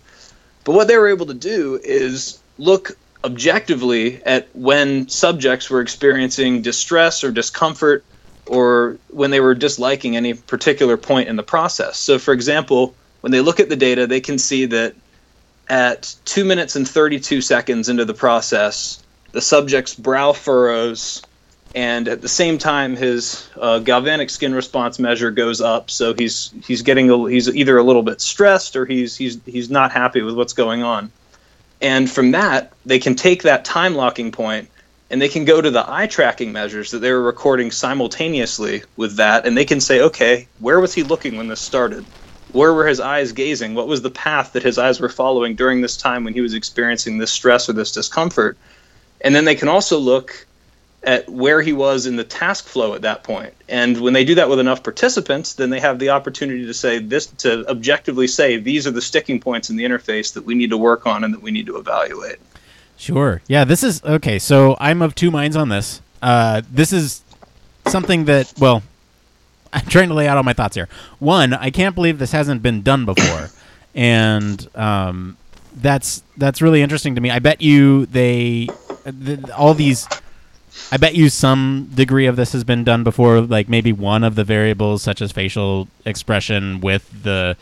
But 0.66 0.74
what 0.74 0.90
they 0.90 0.98
were 0.98 1.08
able 1.08 1.28
to 1.28 1.34
do 1.34 1.80
is 1.82 2.40
look 2.58 2.98
objectively 3.24 4.22
at 4.24 4.48
when 4.54 5.08
subjects 5.08 5.70
were 5.70 5.82
experiencing 5.82 6.62
distress 6.62 7.24
or 7.24 7.32
discomfort 7.32 8.04
or 8.46 8.98
when 9.10 9.32
they 9.32 9.40
were 9.40 9.56
disliking 9.56 10.18
any 10.18 10.34
particular 10.34 10.98
point 10.98 11.30
in 11.30 11.36
the 11.36 11.44
process. 11.44 11.98
So, 11.98 12.20
for 12.20 12.34
example, 12.34 12.94
when 13.22 13.32
they 13.32 13.40
look 13.40 13.60
at 13.60 13.70
the 13.70 13.76
data, 13.76 14.06
they 14.06 14.20
can 14.20 14.38
see 14.38 14.66
that 14.66 14.96
at 15.70 16.14
2 16.26 16.44
minutes 16.44 16.76
and 16.76 16.88
32 16.88 17.42
seconds 17.42 17.88
into 17.88 18.04
the 18.04 18.14
process, 18.14 19.02
the 19.32 19.42
subject's 19.42 19.96
brow 19.96 20.34
furrows, 20.34 21.22
and 21.76 22.08
at 22.08 22.22
the 22.22 22.30
same 22.30 22.58
time, 22.58 22.96
his 22.96 23.50
uh, 23.60 23.80
galvanic 23.80 24.30
skin 24.30 24.54
response 24.54 25.00
measure 25.00 25.32
goes 25.32 25.60
up. 25.60 25.90
So 25.90 26.14
he's 26.14 26.54
he's 26.68 26.84
getting 26.84 27.10
a, 27.10 27.30
he's 27.30 27.50
either 27.50 27.78
a 27.78 27.84
little 27.84 28.04
bit 28.04 28.22
stressed 28.22 28.76
or 28.76 28.86
he's 28.86 29.18
he's 29.18 29.40
he's 29.46 29.72
not 29.72 29.92
happy 29.92 30.22
with 30.22 30.36
what's 30.36 30.54
going 30.54 30.84
on. 30.84 31.12
And 31.84 32.10
from 32.10 32.32
that, 32.32 32.72
they 32.86 32.98
can 32.98 33.14
take 33.14 33.44
that 33.44 33.66
time 33.66 33.94
locking 33.94 34.32
point 34.32 34.70
and 35.12 35.22
they 35.22 35.28
can 35.30 35.46
go 35.46 35.62
to 35.62 35.70
the 35.70 35.84
eye 35.88 36.08
tracking 36.08 36.54
measures 36.54 36.92
that 36.92 37.00
they 37.00 37.12
were 37.12 37.22
recording 37.22 37.72
simultaneously 37.72 38.84
with 38.96 39.18
that, 39.18 39.46
and 39.46 39.56
they 39.56 39.66
can 39.66 39.80
say, 39.80 40.02
okay, 40.02 40.48
where 40.60 40.80
was 40.80 40.94
he 40.94 41.04
looking 41.04 41.38
when 41.38 41.50
this 41.50 41.62
started? 41.62 42.08
Where 42.48 42.74
were 42.74 42.88
his 42.88 43.00
eyes 43.00 43.34
gazing? 43.34 43.76
What 43.76 43.88
was 43.88 44.02
the 44.02 44.10
path 44.10 44.54
that 44.54 44.64
his 44.64 44.80
eyes 44.80 45.00
were 45.00 45.10
following 45.10 45.56
during 45.56 45.82
this 45.82 45.98
time 45.98 46.24
when 46.24 46.34
he 46.34 46.42
was 46.42 46.56
experiencing 46.56 47.18
this 47.18 47.32
stress 47.32 47.70
or 47.70 47.74
this 47.74 47.92
discomfort? 47.92 48.58
And 49.22 49.36
then 49.36 49.46
they 49.46 49.56
can 49.56 49.68
also 49.68 50.00
look 50.00 50.48
at 51.04 51.28
where 51.28 51.62
he 51.62 51.74
was 51.74 52.06
in 52.06 52.16
the 52.16 52.24
task 52.24 52.66
flow 52.66 52.94
at 52.94 53.02
that 53.02 53.24
point. 53.24 53.54
And 53.68 54.00
when 54.00 54.14
they 54.14 54.24
do 54.24 54.36
that 54.36 54.50
with 54.50 54.60
enough 54.60 54.84
participants, 54.84 55.54
then 55.54 55.70
they 55.70 55.80
have 55.80 56.00
the 56.00 56.10
opportunity 56.10 56.66
to 56.66 56.74
say 56.74 57.00
this 57.00 57.28
to 57.28 57.68
objectively 57.70 58.28
say 58.28 58.58
these 58.58 58.88
are 58.88 58.92
the 58.92 59.02
sticking 59.02 59.40
points 59.40 59.70
in 59.70 59.76
the 59.76 59.84
interface 59.84 60.34
that 60.34 60.46
we 60.46 60.56
need 60.56 60.70
to 60.70 60.78
work 60.78 61.06
on 61.06 61.24
and 61.24 61.34
that 61.34 61.42
we 61.42 61.52
need 61.52 61.66
to 61.66 61.78
evaluate. 61.78 62.38
Sure. 62.96 63.42
Yeah, 63.48 63.66
this 63.66 63.84
is 63.84 64.02
okay. 64.04 64.40
So 64.40 64.78
I'm 64.80 65.02
of 65.02 65.14
two 65.14 65.30
minds 65.30 65.58
on 65.58 65.68
this. 65.70 66.02
Uh, 66.22 66.62
this 66.72 66.94
is 66.94 67.22
something 67.88 68.26
that, 68.26 68.54
well, 68.58 68.82
I'm 69.74 69.86
trying 69.88 70.08
to 70.08 70.14
lay 70.14 70.28
out 70.28 70.38
all 70.38 70.44
my 70.44 70.54
thoughts 70.54 70.76
here. 70.76 70.88
One, 71.20 71.54
I 71.54 71.70
can't 71.70 71.96
believe 71.96 72.20
this 72.20 72.32
hasn't 72.32 72.62
been 72.62 72.82
done 72.82 73.06
before, 73.06 73.50
and 73.96 74.70
um, 74.76 75.36
that's 75.76 76.24
that's 76.38 76.62
really 76.62 76.82
interesting 76.84 77.16
to 77.16 77.22
me. 77.22 77.32
I 77.32 77.40
bet 77.40 77.60
you 77.62 78.06
they 78.06 78.70
th- 79.04 79.50
all 79.50 79.74
these 79.74 80.08
I 80.92 80.98
bet 80.98 81.16
you 81.16 81.30
some 81.30 81.90
degree 81.94 82.26
of 82.26 82.36
this 82.36 82.54
has 82.54 82.64
been 82.64 82.84
done 82.84 83.04
before, 83.04 83.42
like 83.42 83.70
maybe 83.70 83.92
one 83.92 84.24
of 84.24 84.36
the 84.36 84.44
variables, 84.44 85.02
such 85.02 85.22
as 85.22 85.32
facial 85.32 85.88
expression, 86.06 86.82
with 86.82 87.24
the 87.24 87.58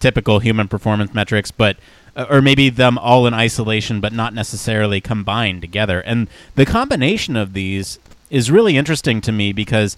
typical 0.00 0.38
human 0.38 0.68
performance 0.68 1.12
metrics, 1.14 1.50
but 1.50 1.76
uh, 2.16 2.26
or 2.30 2.42
maybe 2.42 2.68
them 2.68 2.98
all 2.98 3.26
in 3.26 3.34
isolation, 3.34 4.00
but 4.00 4.12
not 4.12 4.34
necessarily 4.34 5.00
combined 5.00 5.60
together. 5.60 6.00
And 6.00 6.28
the 6.54 6.66
combination 6.66 7.36
of 7.36 7.52
these 7.52 7.98
is 8.30 8.50
really 8.50 8.76
interesting 8.76 9.20
to 9.22 9.32
me 9.32 9.52
because, 9.52 9.96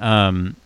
um, 0.00 0.56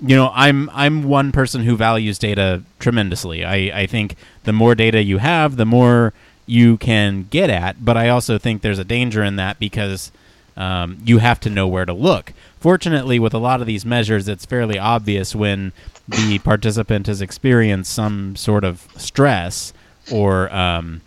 you 0.00 0.16
know, 0.16 0.30
I'm 0.34 0.68
I'm 0.72 1.04
one 1.04 1.32
person 1.32 1.62
who 1.62 1.76
values 1.76 2.18
data 2.18 2.62
tremendously. 2.78 3.44
I, 3.44 3.82
I 3.82 3.86
think 3.86 4.16
the 4.44 4.52
more 4.52 4.74
data 4.74 5.02
you 5.02 5.18
have, 5.18 5.56
the 5.56 5.64
more 5.64 6.12
you 6.46 6.76
can 6.76 7.26
get 7.30 7.50
at. 7.50 7.84
But 7.84 7.96
I 7.96 8.08
also 8.08 8.36
think 8.38 8.62
there's 8.62 8.78
a 8.78 8.84
danger 8.84 9.22
in 9.22 9.36
that 9.36 9.58
because 9.58 10.12
um, 10.56 10.98
you 11.04 11.18
have 11.18 11.40
to 11.40 11.50
know 11.50 11.66
where 11.66 11.84
to 11.84 11.92
look. 11.92 12.32
Fortunately, 12.60 13.18
with 13.18 13.34
a 13.34 13.38
lot 13.38 13.60
of 13.60 13.66
these 13.66 13.84
measures, 13.84 14.28
it's 14.28 14.46
fairly 14.46 14.78
obvious 14.78 15.34
when 15.34 15.72
the 16.08 16.38
participant 16.40 17.06
has 17.06 17.20
experienced 17.20 17.92
some 17.92 18.36
sort 18.36 18.64
of 18.64 18.86
stress 18.96 19.72
or 20.10 20.52
um, 20.54 21.00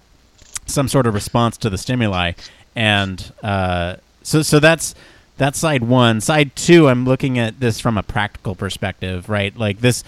some 0.65 0.87
sort 0.87 1.05
of 1.07 1.13
response 1.13 1.57
to 1.57 1.69
the 1.69 1.77
stimuli, 1.77 2.31
and 2.75 3.31
uh, 3.43 3.95
so 4.23 4.41
so 4.41 4.59
that's 4.59 4.95
that's 5.37 5.59
side 5.59 5.83
one. 5.83 6.21
Side 6.21 6.55
two, 6.55 6.87
I'm 6.87 7.05
looking 7.05 7.37
at 7.37 7.59
this 7.59 7.79
from 7.79 7.97
a 7.97 8.03
practical 8.03 8.55
perspective, 8.55 9.29
right? 9.29 9.55
Like 9.55 9.81
this, 9.81 10.03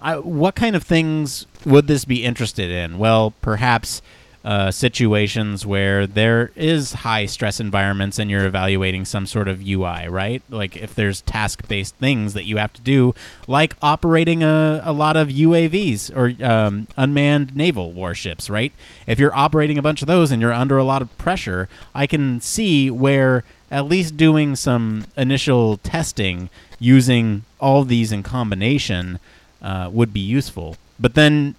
I, 0.00 0.18
what 0.18 0.54
kind 0.54 0.76
of 0.76 0.82
things 0.82 1.46
would 1.64 1.86
this 1.86 2.04
be 2.04 2.24
interested 2.24 2.70
in? 2.70 2.98
Well, 2.98 3.32
perhaps 3.40 4.02
uh, 4.44 4.70
situations 4.70 5.64
where 5.64 6.06
there 6.06 6.50
is 6.56 6.92
high 6.92 7.26
stress 7.26 7.60
environments 7.60 8.18
and 8.18 8.30
you're 8.30 8.44
evaluating 8.44 9.04
some 9.04 9.26
sort 9.26 9.46
of 9.46 9.64
UI, 9.66 10.08
right? 10.08 10.42
Like 10.50 10.76
if 10.76 10.94
there's 10.94 11.20
task 11.22 11.68
based 11.68 11.94
things 11.96 12.34
that 12.34 12.44
you 12.44 12.56
have 12.56 12.72
to 12.72 12.80
do, 12.80 13.14
like 13.46 13.76
operating 13.80 14.42
a, 14.42 14.82
a 14.84 14.92
lot 14.92 15.16
of 15.16 15.28
UAVs 15.28 16.10
or 16.16 16.44
um, 16.44 16.88
unmanned 16.96 17.54
naval 17.54 17.92
warships, 17.92 18.50
right? 18.50 18.72
If 19.06 19.18
you're 19.18 19.34
operating 19.34 19.78
a 19.78 19.82
bunch 19.82 20.02
of 20.02 20.08
those 20.08 20.32
and 20.32 20.42
you're 20.42 20.52
under 20.52 20.76
a 20.76 20.84
lot 20.84 21.02
of 21.02 21.16
pressure, 21.18 21.68
I 21.94 22.06
can 22.06 22.40
see 22.40 22.90
where 22.90 23.44
at 23.70 23.86
least 23.86 24.16
doing 24.16 24.56
some 24.56 25.06
initial 25.16 25.78
testing 25.78 26.50
using 26.78 27.44
all 27.60 27.84
these 27.84 28.10
in 28.10 28.22
combination 28.22 29.20
uh, 29.62 29.88
would 29.92 30.12
be 30.12 30.20
useful. 30.20 30.76
But 30.98 31.14
then 31.14 31.54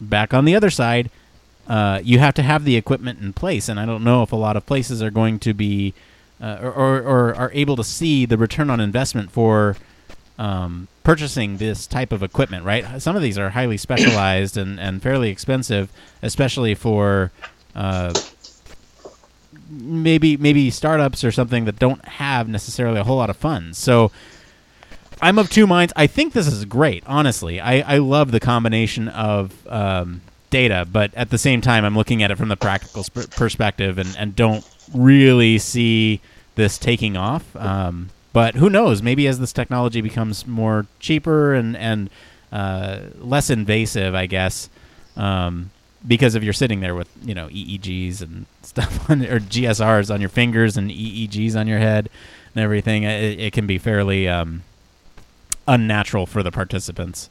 back 0.00 0.32
on 0.32 0.44
the 0.44 0.54
other 0.54 0.70
side, 0.70 1.10
uh, 1.68 2.00
you 2.02 2.18
have 2.18 2.32
to 2.34 2.42
have 2.42 2.64
the 2.64 2.76
equipment 2.76 3.20
in 3.20 3.34
place, 3.34 3.68
and 3.68 3.78
I 3.78 3.84
don't 3.84 4.02
know 4.02 4.22
if 4.22 4.32
a 4.32 4.36
lot 4.36 4.56
of 4.56 4.64
places 4.64 5.02
are 5.02 5.10
going 5.10 5.38
to 5.40 5.52
be 5.52 5.92
uh, 6.40 6.58
or, 6.62 6.72
or, 6.72 6.96
or, 6.98 7.34
are 7.34 7.50
able 7.52 7.76
to 7.76 7.84
see 7.84 8.24
the 8.24 8.38
return 8.38 8.70
on 8.70 8.78
investment 8.80 9.30
for 9.30 9.76
um, 10.38 10.86
purchasing 11.02 11.56
this 11.56 11.86
type 11.86 12.12
of 12.12 12.22
equipment. 12.22 12.64
Right? 12.64 13.02
Some 13.02 13.16
of 13.16 13.22
these 13.22 13.36
are 13.36 13.50
highly 13.50 13.76
specialized 13.76 14.56
and, 14.56 14.80
and 14.80 15.02
fairly 15.02 15.30
expensive, 15.30 15.92
especially 16.22 16.74
for 16.74 17.32
uh, 17.74 18.14
maybe 19.68 20.38
maybe 20.38 20.70
startups 20.70 21.22
or 21.22 21.32
something 21.32 21.66
that 21.66 21.78
don't 21.78 22.04
have 22.04 22.48
necessarily 22.48 23.00
a 23.00 23.04
whole 23.04 23.16
lot 23.16 23.30
of 23.30 23.36
funds. 23.36 23.78
So. 23.78 24.10
I'm 25.20 25.36
of 25.36 25.50
two 25.50 25.66
minds. 25.66 25.92
I 25.96 26.06
think 26.06 26.32
this 26.32 26.46
is 26.46 26.64
great. 26.64 27.02
Honestly, 27.04 27.60
I, 27.60 27.94
I 27.94 27.98
love 27.98 28.30
the 28.30 28.38
combination 28.38 29.08
of 29.08 29.66
um, 29.66 30.20
data, 30.50 30.86
but 30.90 31.14
at 31.14 31.30
the 31.30 31.38
same 31.38 31.60
time, 31.60 31.84
I'm 31.84 31.96
looking 31.96 32.22
at 32.22 32.30
it 32.30 32.38
from 32.38 32.48
the 32.48 32.56
practical 32.56 33.02
sp- 33.04 33.30
perspective 33.30 33.98
and, 33.98 34.14
and 34.18 34.34
don't 34.34 34.68
really 34.94 35.58
see 35.58 36.20
this 36.54 36.78
taking 36.78 37.16
off. 37.16 37.54
Um, 37.56 38.10
but 38.32 38.56
who 38.56 38.70
knows? 38.70 39.02
Maybe 39.02 39.26
as 39.26 39.38
this 39.38 39.52
technology 39.52 40.00
becomes 40.00 40.46
more 40.46 40.86
cheaper 41.00 41.54
and 41.54 41.76
and 41.76 42.10
uh, 42.52 43.00
less 43.18 43.50
invasive, 43.50 44.14
I 44.14 44.26
guess, 44.26 44.70
um, 45.16 45.70
because 46.06 46.34
if 46.34 46.42
you're 46.42 46.52
sitting 46.52 46.80
there 46.80 46.94
with 46.94 47.08
you 47.22 47.34
know 47.34 47.48
EEGs 47.48 48.22
and 48.22 48.46
stuff 48.62 49.10
on, 49.10 49.22
or 49.24 49.40
GSRs 49.40 50.12
on 50.12 50.20
your 50.20 50.30
fingers 50.30 50.76
and 50.76 50.90
EEGs 50.90 51.56
on 51.56 51.66
your 51.66 51.78
head 51.78 52.08
and 52.54 52.62
everything, 52.62 53.02
it, 53.04 53.40
it 53.40 53.52
can 53.52 53.66
be 53.66 53.78
fairly 53.78 54.28
um, 54.28 54.62
unnatural 55.66 56.26
for 56.26 56.42
the 56.42 56.50
participants. 56.50 57.30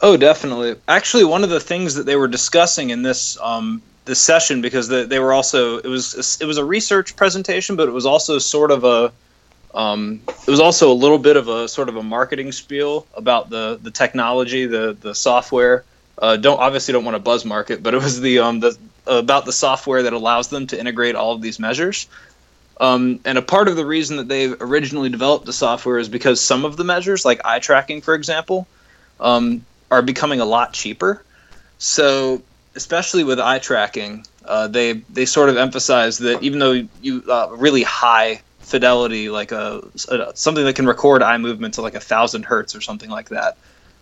Oh, 0.00 0.16
definitely. 0.16 0.76
Actually, 0.86 1.24
one 1.24 1.44
of 1.44 1.50
the 1.50 1.60
things 1.60 1.94
that 1.94 2.06
they 2.06 2.16
were 2.16 2.28
discussing 2.28 2.90
in 2.90 3.02
this 3.02 3.38
um, 3.40 3.82
this 4.04 4.20
session, 4.20 4.62
because 4.62 4.88
they, 4.88 5.04
they 5.04 5.18
were 5.18 5.32
also 5.32 5.78
it 5.78 5.86
was 5.86 6.38
it 6.40 6.46
was 6.46 6.58
a 6.58 6.64
research 6.64 7.16
presentation, 7.16 7.76
but 7.76 7.88
it 7.88 7.92
was 7.92 8.06
also 8.06 8.38
sort 8.38 8.70
of 8.70 8.84
a 8.84 9.12
um, 9.74 10.20
it 10.26 10.50
was 10.50 10.60
also 10.60 10.90
a 10.90 10.94
little 10.94 11.18
bit 11.18 11.36
of 11.36 11.48
a 11.48 11.68
sort 11.68 11.88
of 11.88 11.96
a 11.96 12.02
marketing 12.02 12.52
spiel 12.52 13.06
about 13.14 13.50
the 13.50 13.78
the 13.82 13.90
technology, 13.90 14.66
the 14.66 14.96
the 15.00 15.14
software. 15.14 15.84
Uh, 16.16 16.36
don't 16.36 16.58
obviously 16.58 16.92
don't 16.92 17.04
want 17.04 17.14
to 17.14 17.20
buzz 17.20 17.44
market, 17.44 17.82
but 17.82 17.94
it 17.94 18.02
was 18.02 18.20
the 18.20 18.38
um 18.40 18.60
the 18.60 18.76
about 19.06 19.44
the 19.44 19.52
software 19.52 20.02
that 20.02 20.12
allows 20.12 20.48
them 20.48 20.66
to 20.66 20.78
integrate 20.78 21.14
all 21.14 21.32
of 21.32 21.40
these 21.40 21.58
measures. 21.58 22.08
Um, 22.80 23.20
and 23.24 23.36
a 23.38 23.42
part 23.42 23.68
of 23.68 23.76
the 23.76 23.84
reason 23.84 24.18
that 24.18 24.28
they 24.28 24.46
originally 24.46 25.08
developed 25.08 25.46
the 25.46 25.52
software 25.52 25.98
is 25.98 26.08
because 26.08 26.40
some 26.40 26.64
of 26.64 26.76
the 26.76 26.84
measures, 26.84 27.24
like 27.24 27.40
eye 27.44 27.58
tracking, 27.58 28.02
for 28.02 28.14
example, 28.14 28.68
um, 29.18 29.64
are 29.90 30.02
becoming 30.02 30.40
a 30.40 30.44
lot 30.44 30.72
cheaper. 30.72 31.24
So, 31.78 32.42
especially 32.74 33.24
with 33.24 33.40
eye 33.40 33.58
tracking, 33.58 34.26
uh, 34.44 34.68
they 34.68 34.92
they 34.92 35.26
sort 35.26 35.48
of 35.48 35.56
emphasize 35.56 36.18
that 36.18 36.42
even 36.42 36.58
though 36.58 36.86
you 37.02 37.22
uh, 37.28 37.48
really 37.56 37.82
high 37.82 38.42
fidelity, 38.60 39.30
like 39.30 39.52
a, 39.52 39.82
a, 40.08 40.32
something 40.34 40.64
that 40.64 40.76
can 40.76 40.86
record 40.86 41.22
eye 41.22 41.38
movement 41.38 41.74
to 41.74 41.82
like 41.82 41.94
a 41.94 42.00
thousand 42.00 42.44
hertz 42.44 42.74
or 42.74 42.80
something 42.80 43.10
like 43.10 43.30
that, 43.30 43.56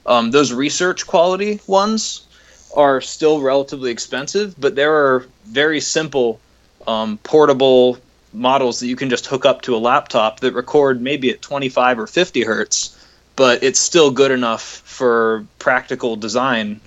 um, 0.06 0.30
those 0.30 0.52
research 0.52 1.06
quality 1.06 1.60
ones 1.66 2.26
are 2.74 3.00
still 3.00 3.40
relatively 3.40 3.90
expensive, 3.90 4.58
but 4.58 4.74
there 4.74 4.94
are 4.94 5.26
very 5.44 5.80
simple 5.80 6.40
um, 6.86 7.18
portable 7.18 7.98
models 8.32 8.80
that 8.80 8.86
you 8.86 8.96
can 8.96 9.08
just 9.08 9.26
hook 9.26 9.46
up 9.46 9.62
to 9.62 9.74
a 9.74 9.78
laptop 9.78 10.40
that 10.40 10.52
record 10.52 11.00
maybe 11.00 11.30
at 11.30 11.40
25 11.40 11.98
or 11.98 12.06
50 12.06 12.42
hertz 12.42 12.95
but 13.36 13.62
it's 13.62 13.78
still 13.78 14.10
good 14.10 14.30
enough 14.30 14.62
for 14.62 15.46
practical 15.58 16.16
design 16.16 16.80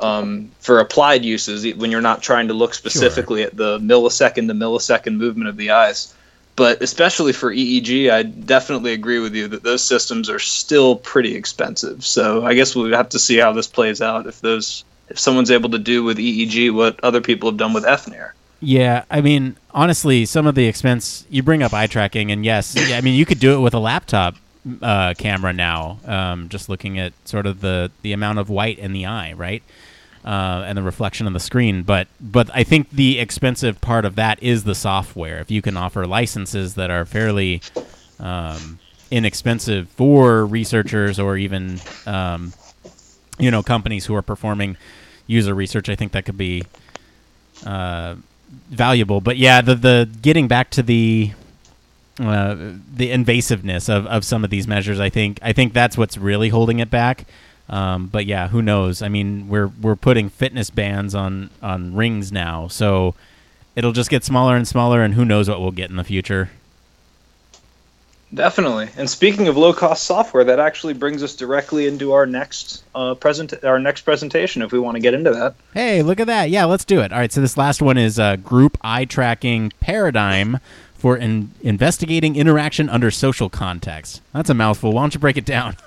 um, 0.00 0.50
for 0.60 0.78
applied 0.78 1.24
uses 1.24 1.74
when 1.74 1.90
you're 1.90 2.00
not 2.00 2.22
trying 2.22 2.48
to 2.48 2.54
look 2.54 2.72
specifically 2.72 3.40
sure. 3.40 3.48
at 3.48 3.56
the 3.56 3.78
millisecond 3.80 4.46
to 4.46 4.54
millisecond 4.54 5.16
movement 5.16 5.48
of 5.48 5.56
the 5.56 5.70
eyes. 5.70 6.14
But 6.54 6.82
especially 6.82 7.32
for 7.32 7.52
EEG, 7.52 8.10
I 8.10 8.24
definitely 8.24 8.92
agree 8.92 9.20
with 9.20 9.34
you 9.34 9.46
that 9.48 9.62
those 9.62 9.82
systems 9.82 10.28
are 10.28 10.40
still 10.40 10.96
pretty 10.96 11.36
expensive. 11.36 12.04
So 12.04 12.44
I 12.44 12.54
guess 12.54 12.74
we'll 12.74 12.92
have 12.96 13.08
to 13.10 13.18
see 13.18 13.36
how 13.38 13.52
this 13.52 13.66
plays 13.66 14.00
out 14.00 14.26
if 14.26 14.40
those 14.40 14.84
if 15.08 15.18
someone's 15.18 15.50
able 15.50 15.70
to 15.70 15.78
do 15.78 16.04
with 16.04 16.18
EEG 16.18 16.72
what 16.74 17.02
other 17.02 17.20
people 17.20 17.48
have 17.48 17.56
done 17.56 17.72
with 17.72 17.84
FNIR. 17.84 18.32
Yeah, 18.60 19.04
I 19.08 19.20
mean, 19.20 19.56
honestly, 19.70 20.26
some 20.26 20.46
of 20.46 20.56
the 20.56 20.66
expense 20.66 21.24
you 21.30 21.44
bring 21.44 21.62
up 21.62 21.72
eye 21.72 21.86
tracking, 21.86 22.32
and 22.32 22.44
yes, 22.44 22.74
yeah, 22.88 22.98
I 22.98 23.00
mean, 23.02 23.14
you 23.14 23.24
could 23.24 23.38
do 23.38 23.54
it 23.54 23.60
with 23.60 23.72
a 23.72 23.78
laptop 23.78 24.34
uh, 24.82 25.14
camera 25.14 25.52
now. 25.52 25.98
Um, 26.04 26.48
just 26.48 26.68
looking 26.68 26.98
at 26.98 27.12
sort 27.24 27.46
of 27.46 27.60
the 27.60 27.90
the 28.02 28.12
amount 28.12 28.38
of 28.38 28.50
white 28.50 28.78
in 28.78 28.92
the 28.92 29.06
eye, 29.06 29.32
right, 29.32 29.62
uh, 30.24 30.64
and 30.66 30.76
the 30.76 30.82
reflection 30.82 31.26
on 31.26 31.32
the 31.32 31.40
screen. 31.40 31.82
But 31.82 32.08
but 32.20 32.50
I 32.54 32.64
think 32.64 32.90
the 32.90 33.18
expensive 33.18 33.80
part 33.80 34.04
of 34.04 34.14
that 34.16 34.42
is 34.42 34.64
the 34.64 34.74
software. 34.74 35.38
If 35.40 35.50
you 35.50 35.62
can 35.62 35.76
offer 35.76 36.06
licenses 36.06 36.74
that 36.74 36.90
are 36.90 37.04
fairly 37.04 37.62
um, 38.18 38.78
inexpensive 39.10 39.88
for 39.90 40.44
researchers 40.44 41.18
or 41.18 41.36
even 41.36 41.80
um, 42.06 42.52
you 43.38 43.50
know 43.50 43.62
companies 43.62 44.06
who 44.06 44.14
are 44.14 44.22
performing 44.22 44.76
user 45.26 45.54
research, 45.54 45.88
I 45.88 45.94
think 45.94 46.12
that 46.12 46.24
could 46.24 46.38
be 46.38 46.64
uh, 47.64 48.16
valuable. 48.70 49.20
But 49.20 49.36
yeah, 49.36 49.60
the 49.60 49.74
the 49.74 50.08
getting 50.22 50.48
back 50.48 50.70
to 50.70 50.82
the 50.82 51.32
uh, 52.18 52.54
the 52.94 53.10
invasiveness 53.10 53.88
of, 53.88 54.06
of 54.06 54.24
some 54.24 54.44
of 54.44 54.50
these 54.50 54.66
measures, 54.66 55.00
I 55.00 55.08
think 55.08 55.38
I 55.42 55.52
think 55.52 55.72
that's 55.72 55.96
what's 55.96 56.18
really 56.18 56.48
holding 56.48 56.78
it 56.78 56.90
back. 56.90 57.26
Um, 57.68 58.06
but 58.06 58.26
yeah, 58.26 58.48
who 58.48 58.62
knows? 58.62 59.02
I 59.02 59.08
mean, 59.08 59.48
we're 59.48 59.68
we're 59.68 59.96
putting 59.96 60.30
fitness 60.30 60.70
bands 60.70 61.14
on 61.14 61.50
on 61.62 61.94
rings 61.94 62.32
now, 62.32 62.68
so 62.68 63.14
it'll 63.76 63.92
just 63.92 64.10
get 64.10 64.24
smaller 64.24 64.56
and 64.56 64.66
smaller, 64.66 65.02
and 65.02 65.14
who 65.14 65.24
knows 65.24 65.48
what 65.48 65.60
we'll 65.60 65.70
get 65.70 65.90
in 65.90 65.96
the 65.96 66.04
future. 66.04 66.50
Definitely. 68.32 68.90
And 68.98 69.08
speaking 69.08 69.48
of 69.48 69.56
low 69.56 69.72
cost 69.72 70.04
software, 70.04 70.44
that 70.44 70.58
actually 70.58 70.92
brings 70.92 71.22
us 71.22 71.34
directly 71.34 71.86
into 71.86 72.12
our 72.12 72.26
next 72.26 72.84
uh, 72.94 73.14
present 73.14 73.54
our 73.64 73.78
next 73.78 74.02
presentation. 74.02 74.60
If 74.60 74.72
we 74.72 74.78
want 74.78 74.96
to 74.96 75.00
get 75.00 75.14
into 75.14 75.30
that. 75.30 75.54
Hey, 75.72 76.02
look 76.02 76.20
at 76.20 76.26
that! 76.26 76.50
Yeah, 76.50 76.64
let's 76.64 76.84
do 76.84 77.00
it. 77.00 77.12
All 77.12 77.18
right. 77.18 77.32
So 77.32 77.40
this 77.40 77.56
last 77.56 77.80
one 77.80 77.96
is 77.96 78.18
a 78.18 78.36
group 78.36 78.76
eye 78.82 79.06
tracking 79.06 79.72
paradigm 79.80 80.58
for 80.98 81.16
in- 81.16 81.52
investigating 81.62 82.36
interaction 82.36 82.88
under 82.88 83.10
social 83.10 83.48
context. 83.48 84.20
That's 84.32 84.50
a 84.50 84.54
mouthful. 84.54 84.92
Why 84.92 85.02
don't 85.02 85.14
you 85.14 85.20
break 85.20 85.36
it 85.36 85.46
down? 85.46 85.76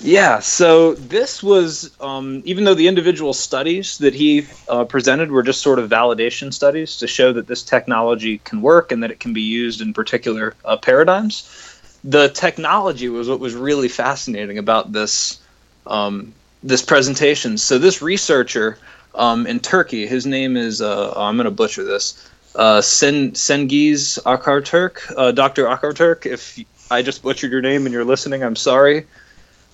Yeah, 0.00 0.38
so 0.38 0.94
this 0.94 1.42
was, 1.42 1.90
um, 2.00 2.42
even 2.44 2.62
though 2.62 2.74
the 2.74 2.86
individual 2.86 3.32
studies 3.32 3.98
that 3.98 4.14
he 4.14 4.46
uh, 4.68 4.84
presented 4.84 5.32
were 5.32 5.42
just 5.42 5.60
sort 5.60 5.80
of 5.80 5.90
validation 5.90 6.54
studies 6.54 6.98
to 6.98 7.08
show 7.08 7.32
that 7.32 7.48
this 7.48 7.64
technology 7.64 8.38
can 8.38 8.62
work 8.62 8.92
and 8.92 9.02
that 9.02 9.10
it 9.10 9.18
can 9.18 9.32
be 9.32 9.40
used 9.40 9.80
in 9.80 9.92
particular 9.92 10.54
uh, 10.64 10.76
paradigms, 10.76 11.80
the 12.04 12.28
technology 12.28 13.08
was 13.08 13.28
what 13.28 13.40
was 13.40 13.54
really 13.54 13.88
fascinating 13.88 14.58
about 14.58 14.92
this 14.92 15.40
um, 15.86 16.32
this 16.62 16.82
presentation. 16.82 17.58
So 17.58 17.78
this 17.78 18.02
researcher 18.02 18.78
um, 19.14 19.46
in 19.46 19.58
Turkey, 19.58 20.06
his 20.06 20.26
name 20.26 20.56
is 20.56 20.80
uh, 20.80 21.12
I'm 21.16 21.36
going 21.36 21.46
to 21.46 21.50
butcher 21.50 21.84
this, 21.84 22.28
uh, 22.58 22.82
Sen 22.82 23.32
Cengiz 23.32 24.18
Acarturk, 24.24 25.12
uh, 25.16 25.32
Dr. 25.32 25.64
Acarturk. 25.64 26.26
If 26.26 26.58
I 26.90 27.00
just 27.00 27.22
butchered 27.22 27.50
your 27.50 27.62
name 27.62 27.86
and 27.86 27.92
you're 27.92 28.04
listening, 28.04 28.42
I'm 28.42 28.56
sorry 28.56 29.06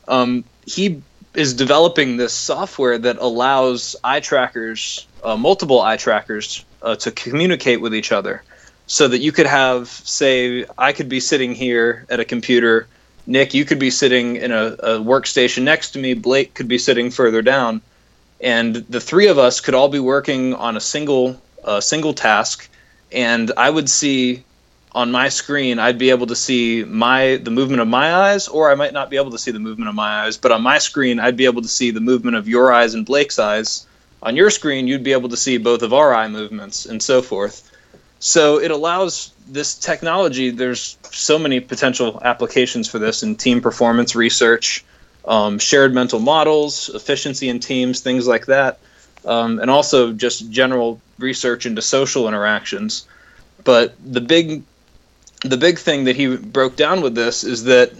um, 0.08 0.44
he 0.66 1.02
is 1.34 1.54
developing 1.54 2.16
this 2.16 2.32
software 2.32 2.98
that 2.98 3.18
allows 3.18 3.96
eye 4.04 4.20
trackers, 4.20 5.06
uh, 5.22 5.36
multiple 5.36 5.80
eye 5.80 5.96
trackers, 5.96 6.64
uh, 6.82 6.94
to 6.96 7.10
communicate 7.10 7.80
with 7.80 7.94
each 7.94 8.12
other. 8.12 8.42
So 8.86 9.08
that 9.08 9.18
you 9.18 9.32
could 9.32 9.46
have, 9.46 9.88
say, 9.88 10.66
I 10.76 10.92
could 10.92 11.08
be 11.08 11.20
sitting 11.20 11.54
here 11.54 12.04
at 12.10 12.20
a 12.20 12.24
computer, 12.24 12.86
Nick, 13.26 13.54
you 13.54 13.64
could 13.64 13.78
be 13.78 13.90
sitting 13.90 14.36
in 14.36 14.52
a, 14.52 14.64
a 14.66 14.98
workstation 15.00 15.62
next 15.62 15.92
to 15.92 15.98
me, 15.98 16.12
Blake 16.12 16.52
could 16.52 16.68
be 16.68 16.76
sitting 16.76 17.10
further 17.10 17.40
down, 17.40 17.80
and 18.42 18.76
the 18.76 19.00
three 19.00 19.28
of 19.28 19.38
us 19.38 19.60
could 19.60 19.72
all 19.74 19.88
be 19.88 19.98
working 19.98 20.52
on 20.54 20.76
a 20.76 20.80
single 20.80 21.40
uh, 21.64 21.80
single 21.80 22.12
task, 22.12 22.68
and 23.14 23.52
I 23.56 23.70
would 23.70 23.88
see 23.88 24.42
on 24.92 25.10
my 25.10 25.28
screen 25.28 25.78
I'd 25.78 25.98
be 25.98 26.10
able 26.10 26.26
to 26.26 26.36
see 26.36 26.84
my 26.84 27.36
the 27.36 27.50
movement 27.50 27.80
of 27.80 27.88
my 27.88 28.14
eyes 28.14 28.48
or 28.48 28.70
I 28.70 28.74
might 28.74 28.92
not 28.92 29.10
be 29.10 29.16
able 29.16 29.30
to 29.30 29.38
see 29.38 29.50
the 29.50 29.58
movement 29.58 29.88
of 29.88 29.94
my 29.94 30.24
eyes 30.24 30.36
but 30.36 30.52
on 30.52 30.62
my 30.62 30.78
screen 30.78 31.18
I'd 31.18 31.36
be 31.36 31.46
able 31.46 31.62
to 31.62 31.68
see 31.68 31.90
the 31.90 32.00
movement 32.00 32.36
of 32.36 32.48
your 32.48 32.72
eyes 32.72 32.94
and 32.94 33.06
Blake's 33.06 33.38
eyes. 33.38 33.86
On 34.22 34.36
your 34.36 34.50
screen 34.50 34.86
you'd 34.86 35.04
be 35.04 35.12
able 35.12 35.28
to 35.30 35.36
see 35.36 35.58
both 35.58 35.82
of 35.82 35.92
our 35.92 36.14
eye 36.14 36.28
movements 36.28 36.86
and 36.86 37.02
so 37.02 37.22
forth. 37.22 37.70
So 38.18 38.60
it 38.60 38.70
allows 38.70 39.32
this 39.48 39.74
technology 39.74 40.50
there's 40.50 40.96
so 41.10 41.38
many 41.38 41.60
potential 41.60 42.20
applications 42.24 42.88
for 42.88 42.98
this 42.98 43.22
in 43.22 43.36
team 43.36 43.60
performance 43.60 44.14
research 44.14 44.84
um, 45.26 45.58
shared 45.58 45.94
mental 45.94 46.20
models 46.20 46.90
efficiency 46.94 47.48
in 47.48 47.60
teams 47.60 48.00
things 48.00 48.26
like 48.26 48.46
that 48.46 48.78
um, 49.26 49.58
and 49.58 49.70
also 49.70 50.12
just 50.12 50.50
general 50.50 51.00
research 51.18 51.66
into 51.66 51.82
social 51.82 52.28
interactions 52.28 53.06
but 53.64 53.94
the 54.04 54.20
big 54.20 54.62
the 55.44 55.56
big 55.56 55.78
thing 55.78 56.04
that 56.04 56.16
he 56.16 56.36
broke 56.36 56.76
down 56.76 57.02
with 57.02 57.14
this 57.14 57.44
is 57.44 57.64
that 57.64 57.92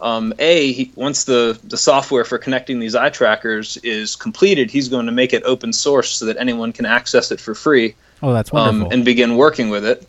um, 0.00 0.34
a 0.38 0.72
he, 0.72 0.92
once 0.96 1.24
the 1.24 1.58
the 1.64 1.76
software 1.76 2.24
for 2.24 2.38
connecting 2.38 2.80
these 2.80 2.94
eye 2.94 3.10
trackers 3.10 3.76
is 3.78 4.16
completed, 4.16 4.70
he's 4.70 4.88
going 4.88 5.06
to 5.06 5.12
make 5.12 5.32
it 5.32 5.42
open 5.44 5.72
source 5.72 6.10
so 6.10 6.26
that 6.26 6.36
anyone 6.38 6.72
can 6.72 6.86
access 6.86 7.30
it 7.30 7.40
for 7.40 7.54
free. 7.54 7.94
Oh, 8.22 8.32
that's 8.32 8.52
wonderful! 8.52 8.86
Um, 8.86 8.92
and 8.92 9.04
begin 9.04 9.36
working 9.36 9.70
with 9.70 9.84
it. 9.84 10.08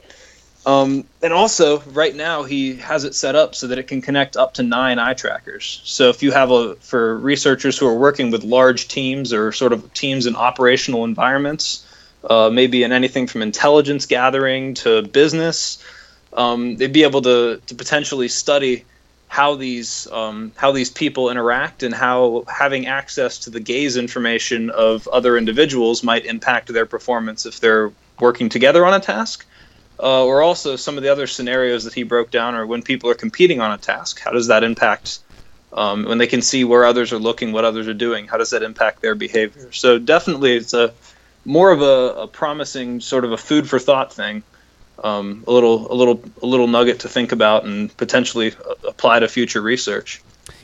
Um, 0.65 1.03
and 1.21 1.33
also, 1.33 1.81
right 1.81 2.15
now, 2.15 2.43
he 2.43 2.75
has 2.77 3.03
it 3.03 3.15
set 3.15 3.35
up 3.35 3.53
so 3.53 3.67
that 3.67 3.77
it 3.77 3.87
can 3.87 4.01
connect 4.01 4.37
up 4.37 4.53
to 4.55 4.63
nine 4.63 4.97
eye 4.97 5.13
trackers. 5.13 5.81
So, 5.83 6.09
if 6.09 6.23
you 6.23 6.31
have 6.31 6.51
a 6.51 6.75
for 6.75 7.17
researchers 7.17 7.77
who 7.77 7.87
are 7.87 7.97
working 7.97 8.31
with 8.31 8.43
large 8.43 8.87
teams 8.87 9.33
or 9.33 9.51
sort 9.51 9.73
of 9.73 9.93
teams 9.93 10.25
in 10.25 10.35
operational 10.37 11.03
environments, 11.03 11.85
uh, 12.29 12.49
maybe 12.49 12.83
in 12.83 12.93
anything 12.93 13.27
from 13.27 13.41
intelligence 13.41 14.05
gathering 14.05 14.73
to 14.75 15.01
business, 15.01 15.83
um, 16.31 16.77
they'd 16.77 16.93
be 16.93 17.03
able 17.03 17.21
to, 17.23 17.61
to 17.65 17.75
potentially 17.75 18.29
study 18.29 18.85
how 19.27 19.55
these 19.55 20.07
um, 20.11 20.51
how 20.55 20.71
these 20.71 20.91
people 20.91 21.29
interact 21.29 21.83
and 21.83 21.93
how 21.93 22.45
having 22.47 22.85
access 22.85 23.39
to 23.39 23.49
the 23.49 23.59
gaze 23.59 23.97
information 23.97 24.69
of 24.69 25.07
other 25.07 25.37
individuals 25.37 26.03
might 26.03 26.25
impact 26.25 26.71
their 26.71 26.85
performance 26.85 27.45
if 27.45 27.59
they're 27.59 27.91
working 28.19 28.47
together 28.47 28.85
on 28.85 28.93
a 28.93 28.99
task. 28.99 29.45
Uh, 29.99 30.25
or 30.25 30.41
also 30.41 30.75
some 30.75 30.97
of 30.97 31.03
the 31.03 31.11
other 31.11 31.27
scenarios 31.27 31.83
that 31.83 31.93
he 31.93 32.03
broke 32.03 32.31
down 32.31 32.55
are 32.55 32.65
when 32.65 32.81
people 32.81 33.09
are 33.09 33.15
competing 33.15 33.61
on 33.61 33.71
a 33.71 33.77
task. 33.77 34.19
How 34.19 34.31
does 34.31 34.47
that 34.47 34.63
impact 34.63 35.19
um, 35.71 36.03
when 36.05 36.17
they 36.17 36.27
can 36.27 36.41
see 36.41 36.63
where 36.63 36.85
others 36.85 37.13
are 37.13 37.19
looking, 37.19 37.51
what 37.51 37.63
others 37.63 37.87
are 37.87 37.93
doing? 37.93 38.27
How 38.27 38.37
does 38.37 38.49
that 38.49 38.63
impact 38.63 39.01
their 39.01 39.15
behavior? 39.15 39.71
So 39.71 39.99
definitely, 39.99 40.55
it's 40.55 40.73
a 40.73 40.93
more 41.45 41.71
of 41.71 41.81
a, 41.81 42.21
a 42.21 42.27
promising 42.27 43.01
sort 43.01 43.23
of 43.23 43.31
a 43.31 43.37
food 43.37 43.69
for 43.69 43.79
thought 43.79 44.11
thing 44.11 44.43
um, 45.03 45.43
a 45.47 45.51
little 45.51 45.91
a 45.91 45.95
little 45.95 46.21
a 46.41 46.45
little 46.45 46.67
nugget 46.67 46.99
to 47.01 47.09
think 47.09 47.31
about 47.31 47.65
and 47.65 47.95
potentially 47.97 48.53
apply 48.87 49.19
to 49.19 49.27
future 49.27 49.61
research. 49.61 50.21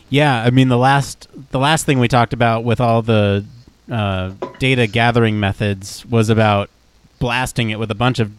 Yeah, 0.10 0.44
I 0.44 0.50
mean 0.50 0.70
the 0.70 0.78
last 0.78 1.28
the 1.52 1.60
last 1.60 1.86
thing 1.86 2.00
we 2.00 2.08
talked 2.08 2.34
about 2.34 2.64
with 2.64 2.80
all 2.80 3.02
the 3.02 3.46
uh, 3.92 4.32
data 4.60 4.88
gathering 4.88 5.40
methods 5.40 6.06
was 6.06 6.30
about 6.30 6.70
blasting 7.20 7.70
it 7.70 7.80
with 7.80 7.92
a 7.92 7.96
bunch 7.96 8.20
of 8.20 8.32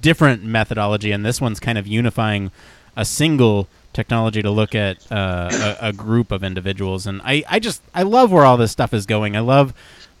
different 0.00 0.42
methodology, 0.42 1.12
and 1.12 1.24
this 1.24 1.40
one's 1.40 1.60
kind 1.60 1.78
of 1.78 1.86
unifying 1.86 2.50
a 2.96 3.04
single 3.04 3.68
technology 3.92 4.42
to 4.42 4.50
look 4.50 4.74
at 4.74 5.10
uh, 5.10 5.76
a, 5.80 5.88
a, 5.88 5.92
group 5.92 6.32
of 6.32 6.42
individuals. 6.42 7.06
And 7.06 7.22
I, 7.24 7.44
I 7.48 7.58
just 7.58 7.80
I 7.94 8.02
love 8.02 8.32
where 8.32 8.44
all 8.44 8.56
this 8.56 8.72
stuff 8.72 8.92
is 8.92 9.06
going. 9.06 9.36
I 9.36 9.40
love 9.40 9.72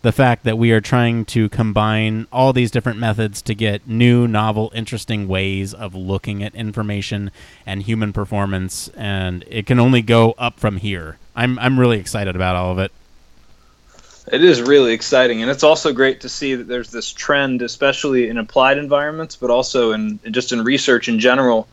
the 0.02 0.12
fact 0.12 0.44
that 0.44 0.58
we 0.58 0.70
are 0.70 0.82
trying 0.82 1.24
to 1.24 1.48
combine 1.48 2.26
all 2.30 2.52
these 2.52 2.70
different 2.70 2.98
methods 2.98 3.40
to 3.40 3.54
get 3.54 3.88
new, 3.88 4.28
novel, 4.28 4.70
interesting 4.74 5.26
ways 5.26 5.72
of 5.72 5.94
looking 5.94 6.42
at 6.42 6.54
information 6.54 7.30
and 7.64 7.82
human 7.82 8.12
performance, 8.12 8.88
and 8.88 9.44
it 9.48 9.66
can 9.66 9.80
only 9.80 10.02
go 10.02 10.34
up 10.36 10.60
from 10.60 10.76
here. 10.76 11.18
I'm 11.34 11.58
I'm 11.58 11.80
really 11.80 11.98
excited 11.98 12.36
about 12.36 12.54
all 12.54 12.70
of 12.70 12.78
it. 12.78 12.92
It 14.30 14.42
is 14.42 14.62
really 14.62 14.94
exciting, 14.94 15.42
and 15.42 15.50
it's 15.50 15.62
also 15.62 15.92
great 15.92 16.22
to 16.22 16.30
see 16.30 16.54
that 16.54 16.66
there's 16.66 16.90
this 16.90 17.12
trend, 17.12 17.60
especially 17.60 18.28
in 18.28 18.38
applied 18.38 18.78
environments, 18.78 19.36
but 19.36 19.50
also 19.50 19.92
in 19.92 20.18
just 20.30 20.50
in 20.50 20.64
research 20.64 21.08
in 21.08 21.20
general, 21.20 21.68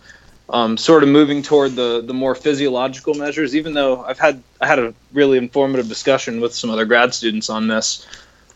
um, 0.49 0.75
sort 0.77 1.03
of 1.03 1.09
moving 1.09 1.41
toward 1.43 1.75
the 1.75 2.01
the 2.05 2.13
more 2.13 2.35
physiological 2.35 3.13
measures. 3.13 3.55
Even 3.55 3.73
though 3.73 4.03
I've 4.03 4.19
had 4.19 4.43
I 4.59 4.67
had 4.67 4.79
a 4.79 4.93
really 5.13 5.37
informative 5.37 5.87
discussion 5.87 6.41
with 6.41 6.53
some 6.53 6.69
other 6.69 6.83
grad 6.83 7.13
students 7.13 7.49
on 7.49 7.69
this, 7.69 8.05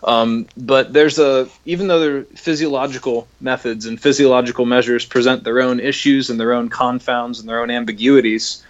um, 0.03 0.45
but 0.57 0.91
there's 0.91 1.17
a 1.17 1.47
even 1.65 1.87
though 1.87 1.99
their 2.01 2.23
physiological 2.23 3.29
methods 3.39 3.85
and 3.85 3.99
physiological 3.99 4.65
measures 4.65 5.05
present 5.05 5.45
their 5.45 5.61
own 5.61 5.79
issues 5.79 6.29
and 6.29 6.37
their 6.37 6.51
own 6.51 6.67
confounds 6.67 7.39
and 7.39 7.47
their 7.47 7.61
own 7.61 7.71
ambiguities, 7.71 8.61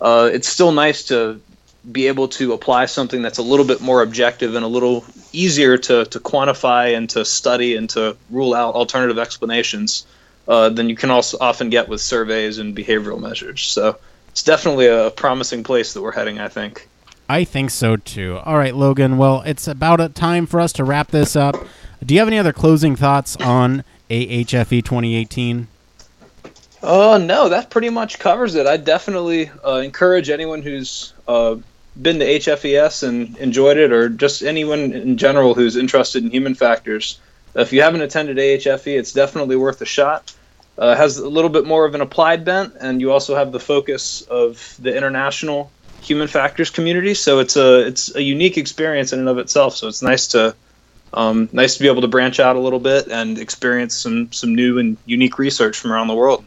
uh, 0.00 0.30
it's 0.32 0.48
still 0.48 0.72
nice 0.72 1.04
to 1.04 1.38
be 1.90 2.08
able 2.08 2.28
to 2.28 2.52
apply 2.52 2.86
something 2.86 3.22
that's 3.22 3.38
a 3.38 3.42
little 3.42 3.64
bit 3.64 3.80
more 3.80 4.02
objective 4.02 4.54
and 4.54 4.64
a 4.64 4.68
little 4.68 5.04
easier 5.32 5.78
to, 5.78 6.04
to 6.06 6.20
quantify 6.20 6.96
and 6.96 7.08
to 7.10 7.24
study 7.24 7.76
and 7.76 7.88
to 7.90 8.16
rule 8.30 8.54
out 8.54 8.74
alternative 8.74 9.18
explanations 9.18 10.06
uh, 10.48 10.68
than 10.68 10.88
you 10.88 10.96
can 10.96 11.10
also 11.10 11.38
often 11.40 11.70
get 11.70 11.88
with 11.88 12.00
surveys 12.00 12.58
and 12.58 12.76
behavioral 12.76 13.20
measures. 13.20 13.62
So 13.62 13.96
it's 14.28 14.42
definitely 14.42 14.86
a 14.86 15.10
promising 15.10 15.64
place 15.64 15.94
that 15.94 16.02
we're 16.02 16.12
heading. 16.12 16.38
I 16.38 16.48
think. 16.48 16.88
I 17.28 17.44
think 17.44 17.70
so 17.70 17.96
too. 17.96 18.40
All 18.44 18.58
right, 18.58 18.74
Logan. 18.74 19.16
Well, 19.16 19.42
it's 19.46 19.68
about 19.68 20.00
a 20.00 20.08
time 20.08 20.46
for 20.46 20.60
us 20.60 20.72
to 20.74 20.84
wrap 20.84 21.08
this 21.08 21.36
up. 21.36 21.56
Do 22.04 22.14
you 22.14 22.20
have 22.20 22.28
any 22.28 22.38
other 22.38 22.52
closing 22.52 22.96
thoughts 22.96 23.36
on 23.36 23.84
AHFE 24.10 24.84
2018? 24.84 25.68
Uh, 26.82 27.18
no, 27.22 27.48
that 27.50 27.70
pretty 27.70 27.90
much 27.90 28.18
covers 28.18 28.54
it. 28.54 28.66
I 28.66 28.78
definitely 28.78 29.50
uh, 29.64 29.76
encourage 29.76 30.30
anyone 30.30 30.62
who's 30.62 31.12
uh, 31.28 31.56
been 32.00 32.18
to 32.18 32.26
HFES 32.26 33.06
and 33.06 33.36
enjoyed 33.38 33.76
it, 33.76 33.92
or 33.92 34.08
just 34.08 34.42
anyone 34.42 34.92
in 34.92 35.16
general 35.16 35.54
who's 35.54 35.76
interested 35.76 36.24
in 36.24 36.30
human 36.30 36.54
factors. 36.54 37.20
If 37.54 37.72
you 37.72 37.82
haven't 37.82 38.02
attended 38.02 38.36
AHFE, 38.36 38.98
it's 38.98 39.12
definitely 39.12 39.56
worth 39.56 39.80
a 39.80 39.86
shot. 39.86 40.32
Uh, 40.78 40.94
has 40.94 41.18
a 41.18 41.28
little 41.28 41.50
bit 41.50 41.66
more 41.66 41.84
of 41.84 41.94
an 41.94 42.00
applied 42.00 42.44
bent, 42.44 42.74
and 42.80 43.00
you 43.00 43.12
also 43.12 43.34
have 43.34 43.52
the 43.52 43.60
focus 43.60 44.22
of 44.22 44.76
the 44.78 44.96
international 44.96 45.70
human 46.00 46.28
factors 46.28 46.70
community. 46.70 47.14
So 47.14 47.38
it's 47.40 47.56
a 47.56 47.86
it's 47.86 48.14
a 48.14 48.22
unique 48.22 48.56
experience 48.56 49.12
in 49.12 49.18
and 49.18 49.28
of 49.28 49.38
itself. 49.38 49.76
So 49.76 49.88
it's 49.88 50.02
nice 50.02 50.28
to 50.28 50.54
um, 51.12 51.48
nice 51.52 51.76
to 51.76 51.82
be 51.82 51.88
able 51.88 52.02
to 52.02 52.08
branch 52.08 52.40
out 52.40 52.56
a 52.56 52.60
little 52.60 52.78
bit 52.78 53.08
and 53.08 53.38
experience 53.38 53.96
some 53.96 54.32
some 54.32 54.54
new 54.54 54.78
and 54.78 54.96
unique 55.04 55.38
research 55.38 55.76
from 55.76 55.92
around 55.92 56.08
the 56.08 56.14
world. 56.14 56.44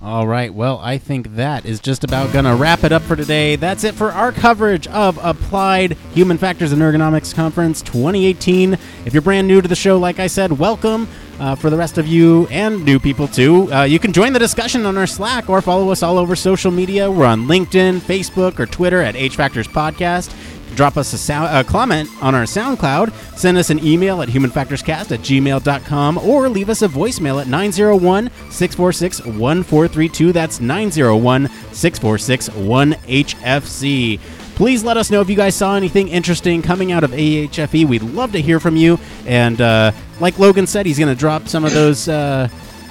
All 0.00 0.28
right. 0.28 0.54
Well, 0.54 0.78
I 0.80 0.96
think 0.96 1.34
that 1.34 1.66
is 1.66 1.80
just 1.80 2.04
about 2.04 2.32
going 2.32 2.44
to 2.44 2.54
wrap 2.54 2.84
it 2.84 2.92
up 2.92 3.02
for 3.02 3.16
today. 3.16 3.56
That's 3.56 3.82
it 3.82 3.96
for 3.96 4.12
our 4.12 4.30
coverage 4.30 4.86
of 4.86 5.18
Applied 5.20 5.96
Human 6.14 6.38
Factors 6.38 6.70
and 6.70 6.80
Ergonomics 6.80 7.34
Conference 7.34 7.82
2018. 7.82 8.74
If 9.04 9.12
you're 9.12 9.22
brand 9.22 9.48
new 9.48 9.60
to 9.60 9.66
the 9.66 9.74
show, 9.74 9.98
like 9.98 10.20
I 10.20 10.28
said, 10.28 10.52
welcome. 10.52 11.08
Uh, 11.40 11.54
for 11.54 11.70
the 11.70 11.76
rest 11.76 11.98
of 11.98 12.06
you 12.08 12.48
and 12.48 12.84
new 12.84 12.98
people 12.98 13.28
too, 13.28 13.72
uh, 13.72 13.84
you 13.84 14.00
can 14.00 14.12
join 14.12 14.32
the 14.32 14.40
discussion 14.40 14.84
on 14.86 14.96
our 14.96 15.06
Slack 15.06 15.48
or 15.48 15.62
follow 15.62 15.90
us 15.90 16.02
all 16.02 16.18
over 16.18 16.34
social 16.34 16.72
media. 16.72 17.08
We're 17.08 17.26
on 17.26 17.46
LinkedIn, 17.46 17.98
Facebook, 18.00 18.58
or 18.58 18.66
Twitter 18.66 19.00
at 19.00 19.14
H 19.14 19.36
Factors 19.36 19.68
Podcast 19.68 20.34
drop 20.78 20.96
us 20.96 21.12
a, 21.12 21.18
sound, 21.18 21.48
a, 21.54 21.68
comment 21.68 22.08
on 22.22 22.36
our 22.36 22.44
SoundCloud, 22.44 23.12
send 23.36 23.58
us 23.58 23.68
an 23.68 23.84
email 23.84 24.22
at 24.22 24.28
humanfactorscast 24.28 25.10
at 25.10 25.18
gmail.com, 25.20 26.18
or 26.18 26.48
leave 26.48 26.70
us 26.70 26.82
a 26.82 26.88
voicemail 26.88 27.40
at 27.40 27.48
901 27.48 28.30
646 28.48 29.26
1432. 29.26 30.32
That's 30.32 30.60
901 30.60 31.48
646 31.72 32.48
1HFC. 32.50 34.20
Please 34.54 34.84
let 34.84 34.96
us 34.96 35.10
know 35.10 35.20
if 35.20 35.28
you 35.28 35.34
guys 35.34 35.56
saw 35.56 35.74
anything 35.74 36.06
interesting 36.06 36.62
coming 36.62 36.92
out 36.92 37.02
of 37.02 37.10
AHFE. 37.10 37.84
We'd 37.84 38.02
love 38.02 38.30
to 38.30 38.40
hear 38.40 38.60
from 38.60 38.76
you. 38.76 39.00
And 39.26 39.60
uh, 39.60 39.90
like 40.20 40.38
Logan 40.38 40.68
said, 40.68 40.86
he's 40.86 40.98
going 40.98 41.12
to 41.12 41.18
drop 41.18 41.48
some 41.48 41.64
of 41.64 41.74
those 41.74 42.06
uh, 42.06 42.48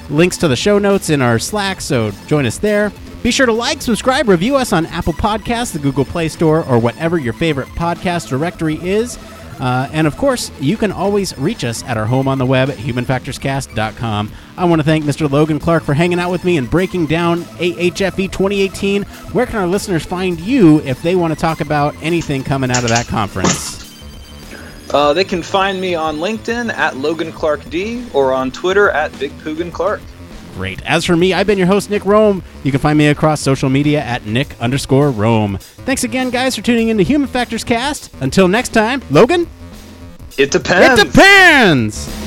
links 0.10 0.36
to 0.40 0.50
the 0.50 0.58
show 0.58 0.78
notes 0.78 1.10
in 1.10 1.22
our 1.22 1.40
Slack, 1.40 1.80
so 1.80 2.12
join 2.28 2.46
us 2.46 2.58
there. 2.58 2.92
Be 3.28 3.32
sure 3.32 3.46
to 3.46 3.52
like, 3.52 3.82
subscribe, 3.82 4.30
review 4.30 4.56
us 4.56 4.72
on 4.72 4.86
Apple 4.86 5.12
Podcasts, 5.12 5.74
the 5.74 5.80
Google 5.80 6.06
Play 6.06 6.30
Store, 6.30 6.64
or 6.64 6.80
whatever 6.80 7.18
your 7.18 7.34
favorite 7.34 7.68
podcast 7.68 8.30
directory 8.30 8.76
is. 8.76 9.18
Uh, 9.60 9.90
and 9.92 10.08
of 10.08 10.16
course, 10.16 10.50
you 10.62 10.78
can 10.78 10.94
always 10.94 11.38
reach 11.38 11.66
us 11.66 11.84
at 11.84 11.98
our 11.98 12.06
home 12.06 12.30
on 12.30 12.38
the 12.38 12.46
web 12.46 12.70
at 12.70 12.78
humanfactorscast.com. 12.78 14.32
I 14.56 14.64
want 14.64 14.80
to 14.80 14.86
thank 14.86 15.04
Mr. 15.04 15.30
Logan 15.30 15.60
Clark 15.60 15.84
for 15.84 15.94
hanging 15.94 16.20
out 16.20 16.32
with 16.32 16.46
me 16.46 16.56
and 16.56 16.72
breaking 16.72 17.08
down 17.08 17.42
AHFE 17.60 18.32
2018. 18.32 19.04
Where 19.04 19.46
can 19.46 19.58
our 19.58 19.68
listeners 19.68 20.06
find 20.06 20.40
you 20.40 20.80
if 20.86 21.02
they 21.02 21.18
want 21.18 21.34
to 21.34 21.38
talk 21.38 21.60
about 21.60 22.02
anything 22.02 22.46
coming 22.46 22.72
out 22.72 22.84
of 22.84 22.90
that 22.92 23.08
conference? 23.08 23.84
Uh, 24.94 25.12
they 25.12 25.26
can 25.26 25.44
find 25.44 25.82
me 25.82 25.96
on 25.96 26.20
LinkedIn 26.20 26.72
at 26.72 26.96
Logan 26.96 27.34
Clark 27.34 27.70
D 27.70 28.06
or 28.14 28.32
on 28.32 28.52
Twitter 28.52 28.90
at 28.90 29.12
Big 29.20 29.38
Poogan 29.40 29.70
Clark. 29.70 30.00
Great. 30.58 30.82
As 30.88 31.05
for 31.05 31.16
me, 31.16 31.36
I've 31.36 31.45
been 31.45 31.60
your 31.60 31.68
host, 31.68 31.91
Nick 31.91 32.01
Roome. 32.01 32.41
You 32.64 32.72
can 32.72 32.80
find 32.80 32.97
me 32.97 33.10
across 33.10 33.41
social 33.41 33.70
media 33.70 34.01
at 34.01 34.26
Nick 34.26 34.60
underscore 34.60 35.12
Roome. 35.12 35.62
Thanks 35.62 36.03
again, 36.03 36.32
guys, 36.32 36.55
for 36.55 36.64
tuning 36.64 36.88
in 36.89 36.97
to 36.97 37.03
Human 37.03 37.28
Factors 37.28 37.64
Cast. 37.64 38.12
Until 38.22 38.47
next 38.47 38.70
time, 38.70 39.03
Logan? 39.12 39.47
It 40.36 40.49
depends. 40.49 40.99
It 40.99 41.14
depends! 41.14 42.27